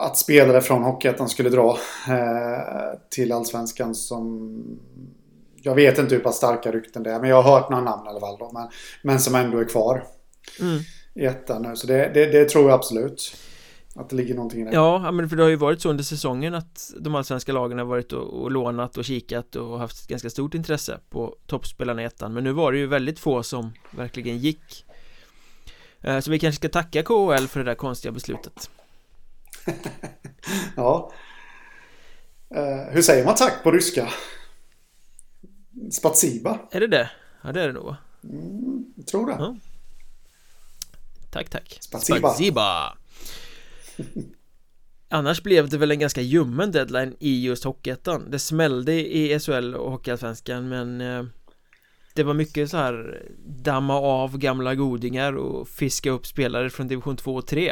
att 0.00 0.18
spelare 0.18 0.60
från 0.60 0.82
Hockeyettan 0.82 1.28
skulle 1.28 1.50
dra 1.50 1.78
eh, 2.08 2.98
till 3.10 3.32
Allsvenskan 3.32 3.94
som 3.94 4.54
jag 5.62 5.74
vet 5.74 5.98
inte 5.98 6.14
hur 6.14 6.22
pass 6.22 6.36
starka 6.36 6.72
rykten 6.72 7.02
det 7.02 7.10
är 7.10 7.20
men 7.20 7.30
jag 7.30 7.42
har 7.42 7.52
hört 7.52 7.70
några 7.70 7.84
namn 7.84 8.06
i 8.06 8.08
alla 8.08 8.20
fall 8.20 8.36
då, 8.38 8.50
men, 8.52 8.68
men 9.02 9.20
som 9.20 9.34
ändå 9.34 9.58
är 9.58 9.64
kvar 9.64 10.04
Mm. 10.60 10.78
i 11.14 11.24
ettan 11.24 11.62
nu. 11.62 11.76
Så 11.76 11.86
det, 11.86 12.10
det, 12.14 12.26
det 12.26 12.48
tror 12.48 12.64
jag 12.64 12.74
absolut 12.74 13.36
att 13.94 14.10
det 14.10 14.16
ligger 14.16 14.34
någonting 14.34 14.60
i 14.60 14.64
det. 14.64 14.70
Ja, 14.72 15.10
men 15.12 15.28
för 15.28 15.36
det 15.36 15.42
har 15.42 15.50
ju 15.50 15.56
varit 15.56 15.80
så 15.80 15.90
under 15.90 16.04
säsongen 16.04 16.54
att 16.54 16.90
de 17.00 17.14
allsvenska 17.14 17.52
lagen 17.52 17.78
har 17.78 17.84
varit 17.84 18.12
och, 18.12 18.42
och 18.42 18.50
lånat 18.50 18.98
och 18.98 19.04
kikat 19.04 19.56
och 19.56 19.78
haft 19.78 20.02
ett 20.02 20.08
ganska 20.08 20.30
stort 20.30 20.54
intresse 20.54 20.98
på 21.10 21.36
toppspelarna 21.46 22.02
i 22.02 22.04
ettan 22.04 22.32
Men 22.34 22.44
nu 22.44 22.52
var 22.52 22.72
det 22.72 22.78
ju 22.78 22.86
väldigt 22.86 23.18
få 23.18 23.42
som 23.42 23.72
verkligen 23.90 24.38
gick 24.38 24.84
Eh, 26.02 26.20
Så 26.20 26.30
vi 26.30 26.38
kanske 26.38 26.56
ska 26.56 26.68
tacka 26.68 27.02
KHL 27.02 27.46
för 27.46 27.58
det 27.60 27.64
där 27.70 27.74
konstiga 27.74 28.12
beslutet 28.12 28.70
Ja. 30.76 31.12
Eh, 32.54 32.92
hur 32.92 33.02
säger 33.02 33.24
man 33.24 33.34
tack 33.34 33.62
på 33.62 33.70
ryska? 33.70 34.08
Spatsiba? 35.92 36.58
Är 36.70 36.80
det 36.80 36.86
det? 36.86 37.10
Ja, 37.42 37.52
det 37.52 37.62
är 37.62 37.66
det 37.66 37.72
nog? 37.72 37.94
Jag 38.96 39.06
tror 39.06 39.26
det. 39.26 39.36
Ja. 39.38 39.56
Tack, 41.30 41.48
tack 41.48 41.78
Spasiba. 41.80 42.18
Spasiba. 42.18 42.96
Annars 45.08 45.42
blev 45.42 45.68
det 45.68 45.78
väl 45.78 45.90
en 45.90 45.98
ganska 45.98 46.20
ljummen 46.20 46.70
deadline 46.70 47.16
i 47.18 47.44
just 47.44 47.64
Hockeyettan. 47.64 48.30
Det 48.30 48.38
smällde 48.38 48.92
i 49.16 49.38
SHL 49.40 49.74
och 49.74 49.90
Hockeyallsvenskan 49.90 50.68
men 50.68 51.00
eh, 51.00 51.24
Det 52.14 52.22
var 52.22 52.34
mycket 52.34 52.70
så 52.70 52.76
här 52.76 53.22
Damma 53.46 53.94
av 53.94 54.38
gamla 54.38 54.74
godingar 54.74 55.36
och 55.36 55.68
fiska 55.68 56.10
upp 56.10 56.26
spelare 56.26 56.70
från 56.70 56.88
division 56.88 57.16
2 57.16 57.34
och 57.34 57.46
3 57.46 57.68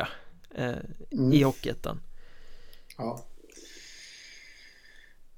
eh, 0.55 0.69
mm. 1.13 1.33
i 1.33 1.43
Hockeyettan. 1.43 2.01
Ja. 2.99 3.25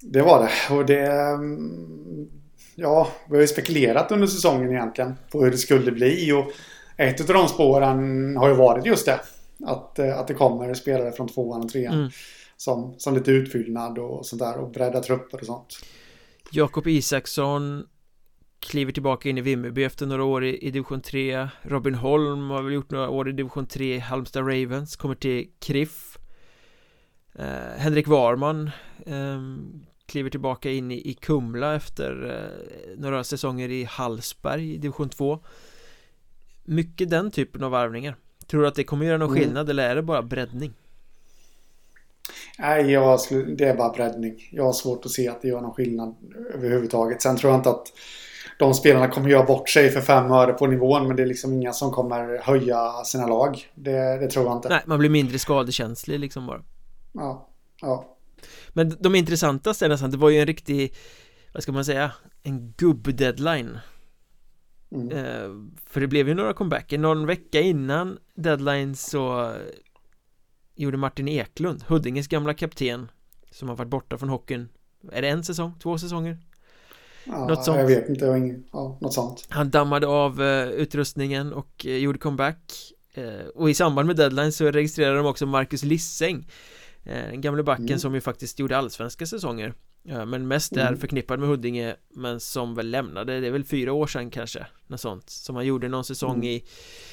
Det 0.01 0.21
var 0.21 0.43
det. 0.43 0.75
Och 0.75 0.85
det 0.85 1.11
mm, 1.11 2.29
Ja, 2.75 3.07
vi 3.29 3.35
har 3.35 3.41
ju 3.41 3.47
spekulerat 3.47 4.11
under 4.11 4.27
säsongen 4.27 4.71
egentligen 4.71 5.15
på 5.31 5.43
hur 5.43 5.51
det 5.51 5.57
skulle 5.57 5.91
bli 5.91 6.31
och 6.31 6.51
ett 6.97 7.21
av 7.21 7.27
de 7.27 7.47
spåren 7.47 8.37
har 8.37 8.49
ju 8.49 8.55
varit 8.55 8.85
just 8.85 9.05
det 9.05 9.19
att, 9.65 9.99
eh, 9.99 10.19
att 10.19 10.27
det 10.27 10.33
kommer 10.33 10.73
spelare 10.73 11.11
från 11.11 11.27
tvåan 11.27 11.61
och 11.61 11.69
trean 11.69 11.93
mm. 11.93 12.09
som, 12.57 12.95
som 12.97 13.15
lite 13.15 13.31
utfyllnad 13.31 13.97
och 13.97 14.25
sånt 14.25 14.41
där 14.41 14.57
och 14.57 14.71
bredda 14.71 14.99
trupper 14.99 15.39
och 15.39 15.45
sånt. 15.45 15.85
Jakob 16.51 16.87
Isaksson 16.87 17.87
kliver 18.59 18.91
tillbaka 18.91 19.29
in 19.29 19.37
i 19.37 19.41
Vimmerby 19.41 19.83
efter 19.83 20.05
några 20.05 20.23
år 20.23 20.43
i, 20.43 20.67
i 20.67 20.71
division 20.71 21.01
3 21.01 21.47
Robin 21.61 21.95
Holm 21.95 22.49
har 22.49 22.63
väl 22.63 22.73
gjort 22.73 22.91
några 22.91 23.09
år 23.09 23.29
i 23.29 23.31
division 23.31 23.65
3 23.65 23.99
Halmstad 23.99 24.47
Ravens 24.47 24.95
kommer 24.95 25.15
till 25.15 25.51
KRIF 25.59 26.17
eh, 27.35 27.77
Henrik 27.77 28.07
Warman 28.07 28.71
eh, 29.05 29.41
kliver 30.05 30.29
tillbaka 30.29 30.71
in 30.71 30.91
i, 30.91 31.09
i 31.09 31.13
Kumla 31.13 31.75
efter 31.75 32.29
eh, 32.29 32.99
några 32.99 33.23
säsonger 33.23 33.69
i 33.69 33.83
Hallsberg 33.83 34.73
i 34.73 34.77
division 34.77 35.09
2 35.09 35.43
mycket 36.63 37.09
den 37.09 37.31
typen 37.31 37.63
av 37.63 37.71
varvningar 37.71 38.15
tror 38.51 38.61
du 38.61 38.67
att 38.67 38.75
det 38.75 38.83
kommer 38.83 39.05
göra 39.05 39.17
någon 39.17 39.29
mm. 39.29 39.41
skillnad 39.41 39.69
eller 39.69 39.89
är 39.89 39.95
det 39.95 40.01
bara 40.01 40.21
breddning? 40.21 40.73
Nej, 42.59 42.91
jag 42.91 43.19
det 43.57 43.65
är 43.65 43.75
bara 43.75 43.89
breddning. 43.89 44.49
Jag 44.51 44.63
har 44.63 44.73
svårt 44.73 45.05
att 45.05 45.11
se 45.11 45.27
att 45.27 45.41
det 45.41 45.47
gör 45.47 45.61
någon 45.61 45.73
skillnad 45.73 46.15
överhuvudtaget. 46.53 47.21
Sen 47.21 47.37
tror 47.37 47.51
jag 47.51 47.59
inte 47.59 47.69
att 47.69 47.87
de 48.59 48.73
spelarna 48.73 49.07
kommer 49.07 49.29
göra 49.29 49.45
bort 49.45 49.69
sig 49.69 49.89
för 49.89 50.01
fem 50.01 50.31
öre 50.31 50.53
på 50.53 50.67
nivån. 50.67 51.07
Men 51.07 51.15
det 51.15 51.23
är 51.23 51.27
liksom 51.27 51.53
inga 51.53 51.73
som 51.73 51.91
kommer 51.91 52.37
höja 52.37 53.03
sina 53.03 53.27
lag. 53.27 53.71
Det, 53.75 54.17
det 54.17 54.27
tror 54.27 54.45
jag 54.45 54.57
inte. 54.57 54.69
Nej, 54.69 54.81
man 54.85 54.99
blir 54.99 55.09
mindre 55.09 55.39
skadekänslig 55.39 56.19
liksom 56.19 56.47
bara. 56.47 56.61
Ja, 57.11 57.49
ja. 57.81 58.17
Men 58.69 58.97
de 58.99 59.15
intressantaste 59.15 59.85
är 59.85 59.89
nästan, 59.89 60.11
det 60.11 60.17
var 60.17 60.29
ju 60.29 60.39
en 60.39 60.45
riktig, 60.45 60.93
vad 61.53 61.63
ska 61.63 61.71
man 61.71 61.85
säga, 61.85 62.11
en 62.43 62.73
gubb-deadline. 62.77 63.79
Mm. 64.91 65.11
Eh, 65.11 65.71
för 65.85 66.01
det 66.01 66.07
blev 66.07 66.27
ju 66.27 66.33
några 66.33 66.53
comebacker, 66.53 66.97
någon 66.97 67.25
vecka 67.25 67.61
innan 67.61 68.17
deadline 68.35 68.95
så 68.95 69.53
gjorde 70.75 70.97
Martin 70.97 71.27
Eklund, 71.27 71.83
Huddinges 71.87 72.27
gamla 72.27 72.53
kapten 72.53 73.11
som 73.51 73.69
har 73.69 73.75
varit 73.75 73.89
borta 73.89 74.17
från 74.17 74.29
hockeyn 74.29 74.69
är 75.11 75.21
det 75.21 75.27
en 75.27 75.43
säsong, 75.43 75.73
två 75.79 75.97
säsonger? 75.97 76.37
Ja, 77.25 77.47
något 77.47 77.65
sånt. 77.65 77.77
jag 77.77 77.87
vet 77.87 78.09
inte, 78.09 78.25
jag 78.25 78.37
ingen, 78.37 78.63
ja, 78.71 78.97
något 79.01 79.13
sånt 79.13 79.47
Han 79.49 79.69
dammade 79.69 80.07
av 80.07 80.41
uh, 80.41 80.69
utrustningen 80.69 81.53
och 81.53 81.85
uh, 81.85 81.97
gjorde 81.97 82.19
comeback 82.19 82.93
och 83.55 83.69
i 83.69 83.73
samband 83.73 84.07
med 84.07 84.15
deadline 84.15 84.51
så 84.51 84.71
registrerade 84.71 85.17
de 85.17 85.25
också 85.25 85.45
Marcus 85.45 85.83
Lisseng 85.83 86.47
Den 87.03 87.41
gamle 87.41 87.63
backen 87.63 87.85
mm. 87.85 87.99
som 87.99 88.15
ju 88.15 88.21
faktiskt 88.21 88.59
gjorde 88.59 88.77
allsvenska 88.77 89.25
säsonger 89.25 89.73
Ja, 90.03 90.25
men 90.25 90.47
mest 90.47 90.77
är 90.77 90.87
mm. 90.87 90.99
förknippad 90.99 91.39
med 91.39 91.49
Huddinge 91.49 91.95
Men 92.09 92.39
som 92.39 92.75
väl 92.75 92.89
lämnade, 92.89 93.39
det 93.39 93.47
är 93.47 93.51
väl 93.51 93.63
fyra 93.63 93.93
år 93.93 94.07
sedan 94.07 94.29
kanske 94.29 94.67
Något 94.87 95.01
sånt 95.01 95.29
Som 95.29 95.55
han 95.55 95.65
gjorde 95.65 95.87
någon 95.87 96.05
säsong 96.05 96.35
mm. 96.35 96.47
i 96.47 96.63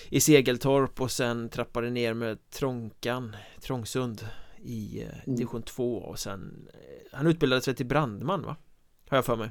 I 0.09 0.21
Segeltorp 0.21 1.01
och 1.01 1.11
sen 1.11 1.49
trappade 1.49 1.91
ner 1.91 2.15
med 2.15 2.51
Trånkan 2.51 3.37
Trångsund 3.61 4.27
I 4.59 5.03
eh, 5.03 5.09
mm. 5.27 5.37
division 5.37 5.63
2 5.63 5.97
och 5.97 6.19
sen 6.19 6.69
eh, 6.75 7.17
Han 7.19 7.27
utbildade 7.27 7.63
sig 7.63 7.75
till 7.75 7.87
brandman 7.87 8.43
va? 8.43 8.57
Har 9.09 9.19
jag 9.19 9.25
för 9.25 9.37
mig 9.37 9.51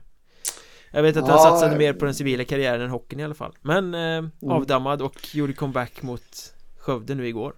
Jag 0.92 1.04
vet 1.04 1.18
att 1.18 1.28
han 1.28 1.40
satsade 1.40 1.78
mer 1.78 1.94
på 1.94 2.06
den 2.06 2.14
civila 2.14 2.44
karriären 2.44 2.82
än 2.82 2.90
hockeyn 2.90 3.20
i 3.20 3.24
alla 3.24 3.34
fall 3.34 3.58
Men 3.62 3.94
eh, 3.94 4.02
mm. 4.02 4.32
avdammad 4.42 5.02
och 5.02 5.36
gjorde 5.36 5.54
comeback 5.54 6.02
mot 6.02 6.54
Skövde 6.78 7.16
nu 7.16 7.28
igår 7.28 7.56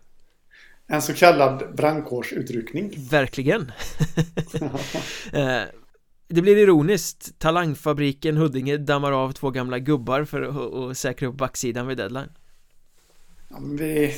en 0.89 1.01
så 1.01 1.13
kallad 1.13 1.75
brandkårsutryckning 1.75 2.93
Verkligen 3.09 3.61
eh, 5.33 5.61
Det 6.27 6.41
blir 6.41 6.57
ironiskt 6.57 7.39
Talangfabriken 7.39 8.37
Huddinge 8.37 8.77
dammar 8.77 9.11
av 9.11 9.31
två 9.31 9.49
gamla 9.49 9.79
gubbar 9.79 10.23
för 10.23 10.41
att 10.89 10.97
säkra 10.97 11.27
upp 11.27 11.35
backsidan 11.35 11.87
vid 11.87 11.97
deadline 11.97 12.29
ja, 13.49 13.57
vi... 13.79 14.13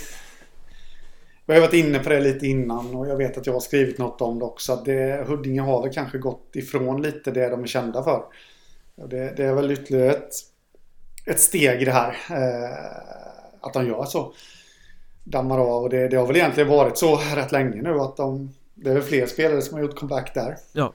vi 1.45 1.53
har 1.53 1.61
varit 1.61 1.73
inne 1.73 1.99
på 1.99 2.09
det 2.09 2.19
lite 2.19 2.47
innan 2.47 2.95
och 2.95 3.07
jag 3.07 3.17
vet 3.17 3.37
att 3.37 3.45
jag 3.45 3.53
har 3.53 3.59
skrivit 3.59 3.97
något 3.97 4.21
om 4.21 4.39
det 4.39 4.45
också. 4.45 4.81
Det, 4.85 5.25
Huddinge 5.27 5.61
har 5.61 5.81
väl 5.81 5.93
kanske 5.93 6.17
gått 6.17 6.55
ifrån 6.55 7.01
lite 7.01 7.31
det 7.31 7.49
de 7.49 7.63
är 7.63 7.67
kända 7.67 8.03
för. 8.03 8.23
Det, 8.95 9.33
det 9.37 9.43
är 9.43 9.53
väl 9.53 9.71
ytterligare 9.71 10.11
ett, 10.11 10.33
ett 11.25 11.39
steg 11.39 11.81
i 11.81 11.85
det 11.85 11.91
här. 11.91 12.17
Eh, 12.29 13.61
att 13.61 13.73
de 13.73 13.87
gör 13.87 14.05
så 14.05 14.33
dammar 15.23 15.57
av. 15.57 15.83
Och 15.83 15.89
det, 15.89 16.07
det 16.07 16.17
har 16.17 16.27
väl 16.27 16.35
egentligen 16.35 16.69
varit 16.69 16.97
så 16.97 17.15
rätt 17.35 17.51
länge 17.51 17.81
nu 17.81 17.99
att 17.99 18.17
de... 18.17 18.53
Det 18.73 18.89
är 18.89 18.93
väl 18.93 19.03
fler 19.03 19.25
spelare 19.25 19.61
som 19.61 19.73
har 19.73 19.83
gjort 19.83 19.95
comeback 19.95 20.33
där. 20.33 20.57
Ja. 20.73 20.93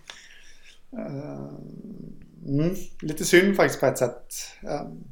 Uh, 0.92 2.58
mm, 2.60 2.74
lite 3.02 3.24
synd 3.24 3.56
faktiskt 3.56 3.80
på 3.80 3.86
ett 3.86 3.98
sätt. 3.98 4.32
Um, 4.62 5.04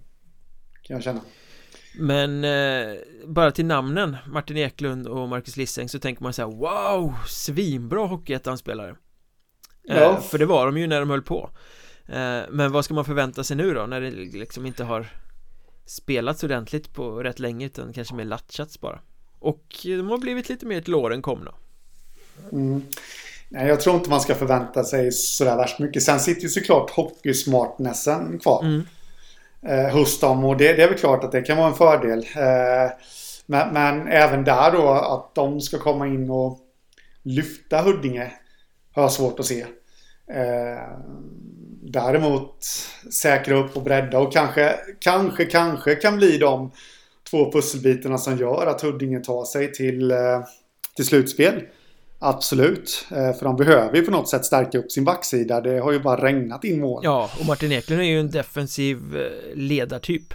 kan 0.83 0.97
jag 0.97 1.03
känna. 1.03 1.21
Men 1.99 2.45
eh, 2.45 2.97
bara 3.27 3.51
till 3.51 3.67
namnen 3.67 4.17
Martin 4.27 4.57
Eklund 4.57 5.07
och 5.07 5.29
Marcus 5.29 5.57
Lisseng 5.57 5.89
så 5.89 5.99
tänker 5.99 6.23
man 6.23 6.33
så 6.33 6.43
här 6.43 6.57
Wow! 6.57 7.15
Svinbra 7.27 8.07
Hockeyettan-spelare 8.07 8.97
eh, 9.89 9.99
ja. 9.99 10.21
För 10.21 10.39
det 10.39 10.47
var 10.47 10.67
de 10.67 10.79
ju 10.79 10.87
när 10.87 11.01
de 11.01 11.11
höll 11.11 11.23
på 11.23 11.51
eh, 12.07 12.41
Men 12.51 12.73
vad 12.73 12.85
ska 12.85 12.95
man 12.95 13.05
förvänta 13.05 13.45
sig 13.45 13.57
nu 13.57 13.75
då 13.75 13.87
när 13.87 14.01
det 14.01 14.11
liksom 14.11 14.67
inte 14.67 14.85
har 14.85 15.07
spelats 15.87 16.45
ordentligt 16.45 16.95
på 16.95 17.23
rätt 17.23 17.39
länge 17.39 17.67
utan 17.67 17.93
kanske 17.93 18.15
mer 18.15 18.25
latchats 18.25 18.81
bara 18.81 19.01
och 19.39 19.65
de 19.83 20.09
har 20.09 20.19
blivit 20.19 20.49
lite 20.49 20.67
mer 20.67 20.81
till 20.81 20.95
åren 20.95 21.23
komna 21.23 21.55
mm. 22.53 22.83
Nej, 23.49 23.69
jag 23.69 23.81
tror 23.81 23.97
inte 23.97 24.11
man 24.11 24.21
ska 24.21 24.35
förvänta 24.35 24.85
sig 24.85 25.13
sådär 25.13 25.57
värst 25.57 25.79
mycket. 25.79 26.03
Sen 26.03 26.21
sitter 26.21 26.43
ju 26.43 26.49
såklart 26.49 26.91
hockeysmartnessen 26.91 28.39
kvar 28.39 28.63
mm. 28.65 28.87
eh, 29.63 29.95
hos 29.95 30.21
dem 30.21 30.45
och 30.45 30.57
det, 30.57 30.73
det, 30.73 30.83
är 30.83 30.89
väl 30.89 30.99
klart 30.99 31.25
att 31.25 31.33
det 31.33 31.43
kan 31.43 31.57
vara 31.57 31.69
en 31.69 31.75
fördel. 31.75 32.19
Eh, 32.19 32.93
men, 33.47 33.73
men, 33.73 34.09
även 34.09 34.45
där 34.45 34.73
då 34.73 34.89
att 34.89 35.35
de 35.35 35.61
ska 35.61 35.79
komma 35.79 36.07
in 36.07 36.31
och 36.31 36.59
lyfta 37.23 37.83
Huddinge 37.83 38.33
har 38.93 39.03
jag 39.03 39.13
svårt 39.13 39.41
att 39.41 39.47
se. 39.47 39.67
Eh, 40.27 40.99
däremot 41.83 42.65
säkra 43.13 43.57
upp 43.57 43.77
och 43.77 43.83
bredda 43.83 44.19
och 44.19 44.33
kanske, 44.33 44.77
kanske, 45.01 45.45
kanske 45.45 45.95
kan 45.95 46.17
bli 46.17 46.39
de 46.39 46.71
två 47.31 47.53
pusselbitarna 47.53 48.19
som 48.19 48.39
gör 48.39 48.67
att 48.67 48.81
Huddinge 48.81 49.21
tar 49.21 49.45
sig 49.45 49.73
till, 49.73 50.11
eh, 50.11 50.19
till 50.97 51.07
slutspel. 51.07 51.63
Absolut, 52.19 53.07
eh, 53.11 53.33
för 53.33 53.45
de 53.45 53.57
behöver 53.57 53.97
ju 53.97 54.03
på 54.03 54.11
något 54.11 54.29
sätt 54.29 54.45
stärka 54.45 54.79
upp 54.79 54.93
sin 54.93 55.05
backsida. 55.05 55.61
Det 55.61 55.79
har 55.79 55.93
ju 55.93 56.01
bara 56.01 56.25
regnat 56.25 56.65
in 56.65 56.81
mål. 56.81 57.01
Ja, 57.05 57.31
och 57.41 57.47
Martin 57.47 57.73
Eklund 57.73 58.03
är 58.03 58.07
ju 58.07 58.21
en 58.21 58.31
defensiv 58.31 58.99
ledartyp. 59.55 60.35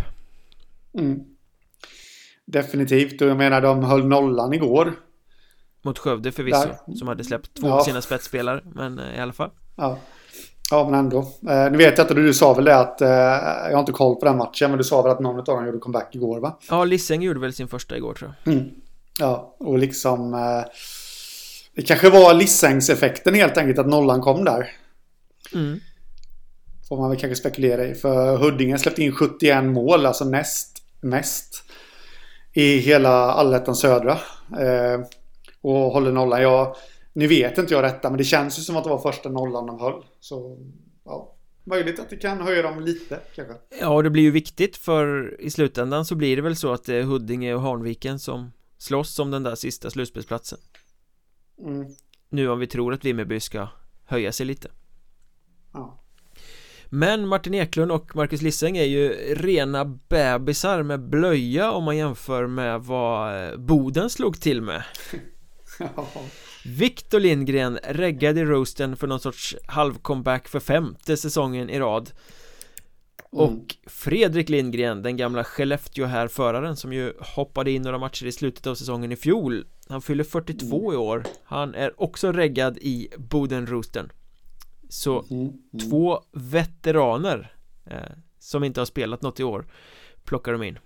Mm. 0.94 1.20
Definitivt, 2.46 3.22
och 3.22 3.28
jag 3.28 3.38
menar 3.38 3.62
de 3.62 3.84
höll 3.84 4.06
nollan 4.06 4.54
igår. 4.54 4.94
Mot 5.82 6.00
Skövde 6.00 6.32
förvisso, 6.32 6.68
Där. 6.88 6.96
som 6.96 7.08
hade 7.08 7.24
släppt 7.24 7.54
två 7.54 7.68
ja. 7.68 7.80
av 7.80 7.84
sina 7.84 8.02
spetsspelare, 8.02 8.62
men 8.76 9.00
i 9.00 9.20
alla 9.20 9.34
fall. 9.34 9.50
Ja. 9.80 9.98
Ja, 10.72 10.90
men 10.90 11.00
ändå. 11.00 11.20
Eh, 11.20 11.72
nu 11.72 11.78
vet 11.78 11.98
jag 11.98 12.04
inte, 12.04 12.14
du 12.14 12.34
sa 12.34 12.54
väl 12.54 12.66
det 12.66 12.76
att... 12.76 13.02
Eh, 13.02 13.10
jag 13.10 13.72
har 13.72 13.80
inte 13.80 13.92
koll 13.92 14.16
på 14.16 14.26
den 14.26 14.38
matchen, 14.38 14.70
men 14.72 14.78
du 14.78 14.84
sa 14.84 15.02
väl 15.02 15.12
att 15.12 15.20
någon 15.20 15.40
av 15.40 15.46
dem 15.46 15.66
gjorde 15.66 15.80
comeback 15.80 16.16
igår, 16.16 16.40
va? 16.40 16.58
Ja, 16.70 16.84
Lisseng 16.84 17.22
gjorde 17.22 17.40
väl 17.40 17.54
sin 17.54 17.68
första 17.68 17.98
igår, 17.98 18.14
tror 18.14 18.34
jag. 18.44 18.54
Mm. 18.54 18.70
Ja, 19.20 19.56
och 19.60 19.78
liksom... 19.78 20.34
Eh, 20.34 20.64
det 21.76 21.82
kanske 21.82 22.10
var 22.10 22.34
Lissängs-effekten 22.34 23.34
helt 23.34 23.58
enkelt, 23.58 23.80
att 23.80 23.88
nollan 23.88 24.22
kom 24.22 24.46
där. 24.46 24.72
Mm. 25.54 25.80
Får 26.90 26.98
man 26.98 27.10
väl 27.10 27.20
kanske 27.20 27.36
spekulera 27.36 27.86
i. 27.86 27.96
För 27.96 28.38
Huddinge 28.38 28.78
släppte 28.78 29.04
in 29.04 29.12
71 29.12 29.64
mål, 29.64 30.06
alltså 30.06 30.26
näst 30.26 30.84
mest. 31.02 31.64
I 32.54 32.78
hela 32.78 33.32
allettan 33.32 33.76
södra. 33.76 34.12
Eh, 34.60 35.00
och 35.62 35.92
håller 35.92 36.12
nollan. 36.12 36.42
Jag 36.42 36.76
nu 37.14 37.28
vet 37.28 37.58
inte 37.58 37.74
jag 37.74 37.84
detta, 37.84 38.10
men 38.10 38.18
det 38.18 38.24
känns 38.24 38.60
ju 38.60 38.62
som 38.62 38.78
att 38.78 38.84
det 38.84 38.90
var 38.90 39.00
första 39.00 39.30
nollan 39.30 39.66
de 39.66 39.80
höll. 39.80 40.04
Så, 40.20 40.58
ja. 41.06 41.36
Möjligt 41.64 42.00
att 42.00 42.10
det 42.10 42.18
kan 42.18 42.42
höja 42.42 42.62
dem 42.62 42.80
lite, 42.80 43.20
kanske. 43.36 43.54
Ja, 43.80 44.02
det 44.02 44.10
blir 44.10 44.24
ju 44.24 44.32
viktigt 44.32 44.78
för 44.78 45.36
i 45.42 45.50
slutändan 45.50 46.06
så 46.06 46.16
blir 46.16 46.36
det 46.36 46.42
väl 46.42 46.56
så 46.56 46.74
att 46.74 46.84
det 46.84 46.96
är 46.96 47.04
Huddinge 47.04 47.54
och 47.54 47.62
Hanviken 47.62 48.20
som 48.20 48.52
slåss 48.78 49.20
om 49.20 49.32
den 49.32 49.44
där 49.44 49.56
sista 49.56 49.90
slutspelsplatsen. 49.90 50.60
Mm. 51.66 51.88
Nu 52.30 52.50
om 52.50 52.60
vi 52.60 52.68
tror 52.68 52.94
att 52.94 53.06
Vimmerby 53.06 53.40
ska 53.40 53.68
höja 54.06 54.32
sig 54.32 54.46
lite. 54.46 54.72
Ja. 55.74 56.04
Men 56.86 57.28
Martin 57.28 57.54
Eklund 57.54 57.92
och 57.92 58.16
Marcus 58.16 58.42
Lisseng 58.42 58.78
är 58.78 58.84
ju 58.84 59.10
rena 59.36 59.86
bebisar 59.86 60.84
med 60.84 61.10
blöja 61.10 61.72
om 61.72 61.84
man 61.84 61.98
jämför 61.98 62.48
med 62.48 62.82
vad 62.82 63.62
Boden 63.62 64.10
slog 64.10 64.42
till 64.42 64.62
med. 64.62 64.84
ja. 65.80 66.08
Victor 66.66 67.20
Lindgren 67.20 67.80
reggade 67.84 68.46
roasten 68.46 68.96
för 68.96 69.08
någon 69.08 69.20
sorts 69.20 69.56
halvcomeback 69.66 70.48
för 70.48 70.60
femte 70.60 71.18
säsongen 71.18 71.70
i 71.70 71.80
rad 71.80 72.12
Och 73.30 73.76
Fredrik 73.86 74.50
Lindgren, 74.50 75.02
den 75.02 75.18
gamla 75.18 75.44
Skellefteå 75.44 76.06
här 76.06 76.28
föraren 76.28 76.76
som 76.76 76.94
ju 76.94 77.14
hoppade 77.20 77.72
in 77.72 77.82
några 77.82 77.98
matcher 77.98 78.26
i 78.26 78.32
slutet 78.32 78.68
av 78.68 78.76
säsongen 78.76 79.12
i 79.12 79.16
fjol 79.16 79.66
Han 79.90 80.02
fyller 80.02 80.24
42 80.24 80.80
mm. 80.80 80.94
i 80.94 80.98
år 80.98 81.24
Han 81.44 81.76
är 81.76 82.02
också 82.02 82.32
reggad 82.32 82.78
i 82.78 83.10
Boden-roostern 83.18 84.12
Så 84.90 85.26
mm. 85.32 85.42
Mm. 85.42 85.90
två 85.90 86.20
veteraner 86.32 87.54
eh, 87.86 87.98
Som 88.40 88.64
inte 88.64 88.82
har 88.82 88.86
spelat 88.86 89.22
något 89.22 89.40
i 89.40 89.44
år 89.44 89.66
Plockar 90.24 90.52
de 90.52 90.64
in 90.64 90.80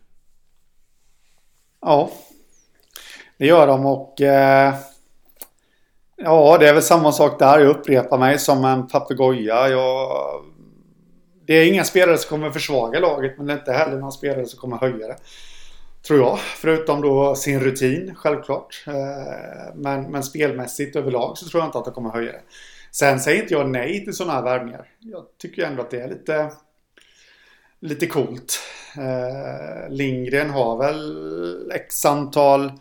Ja 1.82 2.12
Det 3.38 3.46
gör 3.46 3.68
de 3.68 3.86
och 3.86 4.22
eh, 4.22 4.76
Ja 6.16 6.58
det 6.60 6.70
är 6.70 6.74
väl 6.74 6.84
samma 6.84 7.12
sak 7.12 7.40
där 7.40 7.60
Jag 7.60 7.70
upprepar 7.70 8.18
mig 8.18 8.40
som 8.40 8.66
en 8.66 8.88
papegoja 8.88 9.70
Jag 9.70 10.10
det 11.46 11.54
är 11.54 11.68
inga 11.68 11.84
spelare 11.84 12.18
som 12.18 12.30
kommer 12.30 12.52
försvaga 12.52 13.00
laget 13.00 13.38
men 13.38 13.48
det 13.48 13.54
är 13.54 13.58
inte 13.58 13.72
heller 13.72 13.98
några 13.98 14.12
spelare 14.12 14.46
som 14.46 14.60
kommer 14.60 14.78
höja 14.78 15.08
det. 15.08 15.18
Tror 16.08 16.20
jag. 16.20 16.40
Förutom 16.40 17.02
då 17.02 17.36
sin 17.36 17.60
rutin 17.60 18.16
självklart. 18.16 18.84
Eh, 18.88 19.76
men, 19.76 20.12
men 20.12 20.24
spelmässigt 20.24 20.96
överlag 20.96 21.38
så 21.38 21.50
tror 21.50 21.62
jag 21.62 21.68
inte 21.68 21.78
att 21.78 21.86
de 21.86 21.94
kommer 21.94 22.10
höja 22.10 22.32
det. 22.32 22.42
Sen 22.92 23.20
säger 23.20 23.42
inte 23.42 23.54
jag 23.54 23.70
nej 23.70 24.04
till 24.04 24.14
sådana 24.14 24.34
här 24.34 24.44
värvningar. 24.44 24.88
Jag 25.00 25.26
tycker 25.38 25.66
ändå 25.66 25.82
att 25.82 25.92
det 25.92 26.02
är 26.02 26.08
lite, 26.08 26.52
lite 27.80 28.08
coolt. 28.08 28.60
Eh, 28.98 29.90
Lindgren 29.90 30.50
har 30.50 30.78
väl 30.78 31.72
x 31.76 32.06
antal 32.06 32.72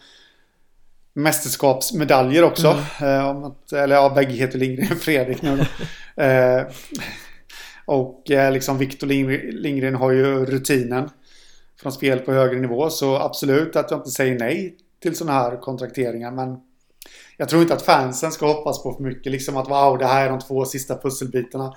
mästerskapsmedaljer 1.13 2.45
också. 2.45 2.79
Mm. 3.01 3.45
Eh, 3.45 3.83
eller 3.83 3.95
ja, 3.95 4.13
bägge 4.15 4.33
heter 4.33 4.59
Lindgren 4.59 4.97
Fredrik 5.01 5.43
nu 5.43 5.57
då. 5.57 5.65
Och 7.85 8.31
eh, 8.31 8.53
liksom 8.53 8.79
Victor 8.79 9.07
Lindgren 9.53 9.95
har 9.95 10.11
ju 10.11 10.45
rutinen 10.45 11.11
från 11.77 11.93
spel 11.93 12.19
på 12.19 12.33
högre 12.33 12.61
nivå. 12.61 12.91
Så 12.91 13.17
absolut 13.17 13.77
att 13.77 13.91
jag 13.91 14.01
inte 14.01 14.11
säger 14.11 14.39
nej 14.39 14.77
till 15.03 15.17
sådana 15.17 15.39
här 15.39 15.61
kontrakteringar. 15.61 16.31
Men 16.31 16.57
jag 17.37 17.49
tror 17.49 17.63
inte 17.63 17.75
att 17.75 17.83
fansen 17.83 18.33
ska 18.33 18.47
hoppas 18.47 18.83
på 18.83 18.95
för 18.95 19.03
mycket. 19.03 19.33
Liksom 19.33 19.57
att 19.57 19.69
wow, 19.69 19.99
det 19.99 20.07
här 20.07 20.27
är 20.27 20.31
de 20.31 20.41
två 20.41 20.65
sista 20.65 20.99
pusselbitarna 20.99 21.75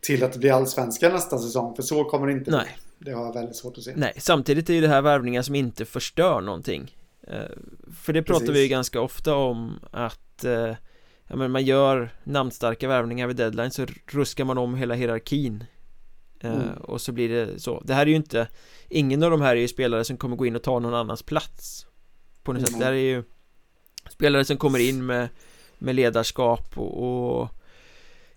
till 0.00 0.24
att 0.24 0.32
det 0.32 0.38
blir 0.38 0.52
allsvenska 0.52 1.08
nästa 1.08 1.38
säsong. 1.38 1.76
För 1.76 1.82
så 1.82 2.04
kommer 2.04 2.26
det 2.26 2.32
inte 2.32 2.50
Nej. 2.50 2.76
Det 2.98 3.12
har 3.12 3.24
jag 3.24 3.34
väldigt 3.34 3.56
svårt 3.56 3.78
att 3.78 3.84
se. 3.84 3.92
Nej, 3.96 4.12
samtidigt 4.16 4.70
är 4.70 4.74
ju 4.74 4.80
det 4.80 4.88
här 4.88 5.02
värvningar 5.02 5.42
som 5.42 5.54
inte 5.54 5.84
förstör 5.84 6.40
någonting. 6.40 6.96
Eh, 7.26 7.48
för 7.92 8.12
det 8.12 8.22
pratar 8.22 8.40
Precis. 8.40 8.56
vi 8.56 8.62
ju 8.62 8.68
ganska 8.68 9.00
ofta 9.00 9.34
om 9.34 9.80
att 9.90 10.44
eh, 10.44 10.74
ja, 11.26 11.36
men 11.36 11.50
man 11.50 11.64
gör 11.64 12.10
namnstarka 12.24 12.88
värvningar 12.88 13.26
vid 13.26 13.36
deadline 13.36 13.70
så 13.70 13.86
ruskar 14.06 14.44
man 14.44 14.58
om 14.58 14.74
hela 14.74 14.94
hierarkin 14.94 15.64
eh, 16.40 16.54
mm. 16.54 16.68
och 16.76 17.00
så 17.00 17.12
blir 17.12 17.28
det 17.28 17.60
så 17.60 17.80
det 17.84 17.94
här 17.94 18.02
är 18.02 18.10
ju 18.10 18.16
inte 18.16 18.48
ingen 18.88 19.22
av 19.22 19.30
de 19.30 19.40
här 19.40 19.56
är 19.56 19.60
ju 19.60 19.68
spelare 19.68 20.04
som 20.04 20.16
kommer 20.16 20.36
gå 20.36 20.46
in 20.46 20.56
och 20.56 20.62
ta 20.62 20.78
någon 20.78 20.94
annans 20.94 21.22
plats 21.22 21.86
på 22.42 22.52
något 22.52 22.58
mm. 22.58 22.70
sätt 22.70 22.78
det 22.78 22.84
här 22.84 22.92
är 22.92 22.96
ju 23.16 23.22
spelare 24.10 24.44
som 24.44 24.56
kommer 24.56 24.78
in 24.78 25.06
med 25.06 25.28
med 25.78 25.94
ledarskap 25.94 26.78
och, 26.78 27.40
och 27.40 27.48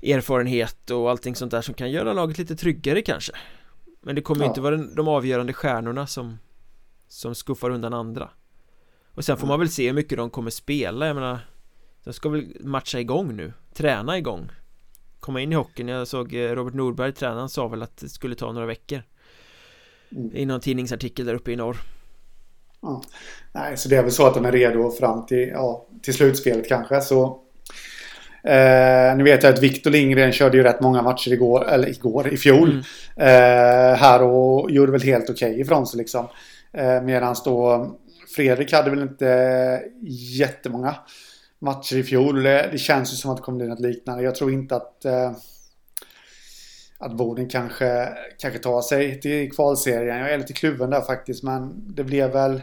erfarenhet 0.04 0.92
och 0.92 1.10
allting 1.10 1.36
sånt 1.36 1.52
där 1.52 1.62
som 1.62 1.74
kan 1.74 1.92
göra 1.92 2.14
laget 2.14 2.38
lite 2.38 2.56
tryggare 2.56 3.02
kanske 3.02 3.34
men 4.02 4.16
det 4.16 4.22
kommer 4.22 4.42
ja. 4.42 4.48
inte 4.48 4.62
vara 4.62 4.78
de 4.78 5.08
avgörande 5.08 5.54
stjärnorna 5.54 6.08
som 6.08 6.38
som 7.08 7.36
skuffar 7.36 7.70
undan 7.70 7.94
andra 7.94 8.30
och 9.20 9.26
sen 9.26 9.38
får 9.38 9.48
man 9.48 9.60
väl 9.60 9.70
se 9.70 9.88
hur 9.88 9.94
mycket 9.94 10.18
de 10.18 10.30
kommer 10.30 10.52
spela, 10.52 11.08
jag 11.08 11.16
menar 11.16 11.40
de 12.04 12.14
ska 12.14 12.30
väl 12.30 12.46
matcha 12.60 13.00
igång 13.00 13.36
nu, 13.36 13.54
träna 13.74 14.18
igång 14.18 14.50
Komma 15.20 15.42
in 15.42 15.52
i 15.52 15.56
hockeyn, 15.56 15.88
jag 15.88 16.08
såg 16.08 16.34
eh, 16.34 16.56
Robert 16.56 16.74
Norberg, 16.74 17.14
tränaren, 17.14 17.50
sa 17.50 17.68
väl 17.68 17.84
att 17.84 17.98
det 17.98 18.10
skulle 18.10 18.36
ta 18.36 18.52
några 18.52 18.68
veckor 18.68 19.04
mm. 20.12 20.36
I 20.36 20.46
någon 20.46 20.60
tidningsartikel 20.60 21.26
där 21.26 21.34
uppe 21.34 21.52
i 21.52 21.56
norr 21.56 21.78
ja. 22.82 23.04
Nej, 23.52 23.78
så 23.78 23.90
det 23.90 23.96
är 23.96 24.04
väl 24.04 24.12
så 24.12 24.28
att 24.28 24.34
de 24.34 24.46
är 24.46 24.52
redo 24.52 24.92
fram 24.92 25.26
till, 25.26 25.48
ja, 25.48 25.88
till 26.02 26.14
slutspelet 26.14 26.68
kanske 26.68 27.02
så 27.02 27.40
Eh, 28.44 29.18
nu 29.18 29.24
vet 29.24 29.44
jag 29.44 29.54
att 29.54 29.64
Victor 29.64 29.92
Lindgren 29.92 30.32
körde 30.32 30.58
ju 30.58 30.64
rätt 30.64 30.82
många 30.82 31.02
matcher 31.02 31.34
igår, 31.34 31.68
eller 31.70 31.90
igår, 31.90 32.34
i 32.34 32.38
fjol. 32.38 32.70
Mm. 32.70 32.82
Eh, 33.16 33.98
här 33.98 34.24
och 34.24 34.72
gjorde 34.72 34.92
väl 34.92 35.02
helt 35.02 35.30
okej 35.30 35.50
okay 35.50 35.62
ifrån 35.62 35.88
sig 35.88 35.98
liksom. 35.98 36.28
Eh, 36.74 37.02
Medan 37.02 37.36
då 37.46 37.92
Fredrik 38.36 38.74
hade 38.74 38.90
väl 38.90 39.02
inte 39.02 39.84
jättemånga 40.38 40.96
matcher 41.60 41.96
i 41.96 42.04
fjol. 42.04 42.44
Det, 42.44 42.70
det 42.72 42.78
känns 42.78 43.14
ju 43.14 43.16
som 43.16 43.32
att 43.32 43.38
det 43.38 43.44
kommer 43.44 43.58
bli 43.58 43.68
något 43.68 43.80
liknande. 43.80 44.24
Jag 44.24 44.36
tror 44.36 44.52
inte 44.52 44.76
att 44.76 45.06
eh, 45.06 45.32
att 47.02 47.14
Boden 47.14 47.50
kanske, 47.50 48.10
kanske 48.38 48.60
tar 48.60 48.82
sig 48.82 49.20
till 49.20 49.52
kvalserien. 49.52 50.18
Jag 50.18 50.34
är 50.34 50.38
lite 50.38 50.54
kluven 50.54 50.90
där 50.90 51.02
faktiskt. 51.02 51.44
Men 51.44 51.94
det 51.96 52.04
blev 52.04 52.32
väl 52.32 52.62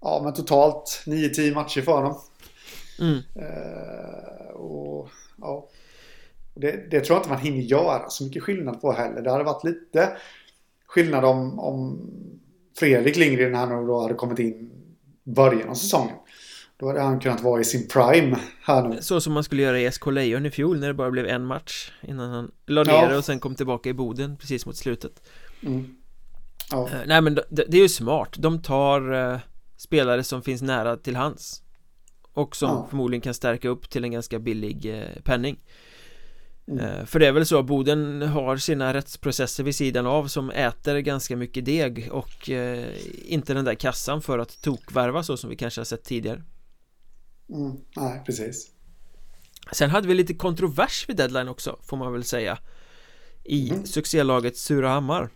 ja, 0.00 0.20
men 0.24 0.34
totalt 0.34 1.02
9-10 1.06 1.54
matcher 1.54 1.80
för 1.80 2.02
dem. 2.02 2.20
Mm. 3.00 3.14
Uh, 3.16 4.50
och, 4.50 5.08
ja. 5.40 5.68
det, 6.54 6.90
det, 6.90 7.00
tror 7.00 7.16
jag 7.16 7.20
inte 7.20 7.28
man 7.28 7.40
hinner 7.40 7.62
göra 7.62 8.08
så 8.08 8.24
mycket 8.24 8.42
skillnad 8.42 8.80
på 8.80 8.92
heller. 8.92 9.22
Det 9.22 9.30
hade 9.30 9.44
varit 9.44 9.64
lite 9.64 10.08
skillnad 10.86 11.24
om, 11.24 11.58
om 11.58 12.10
Fredrik 12.78 13.16
Lindgren 13.16 13.54
här 13.54 13.66
nu 13.66 13.86
då 13.86 14.00
hade 14.00 14.14
kommit 14.14 14.38
in 14.38 14.70
början 15.26 15.68
av 15.68 15.74
säsongen. 15.74 16.16
Då 16.78 16.86
hade 16.86 17.00
han 17.00 17.20
kunnat 17.20 17.42
vara 17.42 17.60
i 17.60 17.64
sin 17.64 17.88
prime 17.88 18.38
här 18.62 18.88
nu. 18.88 19.02
Så 19.02 19.20
som 19.20 19.32
man 19.32 19.44
skulle 19.44 19.62
göra 19.62 19.80
i 19.80 19.92
SK 19.92 20.06
Lejon 20.06 20.46
i 20.46 20.50
fjol 20.50 20.80
när 20.80 20.88
det 20.88 20.94
bara 20.94 21.10
blev 21.10 21.26
en 21.26 21.46
match 21.46 21.90
innan 22.02 22.30
han 22.30 22.50
la 22.66 22.82
ner 22.82 22.92
ja. 22.92 23.18
och 23.18 23.24
sen 23.24 23.40
kom 23.40 23.54
tillbaka 23.54 23.88
i 23.88 23.92
Boden 23.92 24.36
precis 24.36 24.66
mot 24.66 24.76
slutet. 24.76 25.22
Mm. 25.62 25.96
Ja. 26.70 26.78
Uh, 26.78 27.00
nej 27.06 27.20
men 27.20 27.34
det, 27.50 27.68
är 27.68 27.82
ju 27.82 27.88
smart. 27.88 28.34
De 28.38 28.62
tar 28.62 29.12
uh, 29.12 29.38
spelare 29.76 30.24
som 30.24 30.42
finns 30.42 30.62
nära 30.62 30.96
till 30.96 31.16
hands. 31.16 31.62
Och 32.32 32.56
som 32.56 32.68
ja. 32.68 32.86
förmodligen 32.90 33.20
kan 33.20 33.34
stärka 33.34 33.68
upp 33.68 33.90
till 33.90 34.04
en 34.04 34.12
ganska 34.12 34.38
billig 34.38 34.86
uh, 34.86 35.22
penning. 35.22 35.58
Mm. 36.68 37.06
För 37.06 37.18
det 37.18 37.26
är 37.26 37.32
väl 37.32 37.46
så, 37.46 37.62
Boden 37.62 38.22
har 38.22 38.56
sina 38.56 38.94
rättsprocesser 38.94 39.64
vid 39.64 39.74
sidan 39.74 40.06
av 40.06 40.26
som 40.26 40.50
äter 40.50 40.98
ganska 40.98 41.36
mycket 41.36 41.64
deg 41.64 42.08
och 42.12 42.48
inte 43.24 43.54
den 43.54 43.64
där 43.64 43.74
kassan 43.74 44.22
för 44.22 44.38
att 44.38 44.62
tokvärva 44.62 45.22
så 45.22 45.36
som 45.36 45.50
vi 45.50 45.56
kanske 45.56 45.80
har 45.80 45.84
sett 45.84 46.04
tidigare. 46.04 46.42
Mm, 47.48 47.76
nej, 47.96 48.22
precis. 48.26 48.70
Sen 49.72 49.90
hade 49.90 50.08
vi 50.08 50.14
lite 50.14 50.34
kontrovers 50.34 51.08
vid 51.08 51.16
deadline 51.16 51.48
också, 51.48 51.78
får 51.82 51.96
man 51.96 52.12
väl 52.12 52.24
säga 52.24 52.58
I 53.44 53.70
mm. 53.70 53.86
succélaget 53.86 54.56
Surahammar 54.56 55.30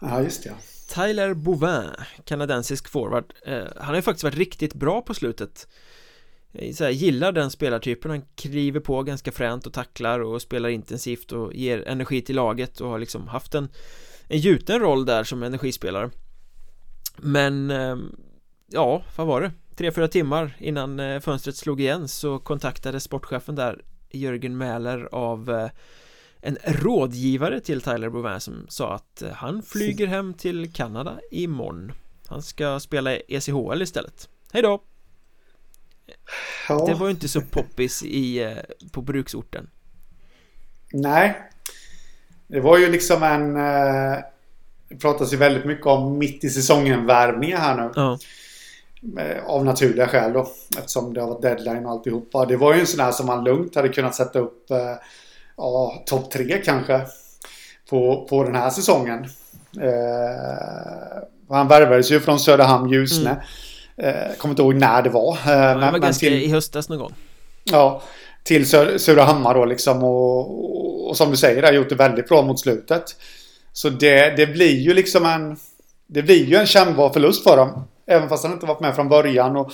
Ja, 0.00 0.22
just 0.22 0.42
det 0.42 0.54
Tyler 0.88 1.34
Bouvin, 1.34 1.90
kanadensisk 2.24 2.88
forward 2.88 3.32
eh, 3.46 3.64
Han 3.76 3.88
har 3.88 3.96
ju 3.96 4.02
faktiskt 4.02 4.24
varit 4.24 4.36
riktigt 4.36 4.74
bra 4.74 5.02
på 5.02 5.14
slutet 5.14 5.68
så 6.74 6.84
här, 6.84 6.90
gillar 6.90 7.32
den 7.32 7.50
spelartypen, 7.50 8.10
han 8.10 8.22
kliver 8.34 8.80
på 8.80 9.02
ganska 9.02 9.32
fränt 9.32 9.66
och 9.66 9.72
tacklar 9.72 10.20
och 10.20 10.42
spelar 10.42 10.68
intensivt 10.68 11.32
och 11.32 11.54
ger 11.54 11.88
energi 11.88 12.22
till 12.22 12.36
laget 12.36 12.80
och 12.80 12.88
har 12.88 12.98
liksom 12.98 13.28
haft 13.28 13.54
en 13.54 13.68
en 14.28 14.38
gjuten 14.38 14.80
roll 14.80 15.04
där 15.04 15.24
som 15.24 15.42
energispelare 15.42 16.10
Men 17.16 17.70
ehm, 17.70 18.16
Ja, 18.70 19.02
vad 19.16 19.26
var 19.26 19.40
det? 19.40 19.52
tre, 19.76 19.92
fyra 19.92 20.08
timmar 20.08 20.56
innan 20.58 21.00
eh, 21.00 21.20
fönstret 21.20 21.56
slog 21.56 21.80
igen 21.80 22.08
så 22.08 22.38
kontaktade 22.38 23.00
sportchefen 23.00 23.54
där 23.54 23.82
Jörgen 24.10 24.58
Mäler 24.58 25.08
av 25.12 25.50
eh, 25.50 25.70
en 26.40 26.58
rådgivare 26.64 27.60
till 27.60 27.80
Tyler 27.80 28.10
Bouvin 28.10 28.40
som 28.40 28.66
sa 28.68 28.94
att 28.94 29.22
eh, 29.22 29.30
han 29.30 29.62
flyger 29.62 30.06
hem 30.06 30.34
till 30.34 30.72
Kanada 30.72 31.20
imorgon 31.30 31.92
Han 32.26 32.42
ska 32.42 32.80
spela 32.80 33.16
ECHL 33.16 33.82
istället 33.82 34.28
Hej 34.52 34.62
då! 34.62 34.82
Ja. 36.68 36.86
Det 36.86 36.94
var 36.94 37.06
ju 37.06 37.10
inte 37.10 37.28
så 37.28 37.40
poppis 37.40 38.02
i, 38.02 38.56
på 38.92 39.02
bruksorten 39.02 39.70
Nej 40.92 41.42
Det 42.46 42.60
var 42.60 42.78
ju 42.78 42.90
liksom 42.90 43.22
en 43.22 43.54
Det 44.88 44.96
pratas 45.00 45.32
ju 45.32 45.36
väldigt 45.36 45.64
mycket 45.64 45.86
om 45.86 46.18
mitt 46.18 46.44
i 46.44 46.50
säsongen 46.50 47.06
värvningar 47.06 47.58
här 47.58 47.76
nu 47.76 47.90
ja. 47.94 48.18
Av 49.46 49.64
naturliga 49.64 50.08
skäl 50.08 50.32
då. 50.32 50.48
Eftersom 50.78 51.14
det 51.14 51.20
har 51.20 51.28
varit 51.28 51.42
deadline 51.42 51.86
och 51.86 51.92
alltihopa. 51.92 52.46
Det 52.46 52.56
var 52.56 52.74
ju 52.74 52.80
en 52.80 52.86
sån 52.86 53.00
här 53.00 53.12
som 53.12 53.26
man 53.26 53.44
lugnt 53.44 53.74
hade 53.74 53.88
kunnat 53.88 54.14
sätta 54.14 54.38
upp 54.38 54.70
eh, 54.70 54.94
ja, 55.56 56.02
topp 56.06 56.30
tre 56.30 56.62
kanske. 56.64 57.06
På, 57.90 58.26
på 58.30 58.44
den 58.44 58.54
här 58.54 58.70
säsongen. 58.70 59.24
Eh, 59.80 61.22
han 61.48 61.68
värvades 61.68 62.10
ju 62.10 62.20
från 62.20 62.40
Söderhamn 62.40 62.90
Ljusne. 62.90 63.30
Mm. 63.30 63.42
Eh, 63.98 64.36
kommer 64.38 64.52
inte 64.52 64.62
ihåg 64.62 64.74
när 64.74 65.02
det 65.02 65.10
var. 65.10 65.32
Eh, 65.32 65.52
ja, 65.52 65.74
det 65.74 65.90
var 65.90 65.98
ganska 65.98 66.26
till, 66.26 66.42
i 66.42 66.48
höstas 66.48 66.88
någon 66.88 66.98
gång. 66.98 67.14
Ja, 67.64 68.02
till 68.42 68.66
Surahammar 69.00 69.54
då 69.54 69.64
liksom. 69.64 70.04
Och, 70.04 70.38
och, 70.38 71.08
och, 71.08 71.16
som 71.16 71.30
du 71.30 71.36
säger, 71.36 71.62
har 71.62 71.72
gjort 71.72 71.88
det 71.88 71.94
väldigt 71.94 72.28
bra 72.28 72.42
mot 72.42 72.60
slutet. 72.60 73.16
Så 73.72 73.90
det, 73.90 74.36
det 74.36 74.46
blir 74.46 74.80
ju 74.80 74.94
liksom 74.94 75.26
en... 75.26 75.56
Det 76.06 76.22
blir 76.22 76.44
ju 76.44 76.56
en 76.56 76.66
kännbar 76.66 77.10
förlust 77.10 77.42
för 77.42 77.56
dem. 77.56 77.84
Även 78.06 78.28
fast 78.28 78.44
han 78.44 78.52
inte 78.52 78.66
varit 78.66 78.80
med 78.80 78.94
från 78.94 79.08
början 79.08 79.56
och, 79.56 79.72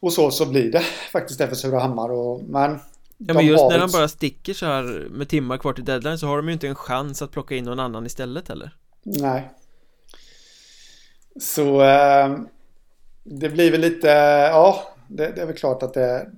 och 0.00 0.12
så, 0.12 0.30
så 0.30 0.46
blir 0.46 0.72
det 0.72 0.82
faktiskt 1.12 1.38
det 1.38 1.48
för 1.48 1.54
Surahammar. 1.54 2.12
Och, 2.12 2.42
men 2.42 2.80
Ja 3.18 3.34
men 3.34 3.46
just 3.46 3.64
när 3.70 3.78
han 3.78 3.90
bara 3.90 4.08
sticker 4.08 4.54
så 4.54 4.66
här 4.66 5.08
med 5.10 5.28
timmar 5.28 5.58
kvar 5.58 5.72
till 5.72 5.84
deadline 5.84 6.18
så 6.18 6.26
har 6.26 6.36
de 6.36 6.46
ju 6.46 6.52
inte 6.52 6.68
en 6.68 6.74
chans 6.74 7.22
att 7.22 7.30
plocka 7.30 7.54
in 7.54 7.64
någon 7.64 7.80
annan 7.80 8.06
istället 8.06 8.48
heller 8.48 8.70
Nej. 9.04 9.50
Så 11.40 11.82
eh, 11.82 12.38
det 13.24 13.48
blir 13.48 13.70
väl 13.70 13.80
lite, 13.80 14.08
ja, 14.50 14.94
det, 15.08 15.32
det, 15.32 15.42
är 15.42 15.46
väl 15.46 15.56
klart 15.56 15.82
att 15.82 15.94
det 15.94 16.30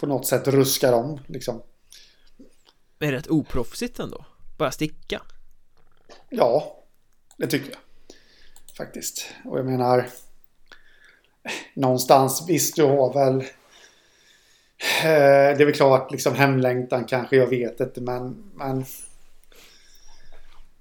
på 0.00 0.06
något 0.06 0.26
sätt 0.26 0.48
ruskar 0.48 0.92
om 0.92 1.20
liksom. 1.26 1.62
Det 2.98 3.12
rätt 3.12 3.30
oproffsigt 3.30 3.98
ändå? 3.98 4.24
Bara 4.58 4.70
sticka? 4.70 5.22
Ja, 6.28 6.78
det 7.36 7.46
tycker 7.46 7.70
jag. 7.70 7.78
Faktiskt. 8.76 9.26
Och 9.44 9.58
jag 9.58 9.66
menar, 9.66 10.08
någonstans, 11.74 12.44
visst 12.48 12.76
du 12.76 12.82
har 12.82 13.14
väl 13.14 13.36
eh, 13.36 13.46
det 15.56 15.62
är 15.62 15.64
väl 15.64 15.74
klart 15.74 16.12
liksom 16.12 16.34
hemlängtan 16.34 17.04
kanske, 17.04 17.36
jag 17.36 17.46
vet 17.46 17.80
inte 17.80 18.00
men, 18.00 18.52
men 18.54 18.84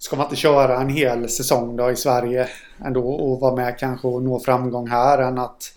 Ska 0.04 0.16
man 0.16 0.26
inte 0.26 0.36
köra 0.36 0.82
en 0.82 0.90
hel 0.90 1.30
säsong 1.30 1.76
då 1.76 1.92
i 1.92 1.96
Sverige 1.96 2.50
ändå 2.86 3.10
och 3.10 3.40
vara 3.40 3.56
med 3.56 3.80
kanske 3.80 4.08
och 4.08 4.24
nå 4.24 4.40
framgång 4.40 4.88
här 4.88 5.18
än 5.18 5.38
att 5.38 5.74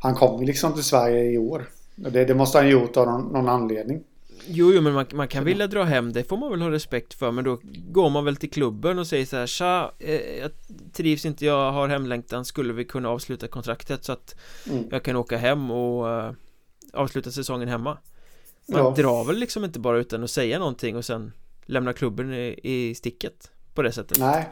han 0.00 0.14
kom 0.14 0.42
liksom 0.42 0.74
till 0.74 0.84
Sverige 0.84 1.24
i 1.24 1.38
år. 1.38 1.68
Det, 1.94 2.24
det 2.24 2.34
måste 2.34 2.58
han 2.58 2.68
gjort 2.68 2.96
av 2.96 3.06
någon, 3.06 3.32
någon 3.32 3.48
anledning. 3.48 4.04
Jo, 4.46 4.72
jo 4.74 4.80
men 4.80 4.92
man, 4.92 5.06
man, 5.12 5.28
kan 5.28 5.44
vilja 5.44 5.66
dra 5.66 5.82
hem 5.82 6.12
det 6.12 6.24
får 6.24 6.36
man 6.36 6.50
väl 6.50 6.62
ha 6.62 6.70
respekt 6.70 7.14
för 7.14 7.30
men 7.30 7.44
då 7.44 7.58
går 7.88 8.10
man 8.10 8.24
väl 8.24 8.36
till 8.36 8.50
klubben 8.50 8.98
och 8.98 9.06
säger 9.06 9.26
så 9.26 9.36
här 9.36 9.46
Tja, 9.46 9.92
eh, 9.98 10.38
jag 10.38 10.50
trivs 10.92 11.24
inte, 11.24 11.46
jag 11.46 11.72
har 11.72 11.88
hemlängtan 11.88 12.44
Skulle 12.44 12.72
vi 12.72 12.84
kunna 12.84 13.08
avsluta 13.08 13.48
kontraktet 13.48 14.04
så 14.04 14.12
att 14.12 14.36
mm. 14.70 14.88
jag 14.90 15.02
kan 15.02 15.16
åka 15.16 15.36
hem 15.36 15.70
och 15.70 16.06
uh, 16.06 16.32
avsluta 16.92 17.30
säsongen 17.30 17.68
hemma 17.68 17.98
Man 18.68 18.84
ja. 18.84 18.94
drar 18.96 19.24
väl 19.24 19.36
liksom 19.36 19.64
inte 19.64 19.80
bara 19.80 19.98
utan 19.98 20.24
att 20.24 20.30
säga 20.30 20.58
någonting 20.58 20.96
och 20.96 21.04
sen 21.04 21.32
lämna 21.66 21.92
klubben 21.92 22.34
i, 22.34 22.60
i 22.62 22.94
sticket 22.94 23.50
på 23.74 23.82
det 23.82 23.92
sättet 23.92 24.18
Nej 24.18 24.48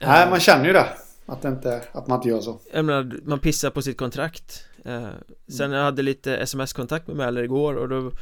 Nej, 0.00 0.30
man 0.30 0.40
känner 0.40 0.66
ju 0.66 0.72
det 0.72 0.86
att, 1.30 1.44
inte, 1.44 1.82
att 1.92 2.06
man 2.06 2.18
inte 2.18 2.28
gör 2.28 2.40
så 2.40 2.60
Jag 2.72 2.84
menar, 2.84 3.20
man 3.24 3.38
pissar 3.38 3.70
på 3.70 3.82
sitt 3.82 3.98
kontrakt 3.98 4.64
eh, 4.84 5.08
Sen 5.48 5.66
mm. 5.66 5.76
jag 5.76 5.84
hade 5.84 6.02
lite 6.02 6.36
sms-kontakt 6.36 7.06
med 7.06 7.16
Mäller 7.16 7.42
igår 7.42 7.74
och 7.74 7.88
då 7.88 8.12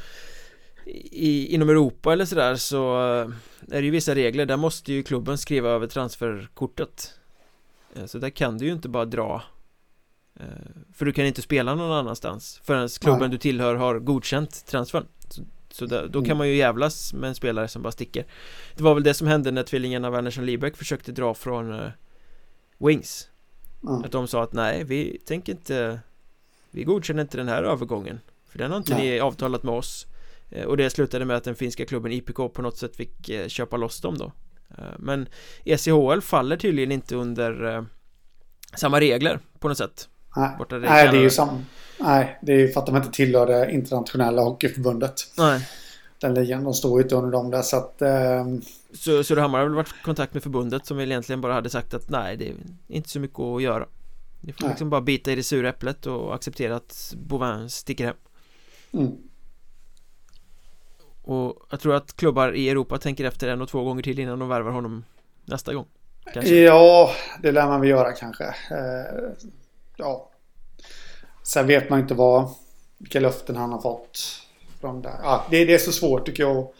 i, 1.11 1.53
Inom 1.53 1.69
Europa 1.69 2.13
eller 2.13 2.25
sådär 2.25 2.55
så 2.55 2.97
eh, 2.97 3.29
Är 3.75 3.81
det 3.81 3.85
ju 3.85 3.91
vissa 3.91 4.15
regler, 4.15 4.45
där 4.45 4.57
måste 4.57 4.93
ju 4.93 5.03
klubben 5.03 5.37
skriva 5.37 5.69
över 5.69 5.87
transferkortet 5.87 7.13
eh, 7.95 8.05
Så 8.05 8.17
där 8.17 8.29
kan 8.29 8.57
du 8.57 8.65
ju 8.65 8.71
inte 8.71 8.89
bara 8.89 9.05
dra 9.05 9.43
eh, 10.39 10.45
För 10.93 11.05
du 11.05 11.13
kan 11.13 11.25
inte 11.25 11.41
spela 11.41 11.75
någon 11.75 11.91
annanstans 11.91 12.61
Förrän 12.63 12.89
klubben 12.89 13.19
Nej. 13.19 13.29
du 13.29 13.37
tillhör 13.37 13.75
har 13.75 13.99
godkänt 13.99 14.65
transfern 14.65 15.05
Så, 15.29 15.43
så 15.71 15.85
där, 15.85 16.07
då 16.07 16.19
kan 16.19 16.25
mm. 16.25 16.37
man 16.37 16.47
ju 16.47 16.55
jävlas 16.55 17.13
med 17.13 17.27
en 17.27 17.35
spelare 17.35 17.67
som 17.67 17.81
bara 17.81 17.91
sticker 17.91 18.25
Det 18.75 18.83
var 18.83 18.93
väl 18.93 19.03
det 19.03 19.13
som 19.13 19.27
hände 19.27 19.51
när 19.51 19.63
tvillingarna 19.63 20.09
Wernersson 20.09 20.45
Liebeck 20.45 20.77
försökte 20.77 21.11
dra 21.11 21.33
från 21.33 21.71
uh, 21.71 21.89
Wings. 22.79 23.29
Mm. 23.83 24.03
Att 24.03 24.11
de 24.11 24.27
sa 24.27 24.43
att 24.43 24.53
nej, 24.53 24.83
vi 24.83 25.21
tänker 25.25 25.51
inte 25.51 25.99
Vi 26.71 26.83
godkänner 26.83 27.21
inte 27.21 27.37
den 27.37 27.47
här 27.47 27.63
övergången 27.63 28.19
För 28.47 28.57
den 28.57 28.71
har 28.71 28.77
inte 28.77 28.93
nej. 28.93 29.11
ni 29.11 29.19
avtalat 29.19 29.63
med 29.63 29.73
oss. 29.73 30.07
Eh, 30.49 30.65
Och 30.65 30.77
det 30.77 30.89
slutade 30.89 31.25
med 31.25 31.37
att 31.37 31.43
den 31.43 31.55
finska 31.55 31.85
klubben 31.85 32.11
IPK 32.11 32.37
på 32.53 32.61
något 32.61 32.77
sätt 32.77 32.95
fick 32.95 33.29
eh, 33.29 33.47
köpa 33.47 33.77
loss 33.77 34.01
dem 34.01 34.17
då. 34.17 34.31
Men 34.97 35.27
ECHL 35.65 36.19
faller 36.21 36.57
tydligen 36.57 36.91
inte 36.91 37.15
under 37.15 37.85
Samma 38.75 38.99
regler 38.99 39.39
på 39.59 39.67
något 39.67 39.77
sätt. 39.77 40.09
Nej, 40.35 40.55
nej 40.69 41.07
det 41.11 41.17
är 41.17 41.21
ju 41.21 41.29
sam... 41.29 41.65
Nej, 41.99 42.39
det 42.41 42.53
är 42.53 42.57
ju 42.57 42.67
för 42.67 42.79
att 42.79 42.85
de 42.85 42.95
inte 42.95 43.11
tillhör 43.11 43.47
det 43.47 43.71
internationella 43.71 44.41
hockeyförbundet. 44.41 45.13
Nej 45.37 45.67
Den 46.21 46.33
ligan, 46.33 46.63
de 46.63 46.73
står 46.73 46.99
ju 46.99 47.03
inte 47.03 47.15
under 47.15 47.31
dem 47.31 47.51
där 47.51 47.61
så 47.61 47.77
att 47.77 48.01
eh... 48.01 48.45
Så 48.93 49.23
Surahammar 49.23 49.59
har 49.59 49.65
väl 49.65 49.75
varit 49.75 49.87
i 49.87 50.03
kontakt 50.03 50.33
med 50.33 50.43
förbundet 50.43 50.85
som 50.85 50.97
väl 50.97 51.11
egentligen 51.11 51.41
bara 51.41 51.53
hade 51.53 51.69
sagt 51.69 51.93
att 51.93 52.09
nej 52.09 52.37
det 52.37 52.49
är 52.49 52.55
inte 52.87 53.09
så 53.09 53.19
mycket 53.19 53.39
att 53.39 53.61
göra. 53.61 53.85
Ni 54.41 54.53
får 54.53 54.61
nej. 54.61 54.69
liksom 54.69 54.89
bara 54.89 55.01
bita 55.01 55.31
i 55.31 55.35
det 55.35 55.43
sura 55.43 55.69
äpplet 55.69 56.05
och 56.05 56.35
acceptera 56.35 56.75
att 56.75 57.13
Bovin 57.17 57.69
sticker 57.69 58.05
hem. 58.05 58.15
Mm. 58.91 59.17
Och 61.21 61.67
jag 61.69 61.79
tror 61.79 61.95
att 61.95 62.15
klubbar 62.15 62.55
i 62.55 62.69
Europa 62.69 62.97
tänker 62.97 63.25
efter 63.25 63.47
en 63.47 63.61
och 63.61 63.69
två 63.69 63.83
gånger 63.83 64.03
till 64.03 64.19
innan 64.19 64.39
de 64.39 64.49
värvar 64.49 64.71
honom 64.71 65.03
nästa 65.45 65.73
gång. 65.73 65.85
Kanske. 66.33 66.55
Ja, 66.55 67.11
det 67.41 67.51
lär 67.51 67.67
man 67.67 67.81
väl 67.81 67.89
göra 67.89 68.11
kanske. 68.11 68.45
Eh, 68.45 69.47
Ja. 69.99 70.29
Sen 71.43 71.67
vet 71.67 71.89
man 71.89 71.99
inte 71.99 72.13
vad 72.13 72.49
Vilka 72.97 73.19
löften 73.19 73.55
han 73.55 73.71
har 73.71 73.81
fått 73.81 74.41
Från 74.79 75.01
där. 75.01 75.19
Ja, 75.23 75.45
det, 75.49 75.65
det 75.65 75.73
är 75.73 75.77
så 75.77 75.91
svårt 75.91 76.25
tycker 76.25 76.43
jag 76.43 76.57
att 76.57 76.73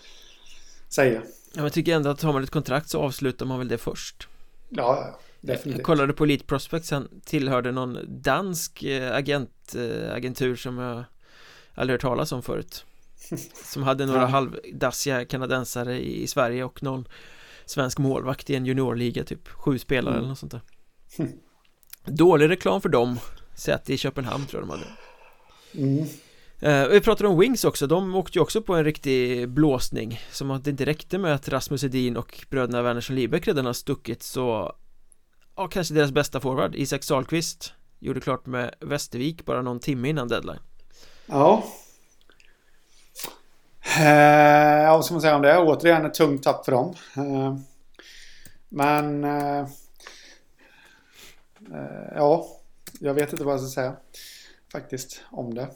säga 0.90 1.22
Ja, 1.54 1.64
jag 1.64 1.74
tycker 1.74 1.96
ändå 1.96 2.10
att 2.10 2.22
har 2.22 2.34
man 2.34 2.44
ett 2.44 2.50
kontrakt 2.50 2.90
så 2.90 3.00
avslutar 3.00 3.46
man 3.46 3.60
väl 3.60 3.68
det 3.68 3.78
först 3.78 4.28
Ja, 4.70 5.20
definitivt 5.42 5.78
Jag 5.78 5.86
kollade 5.86 6.14
på 6.14 6.24
Elite 6.24 6.46
Prospects 6.46 6.92
Han 6.92 7.22
tillhörde 7.26 7.72
någon 7.72 8.00
dansk 8.08 8.84
eh, 8.84 9.16
agent, 9.16 9.76
äh, 9.76 10.14
agentur 10.14 10.56
som 10.56 10.78
jag 10.78 11.04
aldrig 11.74 11.94
hört 11.94 12.02
talas 12.02 12.32
om 12.32 12.44
förut 12.44 12.86
Som 13.66 13.84
hade 13.84 14.06
några 14.06 14.22
ja. 14.22 14.28
halvdassiga 14.28 15.26
kanadensare 15.26 16.00
i, 16.00 16.28
Sverige 16.28 16.64
och 16.64 16.84
någon 16.84 17.08
Svensk 17.66 17.98
målvakt 17.98 18.50
i 18.50 18.56
en 18.56 18.66
juniorliga 18.66 19.24
typ 19.24 19.48
Sju 19.48 19.80
spelare 19.80 20.14
mm. 20.14 20.20
eller 20.20 20.30
något 20.30 20.40
sånt 20.40 20.52
där 20.52 20.62
Dålig 22.06 22.50
reklam 22.50 22.82
för 22.82 22.90
dem 22.90 23.20
Säte 23.56 23.94
i 23.94 23.98
Köpenhamn 23.98 24.46
tror 24.46 24.62
jag 24.62 24.70
de 24.70 24.80
hade 24.80 24.92
mm. 25.90 26.08
Uh, 26.64 26.88
vi 26.88 27.02
pratade 27.02 27.30
om 27.30 27.40
Wings 27.40 27.64
också, 27.64 27.88
de 27.88 28.16
åkte 28.16 28.38
ju 28.38 28.42
också 28.42 28.62
på 28.62 28.76
en 28.76 28.84
riktig 28.84 29.50
blåsning 29.50 30.20
Som 30.32 30.52
att 30.52 30.64
det 30.64 30.70
inte 30.70 30.86
räckte 30.86 31.18
med 31.18 31.36
att 31.36 31.50
Rasmus 31.50 31.84
Edin 31.84 32.18
och 32.18 32.46
bröderna 32.50 32.82
Wernersson 32.82 33.16
Libeck 33.16 33.48
redan 33.48 33.66
har 33.66 33.74
stuckit 33.74 34.24
så 34.24 34.76
Ja, 35.56 35.68
kanske 35.68 35.94
deras 35.94 36.12
bästa 36.12 36.40
forward, 36.40 36.76
Isak 36.76 37.04
Sahlqvist 37.04 37.74
Gjorde 38.00 38.22
klart 38.22 38.46
med 38.46 38.76
Västervik 38.80 39.46
bara 39.46 39.62
någon 39.62 39.80
timme 39.80 40.10
innan 40.10 40.28
deadline. 40.28 40.60
Ja. 41.26 41.64
Eh, 43.98 44.84
ja, 44.84 44.92
vad 44.92 45.06
ska 45.06 45.14
man 45.14 45.22
säga 45.22 45.36
om 45.36 45.42
det? 45.42 45.58
Återigen 45.58 46.06
ett 46.06 46.14
tungt 46.14 46.44
tapp 46.44 46.66
för 46.66 46.72
dem. 46.72 46.96
Eh, 47.18 47.58
men 48.70 49.24
Ja 52.16 52.48
Jag 53.00 53.14
vet 53.14 53.32
inte 53.32 53.44
vad 53.44 53.54
jag 53.54 53.62
ska 53.62 53.70
säga 53.70 53.96
Faktiskt 54.72 55.22
om 55.32 55.54
det 55.54 55.68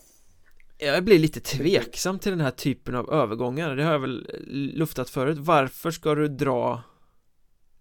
jag 0.86 1.03
blir 1.03 1.19
lite 1.19 1.39
tveksam 1.39 2.19
till 2.19 2.31
den 2.31 2.41
här 2.41 2.51
typen 2.51 2.95
av 2.95 3.13
övergångar. 3.13 3.75
Det 3.75 3.84
har 3.84 3.91
jag 3.91 3.99
väl 3.99 4.27
luftat 4.73 5.09
förut. 5.09 5.38
Varför 5.38 5.91
ska 5.91 6.15
du 6.15 6.27
dra 6.27 6.84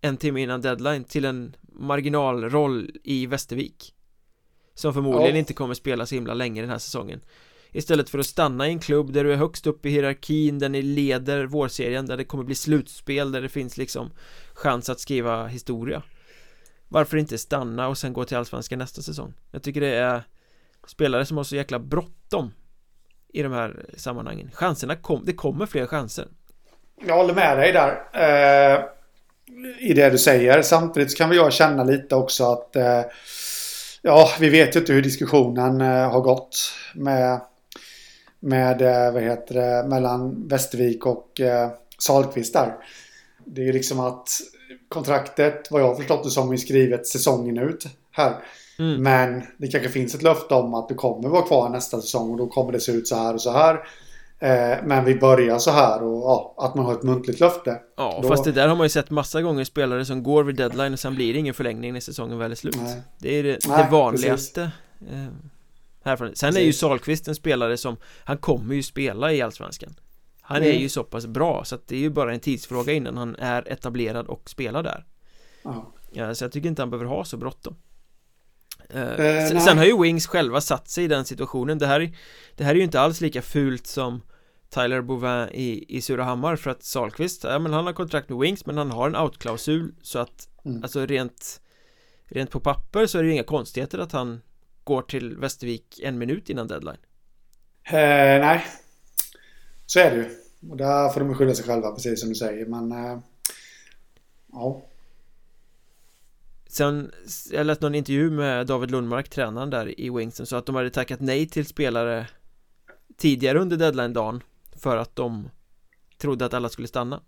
En 0.00 0.16
timme 0.16 0.42
innan 0.42 0.60
deadline 0.60 1.04
till 1.04 1.24
en 1.24 1.56
marginalroll 1.62 2.90
i 3.04 3.26
Västervik? 3.26 3.94
Som 4.74 4.94
förmodligen 4.94 5.34
ja. 5.34 5.38
inte 5.38 5.54
kommer 5.54 5.74
spela 5.74 6.06
så 6.06 6.14
himla 6.14 6.34
länge 6.34 6.60
den 6.60 6.70
här 6.70 6.78
säsongen. 6.78 7.20
Istället 7.72 8.10
för 8.10 8.18
att 8.18 8.26
stanna 8.26 8.68
i 8.68 8.70
en 8.70 8.78
klubb 8.78 9.12
där 9.12 9.24
du 9.24 9.32
är 9.32 9.36
högst 9.36 9.66
upp 9.66 9.86
i 9.86 9.90
hierarkin 9.90 10.58
Där 10.58 10.68
ni 10.68 10.82
leder 10.82 11.44
vårserien 11.44 12.06
Där 12.06 12.16
det 12.16 12.24
kommer 12.24 12.44
bli 12.44 12.54
slutspel 12.54 13.32
Där 13.32 13.42
det 13.42 13.48
finns 13.48 13.76
liksom 13.76 14.10
Chans 14.54 14.90
att 14.90 15.00
skriva 15.00 15.46
historia. 15.46 16.02
Varför 16.88 17.16
inte 17.16 17.38
stanna 17.38 17.88
och 17.88 17.98
sen 17.98 18.12
gå 18.12 18.24
till 18.24 18.36
Allsvenskan 18.36 18.78
nästa 18.78 19.02
säsong? 19.02 19.34
Jag 19.50 19.62
tycker 19.62 19.80
det 19.80 19.94
är 19.94 20.22
Spelare 20.86 21.26
som 21.26 21.36
har 21.36 21.44
så 21.44 21.56
jäkla 21.56 21.78
bråttom 21.78 22.52
i 23.32 23.42
de 23.42 23.52
här 23.52 23.86
sammanhangen 23.96 24.50
Chanserna 24.54 24.96
kom, 24.96 25.22
det 25.24 25.32
kommer 25.32 25.66
fler 25.66 25.86
chanser 25.86 26.28
Jag 27.06 27.16
håller 27.16 27.34
med 27.34 27.58
dig 27.58 27.72
där 27.72 28.02
eh, 28.12 28.84
I 29.78 29.94
det 29.94 30.10
du 30.10 30.18
säger 30.18 30.62
Samtidigt 30.62 31.16
kan 31.16 31.30
vi 31.30 31.36
jag 31.36 31.52
känna 31.52 31.84
lite 31.84 32.14
också 32.14 32.52
att 32.52 32.76
eh, 32.76 33.02
Ja, 34.02 34.28
vi 34.40 34.48
vet 34.48 34.76
ju 34.76 34.80
inte 34.80 34.92
hur 34.92 35.02
diskussionen 35.02 35.80
eh, 35.80 36.10
har 36.10 36.20
gått 36.20 36.74
med 36.94 37.40
med, 38.42 38.82
eh, 38.82 39.12
vad 39.12 39.22
heter 39.22 39.54
det, 39.54 39.88
mellan 39.88 40.48
Västervik 40.48 41.06
och 41.06 41.40
eh, 41.40 41.70
Salkvist 41.98 42.52
där. 42.52 42.74
Det 43.44 43.60
är 43.60 43.64
ju 43.66 43.72
liksom 43.72 44.00
att 44.00 44.28
kontraktet, 44.88 45.70
vad 45.70 45.82
jag 45.82 45.86
har 45.86 45.94
förstått 45.94 46.24
det 46.24 46.30
som, 46.30 46.52
är 46.52 46.56
skrivet 46.56 47.06
säsongen 47.06 47.58
ut 47.58 47.86
här. 48.10 48.36
Mm. 48.82 49.02
Men 49.02 49.42
det 49.56 49.68
kanske 49.68 49.88
finns 49.88 50.14
ett 50.14 50.22
löfte 50.22 50.54
om 50.54 50.74
att 50.74 50.88
du 50.88 50.94
kommer 50.94 51.28
vara 51.28 51.42
kvar 51.42 51.68
nästa 51.68 52.00
säsong 52.00 52.30
och 52.30 52.36
då 52.36 52.46
kommer 52.46 52.72
det 52.72 52.80
se 52.80 52.92
ut 52.92 53.08
så 53.08 53.16
här 53.16 53.34
och 53.34 53.40
så 53.40 53.50
här. 53.50 53.74
Eh, 54.38 54.78
men 54.84 55.04
vi 55.04 55.14
börjar 55.14 55.58
så 55.58 55.70
här 55.70 56.02
och 56.02 56.22
ja, 56.22 56.54
att 56.58 56.74
man 56.74 56.84
har 56.84 56.92
ett 56.92 57.02
muntligt 57.02 57.40
löfte. 57.40 57.80
Ja, 57.96 58.18
då... 58.22 58.28
fast 58.28 58.44
det 58.44 58.52
där 58.52 58.68
har 58.68 58.76
man 58.76 58.84
ju 58.84 58.88
sett 58.88 59.10
massa 59.10 59.42
gånger 59.42 59.64
spelare 59.64 60.04
som 60.04 60.22
går 60.22 60.44
vid 60.44 60.56
deadline 60.56 60.92
och 60.92 60.98
sen 60.98 61.14
blir 61.14 61.32
det 61.32 61.38
ingen 61.38 61.54
förlängning 61.54 61.92
när 61.92 62.00
säsongen 62.00 62.38
väl 62.38 62.50
är 62.50 62.56
slut. 62.56 62.76
Nej. 62.82 63.02
Det 63.18 63.38
är 63.38 63.42
det, 63.42 63.58
Nej, 63.68 63.84
det 63.84 63.90
vanligaste. 63.90 64.62
Eh, 65.10 65.26
härifrån. 66.04 66.30
Sen 66.34 66.48
precis. 66.48 66.62
är 66.62 66.66
ju 66.66 66.72
Salqvist 66.72 67.28
en 67.28 67.34
spelare 67.34 67.76
som, 67.76 67.96
han 68.24 68.38
kommer 68.38 68.74
ju 68.74 68.82
spela 68.82 69.32
i 69.32 69.42
Allsvenskan. 69.42 69.94
Han 70.40 70.56
mm. 70.56 70.68
är 70.68 70.80
ju 70.80 70.88
så 70.88 71.04
pass 71.04 71.26
bra 71.26 71.64
så 71.64 71.74
att 71.74 71.88
det 71.88 71.96
är 71.96 72.00
ju 72.00 72.10
bara 72.10 72.34
en 72.34 72.40
tidsfråga 72.40 72.92
innan 72.92 73.16
han 73.16 73.36
är 73.36 73.72
etablerad 73.72 74.26
och 74.26 74.50
spelar 74.50 74.82
där. 74.82 75.04
Ja, 76.12 76.34
så 76.34 76.44
jag 76.44 76.52
tycker 76.52 76.68
inte 76.68 76.82
han 76.82 76.90
behöver 76.90 77.10
ha 77.10 77.24
så 77.24 77.36
bråttom. 77.36 77.76
Eh, 78.94 79.48
sen, 79.48 79.60
sen, 79.60 79.78
har 79.78 79.84
ju 79.84 80.02
Wings 80.02 80.26
själva 80.26 80.60
satt 80.60 80.88
sig 80.88 81.04
i 81.04 81.08
den 81.08 81.24
situationen 81.24 81.78
det 81.78 81.86
här, 81.86 82.12
det 82.56 82.64
här 82.64 82.70
är 82.70 82.74
ju 82.78 82.82
inte 82.82 83.00
alls 83.00 83.20
lika 83.20 83.42
fult 83.42 83.86
som 83.86 84.22
Tyler 84.70 85.02
Bouvin 85.02 85.48
i, 85.52 85.96
i 85.96 86.00
Surahammar 86.00 86.56
för 86.56 86.70
att 86.70 86.82
Salqvist, 86.82 87.44
ja 87.44 87.58
men 87.58 87.72
han 87.72 87.86
har 87.86 87.92
kontrakt 87.92 88.28
med 88.28 88.38
Wings 88.38 88.66
men 88.66 88.78
han 88.78 88.90
har 88.90 89.06
en 89.06 89.16
outklausul 89.16 89.94
så 90.02 90.18
att 90.18 90.48
mm. 90.64 90.82
alltså 90.82 91.06
rent 91.06 91.60
rent 92.24 92.50
på 92.50 92.60
papper 92.60 93.06
så 93.06 93.18
är 93.18 93.22
det 93.22 93.28
ju 93.28 93.34
inga 93.34 93.44
konstigheter 93.44 93.98
att 93.98 94.12
han 94.12 94.40
går 94.84 95.02
till 95.02 95.36
Västervik 95.36 96.00
en 96.02 96.18
minut 96.18 96.50
innan 96.50 96.68
deadline. 96.68 96.96
Eh, 97.84 97.92
nej, 98.40 98.66
så 99.86 99.98
är 99.98 100.10
det 100.10 100.16
ju. 100.16 100.28
Och 100.70 100.76
där 100.76 101.08
får 101.08 101.20
de 101.20 101.34
skylla 101.34 101.54
sig 101.54 101.64
själva 101.64 101.90
precis 101.90 102.20
som 102.20 102.28
du 102.28 102.34
säger 102.34 102.66
men 102.66 102.92
eh, 102.92 103.18
ja. 104.52 104.82
Sen, 106.72 107.10
jag 107.50 107.66
läste 107.66 107.84
någon 107.84 107.94
intervju 107.94 108.30
med 108.30 108.66
David 108.66 108.90
Lundmark, 108.90 109.28
tränaren 109.28 109.70
där 109.70 110.00
i 110.00 110.10
Wings 110.10 110.36
som 110.36 110.46
sa 110.46 110.58
att 110.58 110.66
de 110.66 110.74
hade 110.74 110.90
tackat 110.90 111.20
nej 111.20 111.48
till 111.48 111.66
spelare 111.66 112.26
tidigare 113.16 113.58
under 113.58 113.76
deadline-dagen 113.76 114.42
för 114.76 114.96
att 114.96 115.16
de 115.16 115.48
trodde 116.18 116.44
att 116.44 116.54
alla 116.54 116.68
skulle 116.68 116.88
stanna. 116.88 117.20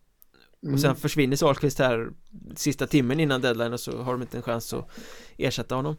Mm. 0.62 0.74
och 0.74 0.80
sen 0.80 0.96
försvinner 0.96 1.36
Sahlqvist 1.36 1.78
här 1.78 2.08
sista 2.56 2.86
timmen 2.86 3.20
innan 3.20 3.40
deadline 3.40 3.72
och 3.72 3.80
så 3.80 4.02
har 4.02 4.12
de 4.12 4.22
inte 4.22 4.36
en 4.36 4.42
chans 4.42 4.72
att 4.72 4.88
ersätta 5.36 5.74
honom. 5.74 5.96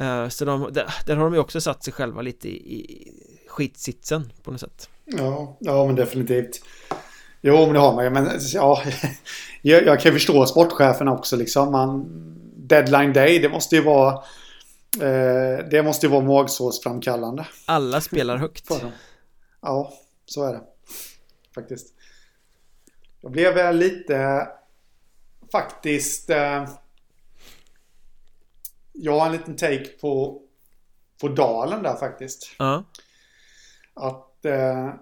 Uh, 0.00 0.28
så 0.28 0.44
de, 0.44 0.68
där, 0.72 0.94
där, 1.06 1.16
har 1.16 1.24
de 1.24 1.34
ju 1.34 1.40
också 1.40 1.60
satt 1.60 1.84
sig 1.84 1.92
själva 1.92 2.22
lite 2.22 2.48
i, 2.48 2.80
i 2.80 3.12
skitsitsen 3.48 4.32
på 4.42 4.50
något 4.50 4.60
sätt. 4.60 4.90
Ja, 5.04 5.56
ja 5.60 5.86
men 5.86 5.94
definitivt. 5.94 6.62
Jo 7.40 7.56
men 7.56 7.72
det 7.72 7.80
har 7.80 7.94
man 7.94 8.04
ju 8.04 8.10
men 8.10 8.30
ja 8.54 8.82
jag, 9.62 9.86
jag 9.86 10.00
kan 10.00 10.12
förstå 10.12 10.46
sportchefen 10.46 11.08
också 11.08 11.36
liksom. 11.36 11.72
Man 11.72 12.06
Deadline 12.68 13.12
day 13.12 13.38
det 13.38 13.48
måste 13.48 13.76
ju 13.76 13.82
vara 13.82 14.12
eh, 15.00 15.68
Det 15.70 15.82
måste 15.84 16.06
ju 16.06 16.12
vara 16.12 16.24
magsårsframkallande 16.24 17.46
Alla 17.66 18.00
spelar 18.00 18.36
högt 18.46 18.68
Ja, 19.60 19.92
så 20.26 20.44
är 20.44 20.52
det. 20.52 20.60
Faktiskt. 21.54 21.94
Jag 23.20 23.32
blev 23.32 23.74
lite 23.74 24.48
faktiskt... 25.52 26.30
Eh, 26.30 26.68
jag 28.92 29.18
har 29.18 29.26
en 29.26 29.32
liten 29.32 29.56
take 29.56 29.88
på, 30.00 30.42
på 31.20 31.28
Dalen 31.28 31.82
där 31.82 31.96
faktiskt. 31.96 32.50
Uh. 32.60 32.80
Att 33.94 34.44
eh, 34.44 34.94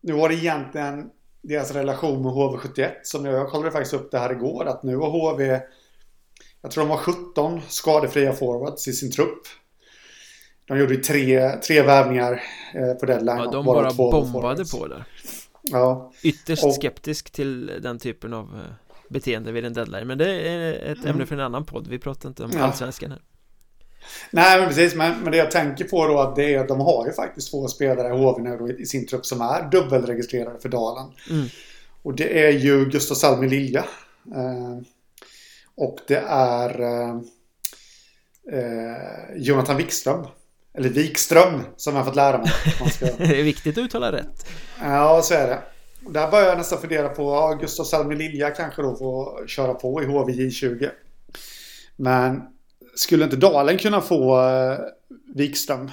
nu 0.00 0.12
var 0.12 0.28
det 0.28 0.34
egentligen 0.34 1.10
deras 1.42 1.70
relation 1.70 2.22
med 2.22 2.32
HV71 2.32 2.90
som 3.02 3.24
jag, 3.24 3.34
jag 3.34 3.50
kollade 3.50 3.70
faktiskt 3.70 3.94
upp 3.94 4.10
det 4.10 4.18
här 4.18 4.32
igår. 4.32 4.64
Att 4.64 4.82
nu 4.82 4.96
har 4.96 5.10
HV, 5.10 5.60
jag 6.62 6.70
tror 6.70 6.84
de 6.84 6.90
har 6.90 6.98
17 6.98 7.60
skadefria 7.68 8.32
forwards 8.32 8.88
i 8.88 8.92
sin 8.92 9.12
trupp. 9.12 9.42
De 10.68 10.78
gjorde 10.78 10.94
ju 10.94 11.00
tre, 11.00 11.50
tre 11.50 11.82
värvningar 11.82 12.42
eh, 12.74 12.94
på 12.94 13.06
deadline. 13.06 13.38
Ja, 13.38 13.50
de 13.50 13.64
bara, 13.64 13.92
bara 13.92 14.10
bombade 14.10 14.64
på 14.64 14.86
där. 14.86 15.04
Ja. 15.62 16.12
Ytterst 16.22 16.64
och, 16.64 16.74
skeptisk 16.74 17.30
till 17.30 17.66
den 17.82 17.98
typen 17.98 18.32
av 18.32 18.44
eh, 18.44 18.90
beteende 19.08 19.52
vid 19.52 19.64
en 19.64 19.72
deadline. 19.72 20.06
Men 20.06 20.18
det 20.18 20.48
är 20.48 20.72
ett 20.72 20.98
mm. 20.98 21.10
ämne 21.10 21.26
för 21.26 21.34
en 21.34 21.40
annan 21.40 21.64
podd. 21.64 21.88
Vi 21.88 21.98
pratar 21.98 22.28
inte 22.28 22.44
om 22.44 22.50
ja. 22.54 22.60
allsvenskan 22.60 23.10
här. 23.10 23.20
Nej, 24.30 24.58
men 24.60 24.68
precis. 24.68 24.94
Men, 24.94 25.20
men 25.20 25.32
det 25.32 25.38
jag 25.38 25.50
tänker 25.50 25.84
på 25.84 26.06
då 26.06 26.18
att 26.18 26.36
det 26.36 26.54
är 26.54 26.58
att 26.58 26.68
de 26.68 26.80
har 26.80 27.06
ju 27.06 27.12
faktiskt 27.12 27.50
två 27.50 27.68
spelare 27.68 28.08
i 28.08 28.18
HV 28.18 28.72
i 28.78 28.86
sin 28.86 29.06
trupp 29.06 29.26
som 29.26 29.40
är 29.40 29.70
dubbelregistrerade 29.70 30.60
för 30.60 30.68
Dalen. 30.68 31.06
Mm. 31.30 31.46
Och 32.02 32.14
det 32.14 32.46
är 32.46 32.52
ju 32.52 32.84
Gustav 32.84 33.14
Salmi 33.14 33.48
Lilja. 33.48 33.84
Eh, 34.34 34.78
och 35.80 35.98
det 36.06 36.24
är 36.28 36.80
eh, 36.80 37.16
eh 38.52 39.36
Jonathan 39.36 39.76
Wikström. 39.76 40.26
Eller 40.74 40.88
Wikström 40.88 41.60
som 41.76 41.96
jag 41.96 42.04
fått 42.04 42.16
lära 42.16 42.38
mig. 42.38 42.50
Ska... 42.92 43.06
det 43.18 43.40
är 43.40 43.42
viktigt 43.42 43.78
att 43.78 43.84
uttala 43.84 44.12
rätt. 44.12 44.46
Ja, 44.80 45.22
så 45.22 45.34
är 45.34 45.46
det. 45.46 45.62
Där 46.10 46.30
börjar 46.30 46.46
jag 46.46 46.58
nästan 46.58 46.80
fundera 46.80 47.08
på 47.08 47.22
ja, 47.22 47.58
Gustav 47.60 47.84
Salmi 47.84 48.16
Lilja 48.16 48.50
kanske 48.50 48.82
då 48.82 48.96
får 48.96 49.46
köra 49.46 49.74
på 49.74 50.02
i 50.02 50.06
HVJ20. 50.06 50.90
Men 51.96 52.42
skulle 52.94 53.24
inte 53.24 53.36
Dalen 53.36 53.78
kunna 53.78 54.00
få 54.00 54.40
uh, 54.40 54.78
Wikström? 55.34 55.90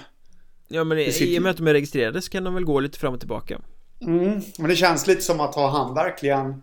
Ja, 0.67 0.83
men 0.83 0.99
i, 0.99 1.11
sitt... 1.11 1.27
i 1.27 1.39
och 1.39 1.43
med 1.43 1.49
att 1.49 1.57
de 1.57 1.67
är 1.67 1.73
registrerade 1.73 2.21
så 2.21 2.29
kan 2.29 2.43
de 2.43 2.53
väl 2.53 2.65
gå 2.65 2.79
lite 2.79 2.99
fram 2.99 3.13
och 3.13 3.19
tillbaka. 3.19 3.61
Mm, 4.01 4.41
men 4.57 4.69
det 4.69 4.75
känns 4.75 5.07
lite 5.07 5.21
som 5.21 5.39
att 5.39 5.55
ha 5.55 5.69
han 5.69 5.95
verkligen... 5.95 6.61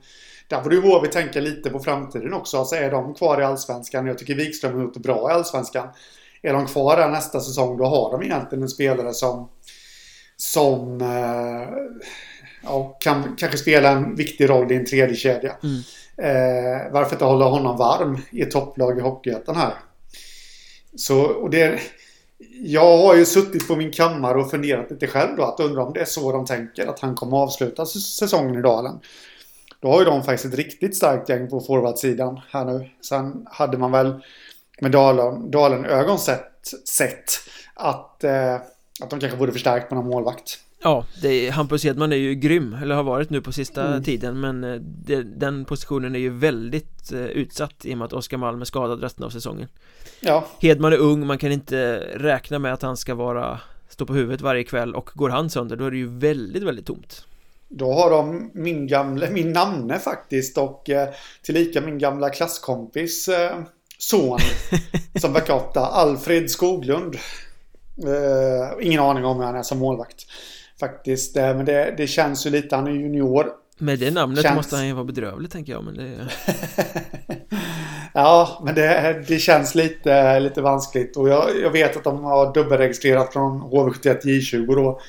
Där 0.55 0.63
borde 0.63 0.77
ju 0.77 0.83
HV 0.83 1.07
tänka 1.07 1.41
lite 1.41 1.71
på 1.71 1.79
framtiden 1.79 2.35
också. 2.35 2.59
Alltså 2.59 2.77
är 2.77 2.91
de 2.91 3.15
kvar 3.15 3.41
i 3.41 3.45
Allsvenskan? 3.45 4.07
Jag 4.07 4.19
tycker 4.19 4.35
Wikström 4.35 4.75
har 4.75 4.83
gjort 4.83 4.95
det 4.95 5.01
bra 5.01 5.31
i 5.31 5.33
Allsvenskan 5.33 5.89
är 6.45 6.53
de 6.53 6.67
kvar 6.67 6.97
där 6.97 7.09
nästa 7.09 7.41
säsong 7.41 7.77
då 7.77 7.85
har 7.85 8.11
de 8.11 8.23
egentligen 8.23 8.63
en 8.63 8.69
spelare 8.69 9.15
som 9.15 9.49
som 10.37 11.01
eh, 11.01 11.69
ja, 12.63 12.97
kan 13.01 13.37
kanske 13.37 13.59
spela 13.59 13.91
en 13.91 14.17
viktig 14.17 14.51
roll 14.51 14.73
i 14.73 14.77
en 14.77 14.87
tredje 14.87 15.17
kedja. 15.17 15.57
Mm. 15.63 15.81
Eh, 16.17 16.93
varför 16.93 17.15
inte 17.15 17.25
hålla 17.25 17.45
honom 17.45 17.77
varm 17.77 18.19
i 18.31 18.43
ett 18.43 18.51
topplag 18.51 18.99
i 18.99 19.01
Hockeyettan 19.01 19.57
här? 19.57 19.75
Så, 20.97 21.23
och 21.23 21.51
det, 21.51 21.81
jag 22.63 22.99
har 22.99 23.15
ju 23.15 23.25
suttit 23.25 23.69
på 23.69 23.77
min 23.77 23.93
kammare 23.93 24.39
och 24.39 24.51
funderat 24.51 24.91
lite 24.91 25.07
själv 25.07 25.37
då 25.37 25.43
att 25.43 25.61
undra 25.61 25.85
om 25.85 25.93
det 25.93 26.01
är 26.01 26.05
så 26.05 26.33
de 26.33 26.47
tänker 26.47 26.87
att 26.87 27.01
han 27.01 27.15
kommer 27.15 27.37
avsluta 27.37 27.87
säsongen 27.87 28.59
i 28.59 28.63
Dalen. 28.63 29.01
Då 29.85 29.91
har 29.91 29.99
ju 29.99 30.05
de 30.05 30.23
faktiskt 30.23 30.55
ett 30.55 30.59
riktigt 30.59 30.97
starkt 30.97 31.29
gäng 31.29 31.49
på 31.49 31.61
forwardsidan 31.61 32.41
här 32.51 32.65
nu. 32.65 32.91
Sen 33.01 33.47
hade 33.51 33.79
man 33.79 33.93
väl 33.93 34.15
med 34.81 34.91
Dalen, 34.91 35.51
Dalen 35.51 35.85
ögon 35.85 36.19
sett, 36.19 36.73
sett 36.89 37.25
att, 37.75 38.25
eh, 38.25 38.55
att 39.01 39.11
de 39.11 39.21
kanske 39.21 39.39
borde 39.39 39.53
förstärkt 39.53 39.91
med 39.91 39.97
någon 39.97 40.09
målvakt. 40.09 40.59
Ja, 40.83 41.05
det 41.23 41.29
är, 41.29 41.53
Hampus 41.53 41.85
Hedman 41.85 42.13
är 42.13 42.17
ju 42.17 42.35
grym, 42.35 42.77
eller 42.83 42.95
har 42.95 43.03
varit 43.03 43.31
nu 43.31 43.41
på 43.41 43.53
sista 43.53 43.87
mm. 43.87 44.03
tiden 44.03 44.41
Men 44.41 44.65
eh, 44.65 44.81
det, 44.81 45.23
den 45.23 45.65
positionen 45.65 46.15
är 46.15 46.19
ju 46.19 46.31
väldigt 46.31 47.13
eh, 47.13 47.21
utsatt 47.21 47.85
i 47.85 47.95
och 47.95 47.99
med 47.99 48.05
att 48.05 48.13
Oskar 48.13 48.37
Malm 48.37 48.61
är 48.61 48.65
skadad 48.65 49.03
resten 49.03 49.25
av 49.25 49.31
säsongen 49.31 49.69
Ja 50.21 50.47
Hedman 50.61 50.93
är 50.93 50.99
ung, 50.99 51.27
man 51.27 51.39
kan 51.39 51.53
inte 51.53 51.97
räkna 52.15 52.59
med 52.59 52.73
att 52.73 52.83
han 52.83 52.97
ska 52.97 53.15
vara 53.15 53.61
Stå 53.89 54.07
på 54.07 54.15
huvudet 54.15 54.41
varje 54.41 54.65
kväll 54.65 54.95
och 54.95 55.11
går 55.15 55.31
han 55.31 55.51
sönder 55.51 55.77
då 55.77 55.85
är 55.85 55.91
det 55.91 55.97
ju 55.97 56.19
väldigt, 56.19 56.63
väldigt 56.63 56.87
tomt 56.87 57.25
Då 57.69 57.93
har 57.93 58.11
de 58.11 58.51
min 58.55 58.87
gamla, 58.87 59.31
min 59.31 59.53
namne 59.53 59.99
faktiskt 59.99 60.59
och 60.59 60.91
eh, 60.91 61.09
tillika 61.43 61.81
min 61.81 61.99
gamla 61.99 62.31
klasskompis 62.31 63.29
eh, 63.29 63.59
son 63.99 64.39
som 65.21 65.33
backup 65.33 65.77
Alfred 65.77 66.51
Skoglund. 66.51 67.17
Uh, 68.07 68.87
ingen 68.87 69.01
aning 69.01 69.25
om 69.25 69.37
hur 69.37 69.45
han 69.45 69.57
är 69.57 69.63
som 69.63 69.79
målvakt. 69.79 70.27
Faktiskt. 70.81 71.37
Uh, 71.37 71.43
men 71.43 71.65
det, 71.65 71.95
det, 71.97 72.07
känns 72.07 72.47
ju 72.47 72.51
lite, 72.51 72.77
han 72.77 72.87
är 72.87 72.91
junior. 72.91 73.47
Med 73.79 73.99
det 73.99 74.11
namnet 74.11 74.43
känns... 74.43 74.57
måste 74.57 74.77
han 74.77 74.87
ju 74.87 74.93
vara 74.93 75.05
bedrövlig 75.05 75.51
tänker 75.51 75.73
jag. 75.73 75.85
Men 75.85 75.97
det... 75.97 76.11
ja, 78.15 78.63
men 78.65 78.75
det, 78.75 79.25
det 79.29 79.39
känns 79.39 79.75
lite, 79.75 80.41
lite 80.41 80.63
vanskligt. 80.63 81.17
Och 81.17 81.29
jag, 81.29 81.61
jag 81.63 81.71
vet 81.71 81.97
att 81.97 82.05
de 82.05 82.25
har 82.25 82.55
dubbelregistrerat 82.55 83.33
från 83.33 83.63
HV71 83.63 84.23
J20 84.23 84.75
då. 84.75 85.01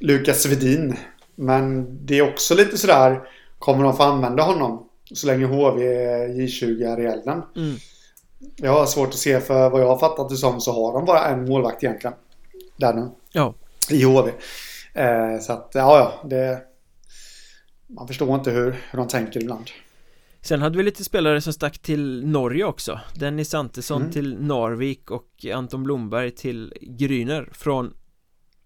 Lukas 0.00 0.42
Svedin. 0.42 0.96
Men 1.36 1.86
det 2.06 2.18
är 2.18 2.32
också 2.32 2.54
lite 2.54 2.78
sådär. 2.78 3.28
Kommer 3.58 3.84
de 3.84 3.96
få 3.96 4.02
använda 4.02 4.42
honom? 4.42 4.88
Så 5.12 5.26
länge 5.26 5.44
HV 5.44 5.82
J20 6.26 6.92
är 6.92 7.00
i 7.00 7.06
elden. 7.06 7.42
Mm. 7.56 7.76
Jag 8.56 8.72
har 8.72 8.86
svårt 8.86 9.08
att 9.08 9.14
se 9.14 9.40
för 9.40 9.70
vad 9.70 9.80
jag 9.80 9.88
har 9.88 9.98
fattat 9.98 10.28
det 10.28 10.36
som 10.36 10.60
så 10.60 10.72
har 10.72 10.92
de 10.92 11.04
bara 11.04 11.24
en 11.24 11.48
målvakt 11.48 11.84
egentligen. 11.84 12.16
Där 12.76 12.94
nu. 12.94 13.08
Ja. 13.32 13.54
I 13.90 14.02
HV. 14.02 14.32
Eh, 14.94 15.40
så 15.40 15.52
att 15.52 15.70
ja, 15.74 15.98
ja. 15.98 16.28
Det, 16.28 16.60
man 17.86 18.08
förstår 18.08 18.34
inte 18.34 18.50
hur, 18.50 18.76
hur 18.90 18.98
de 18.98 19.08
tänker 19.08 19.42
ibland. 19.42 19.70
Sen 20.40 20.62
hade 20.62 20.76
vi 20.76 20.82
lite 20.82 21.04
spelare 21.04 21.40
som 21.40 21.52
stack 21.52 21.78
till 21.78 22.26
Norge 22.26 22.64
också 22.64 23.00
Dennis 23.14 23.54
Antesson 23.54 24.00
mm. 24.00 24.12
till 24.12 24.36
Narvik 24.40 25.10
och 25.10 25.46
Anton 25.54 25.82
Blomberg 25.84 26.30
till 26.30 26.74
Gryner 26.80 27.48
från 27.52 27.94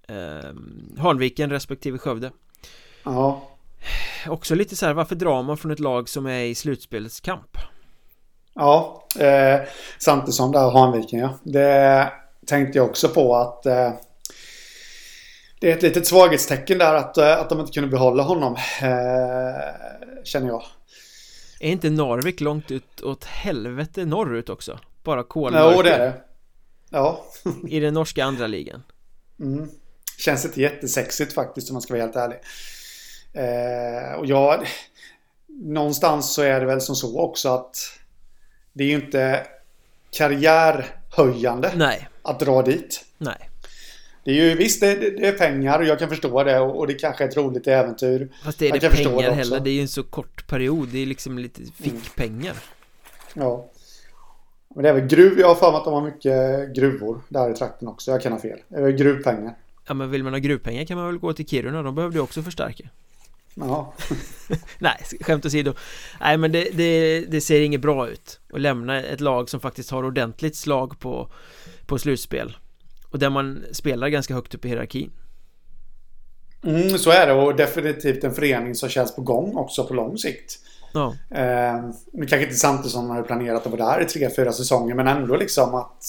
eh, 0.08 0.50
Hanviken 0.98 1.50
respektive 1.50 1.98
Skövde 1.98 2.30
Ja 3.02 3.50
Också 4.28 4.54
lite 4.54 4.76
så 4.76 4.86
här, 4.86 4.92
varför 4.92 5.14
drar 5.14 5.42
man 5.42 5.56
från 5.56 5.70
ett 5.70 5.80
lag 5.80 6.08
som 6.08 6.26
är 6.26 6.44
i 6.44 6.54
slutspelskamp? 6.54 7.56
Ja, 8.54 9.06
eh, 9.18 9.60
Santesson 9.98 10.52
där, 10.52 10.70
Hanviken 10.70 11.18
ja. 11.18 11.38
Det 11.42 12.12
tänkte 12.46 12.78
jag 12.78 12.86
också 12.86 13.08
på 13.08 13.36
att 13.36 13.66
eh, 13.66 13.92
det 15.60 15.70
är 15.70 15.76
ett 15.76 15.82
litet 15.82 16.06
svaghetstecken 16.06 16.78
där 16.78 16.94
att, 16.94 17.18
eh, 17.18 17.40
att 17.40 17.48
de 17.48 17.60
inte 17.60 17.72
kunde 17.72 17.88
behålla 17.88 18.22
honom. 18.22 18.56
Eh, 18.82 20.24
känner 20.24 20.48
jag. 20.48 20.62
Är 21.60 21.70
inte 21.70 21.90
Narvik 21.90 22.40
långt 22.40 22.70
ut 22.70 23.00
åt 23.00 23.24
helvete 23.24 24.04
norrut 24.04 24.48
också? 24.48 24.78
Bara 25.02 25.22
kolmörker? 25.22 25.76
Jo, 25.76 25.82
det 25.82 25.90
är 25.90 25.98
det. 25.98 26.14
Ja. 26.90 27.24
I 27.68 27.80
den 27.80 27.94
norska 27.94 28.24
andra 28.24 28.46
ligan. 28.46 28.82
Mm. 29.40 29.68
Känns 30.18 30.44
inte 30.44 30.60
jättesexigt 30.60 31.32
faktiskt 31.32 31.70
om 31.70 31.74
man 31.74 31.82
ska 31.82 31.94
vara 31.94 32.02
helt 32.02 32.16
ärlig. 32.16 32.38
Eh, 33.32 34.18
och 34.18 34.26
jag... 34.26 34.66
Någonstans 35.62 36.34
så 36.34 36.42
är 36.42 36.60
det 36.60 36.66
väl 36.66 36.80
som 36.80 36.96
så 36.96 37.20
också 37.20 37.48
att 37.48 37.76
det 38.72 38.84
är 38.84 38.88
ju 38.88 38.94
inte 38.94 39.46
karriärhöjande 40.10 41.72
Nej. 41.76 42.08
att 42.22 42.40
dra 42.40 42.62
dit. 42.62 43.04
Nej. 43.18 43.50
Det 44.24 44.30
är 44.30 44.34
ju 44.34 44.54
visst, 44.54 44.80
det, 44.80 44.94
det 44.94 45.26
är 45.26 45.32
pengar 45.32 45.78
och 45.78 45.84
jag 45.84 45.98
kan 45.98 46.08
förstå 46.08 46.44
det 46.44 46.60
och, 46.60 46.78
och 46.78 46.86
det 46.86 46.94
kanske 46.94 47.24
är 47.24 47.28
ett 47.28 47.36
roligt 47.36 47.66
äventyr. 47.66 48.28
Fast 48.44 48.58
det 48.58 48.68
är 48.68 48.80
det 48.80 48.90
pengar 48.90 49.22
det 49.22 49.32
heller, 49.32 49.60
det 49.60 49.70
är 49.70 49.74
ju 49.74 49.80
en 49.80 49.88
så 49.88 50.02
kort 50.02 50.46
period, 50.46 50.88
det 50.88 50.98
är 50.98 51.06
liksom 51.06 51.38
lite 51.38 51.62
fickpengar. 51.82 52.50
Mm. 52.50 52.56
Ja. 53.32 53.70
Men 54.74 54.82
det 54.82 54.88
är 54.88 54.94
väl 54.94 55.06
gruv, 55.06 55.40
jag 55.40 55.48
har 55.48 55.54
för 55.54 55.70
mig 55.70 55.78
att 55.78 55.84
de 55.84 55.94
har 55.94 56.02
mycket 56.02 56.74
gruvor 56.76 57.20
där 57.28 57.50
i 57.50 57.54
trakten 57.54 57.88
också, 57.88 58.10
jag 58.10 58.22
kan 58.22 58.32
ha 58.32 58.40
fel. 58.40 58.58
Det 58.68 58.76
är 58.76 58.90
gruvpengar. 58.90 59.54
Ja 59.86 59.94
men 59.94 60.10
vill 60.10 60.24
man 60.24 60.32
ha 60.32 60.40
gruvpengar 60.40 60.84
kan 60.84 60.96
man 60.96 61.06
väl 61.06 61.18
gå 61.18 61.32
till 61.32 61.46
Kiruna, 61.46 61.82
de 61.82 61.94
behövde 61.94 62.18
ju 62.18 62.22
också 62.22 62.42
förstärka. 62.42 62.88
Ja. 63.54 63.92
Nej, 64.78 65.04
skämt 65.20 65.46
åsido. 65.46 65.74
Nej 66.20 66.36
men 66.36 66.52
det, 66.52 66.68
det, 66.72 67.20
det, 67.20 67.40
ser 67.40 67.60
inget 67.60 67.80
bra 67.80 68.08
ut 68.08 68.40
att 68.52 68.60
lämna 68.60 69.02
ett 69.02 69.20
lag 69.20 69.48
som 69.48 69.60
faktiskt 69.60 69.90
har 69.90 70.04
ordentligt 70.04 70.56
slag 70.56 70.98
på, 70.98 71.28
på 71.86 71.98
slutspel. 71.98 72.56
Och 73.08 73.18
där 73.18 73.30
man 73.30 73.64
spelar 73.72 74.08
ganska 74.08 74.34
högt 74.34 74.54
upp 74.54 74.64
i 74.64 74.68
hierarkin. 74.68 75.10
Mm, 76.64 76.98
så 76.98 77.10
är 77.10 77.26
det 77.26 77.32
och 77.32 77.56
definitivt 77.56 78.24
en 78.24 78.34
förening 78.34 78.74
som 78.74 78.88
känns 78.88 79.14
på 79.14 79.22
gång 79.22 79.56
också 79.56 79.84
på 79.84 79.94
lång 79.94 80.18
sikt. 80.18 80.58
Ja. 80.92 81.14
Eh, 81.30 81.84
nu 82.12 82.26
kanske 82.26 82.42
inte 82.42 82.54
samtidigt 82.54 82.92
som 82.92 83.06
man 83.06 83.16
hade 83.16 83.26
planerat 83.26 83.66
att 83.66 83.72
vara 83.72 83.94
där 83.94 84.02
i 84.02 84.04
tre, 84.04 84.30
fyra 84.36 84.52
säsonger 84.52 84.94
men 84.94 85.08
ändå 85.08 85.36
liksom 85.36 85.74
att... 85.74 86.02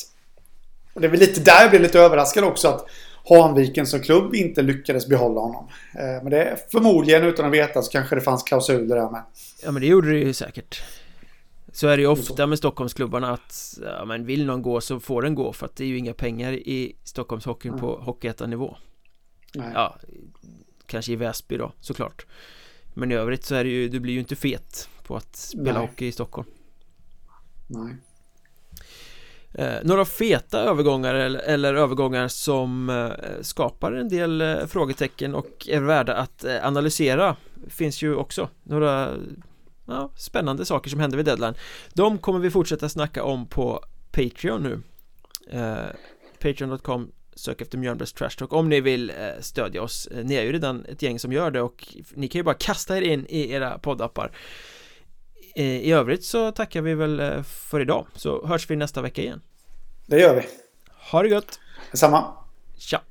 Det 0.94 1.06
är 1.06 1.10
väl 1.10 1.20
lite 1.20 1.42
där 1.42 1.62
jag 1.62 1.70
blir 1.70 1.80
lite 1.80 2.00
överraskad 2.00 2.44
också 2.44 2.68
att 2.68 2.86
Hanviken 3.30 3.88
som 3.88 4.00
klubb 4.00 4.36
inte 4.36 4.62
lyckades 4.62 5.08
behålla 5.08 5.42
honom. 5.42 5.68
Eh, 6.00 6.24
men 6.24 6.30
det 6.30 6.44
är 6.44 6.58
förmodligen 6.72 7.24
utan 7.24 7.46
att 7.46 7.52
veta 7.52 7.82
så 7.82 7.92
kanske 7.92 8.16
det 8.16 8.22
fanns 8.22 8.44
klausuler 8.44 8.96
där 8.96 9.10
med. 9.10 9.24
Ja 9.64 9.72
men 9.72 9.82
det 9.82 9.88
gjorde 9.88 10.12
det 10.12 10.20
ju 10.20 10.34
säkert. 10.34 10.84
Så 11.74 11.88
är 11.88 11.98
det 11.98 12.02
ju 12.02 12.08
ofta 12.08 12.48
med 12.48 12.58
Stockholmsklubbarna 12.58 13.34
att 13.34 13.80
ja, 13.82 14.06
men 14.06 14.26
vill 14.26 14.46
någon 14.46 14.62
gå 14.62 14.82
så 14.82 15.00
får 15.00 15.22
den 15.22 15.36
gå 15.36 15.54
för 15.54 15.66
att 15.66 15.76
det 15.76 15.84
är 15.84 15.88
ju 15.88 15.98
inga 15.98 16.14
pengar 16.14 16.54
i 16.54 16.96
Stockholmshockeyn 17.04 17.74
mm. 17.74 17.82
på 17.82 17.96
Hockeyettan-nivå. 17.96 18.78
Ja, 19.54 19.98
kanske 20.86 21.12
i 21.12 21.16
Väsby 21.16 21.58
då 21.58 21.72
såklart. 21.80 22.26
Men 22.94 23.12
i 23.12 23.16
övrigt 23.16 23.46
så 23.46 23.56
är 23.56 23.64
det 23.64 23.70
ju, 23.70 23.90
du 23.90 24.00
blir 24.00 24.14
ju 24.14 24.20
inte 24.20 24.36
fet 24.36 24.90
på 25.04 25.16
att 25.16 25.36
spela 25.36 25.80
Nej. 25.80 25.88
hockey 25.88 26.08
i 26.08 26.12
Stockholm. 26.12 26.48
Nej. 27.68 27.96
Eh, 29.54 29.74
några 29.84 30.06
feta 30.06 30.60
övergångar 30.60 31.14
eller, 31.14 31.40
eller 31.40 31.74
övergångar 31.74 32.28
som 32.28 32.90
eh, 32.90 33.42
skapar 33.42 33.92
en 33.92 34.10
del 34.10 34.42
eh, 34.42 34.66
frågetecken 34.68 35.36
och 35.36 35.68
är 35.70 35.80
värda 35.80 36.16
att 36.16 36.44
eh, 36.44 36.68
analysera 36.68 37.36
finns 37.68 38.02
ju 38.02 38.16
också. 38.16 38.50
Några 38.64 39.14
ja, 39.88 40.12
spännande 40.18 40.66
saker 40.66 40.90
som 40.90 41.00
hände 41.00 41.18
vid 41.18 41.26
deadline. 41.26 41.54
De 41.94 42.18
kommer 42.18 42.40
vi 42.40 42.52
fortsätta 42.52 42.90
snacka 42.90 43.24
om 43.24 43.46
på 43.48 43.84
Patreon 44.12 44.64
nu. 44.64 44.82
Eh, 45.60 45.86
Patreon.com 46.40 47.12
Sök 47.36 47.62
efter 47.62 47.78
Mjölnbergs 47.78 48.14
Trash 48.14 48.30
Talk 48.30 48.54
om 48.54 48.70
ni 48.70 48.82
vill 48.82 49.10
eh, 49.10 49.16
stödja 49.40 49.82
oss. 49.82 50.08
Eh, 50.08 50.26
ni 50.26 50.36
är 50.36 50.44
ju 50.44 50.52
redan 50.52 50.86
ett 50.86 51.02
gäng 51.02 51.20
som 51.20 51.34
gör 51.34 51.52
det 51.52 51.62
och 51.62 51.88
ni 52.14 52.28
kan 52.28 52.40
ju 52.40 52.44
bara 52.44 52.56
kasta 52.56 52.98
er 52.98 53.02
in 53.02 53.26
i 53.30 53.52
era 53.52 53.78
poddappar. 53.78 54.32
I 55.56 55.92
övrigt 55.92 56.24
så 56.24 56.52
tackar 56.52 56.82
vi 56.82 56.94
väl 56.94 57.44
för 57.44 57.80
idag. 57.80 58.06
Så 58.16 58.48
hörs 58.48 58.70
vi 58.70 58.76
nästa 58.76 59.02
vecka 59.02 59.22
igen. 59.22 59.42
Det 60.06 60.20
gör 60.20 60.36
vi. 60.36 60.48
Ha 61.12 61.24
det 61.24 61.30
gött 61.30 61.60
Detsamma. 61.92 62.34
Tja 62.78 63.02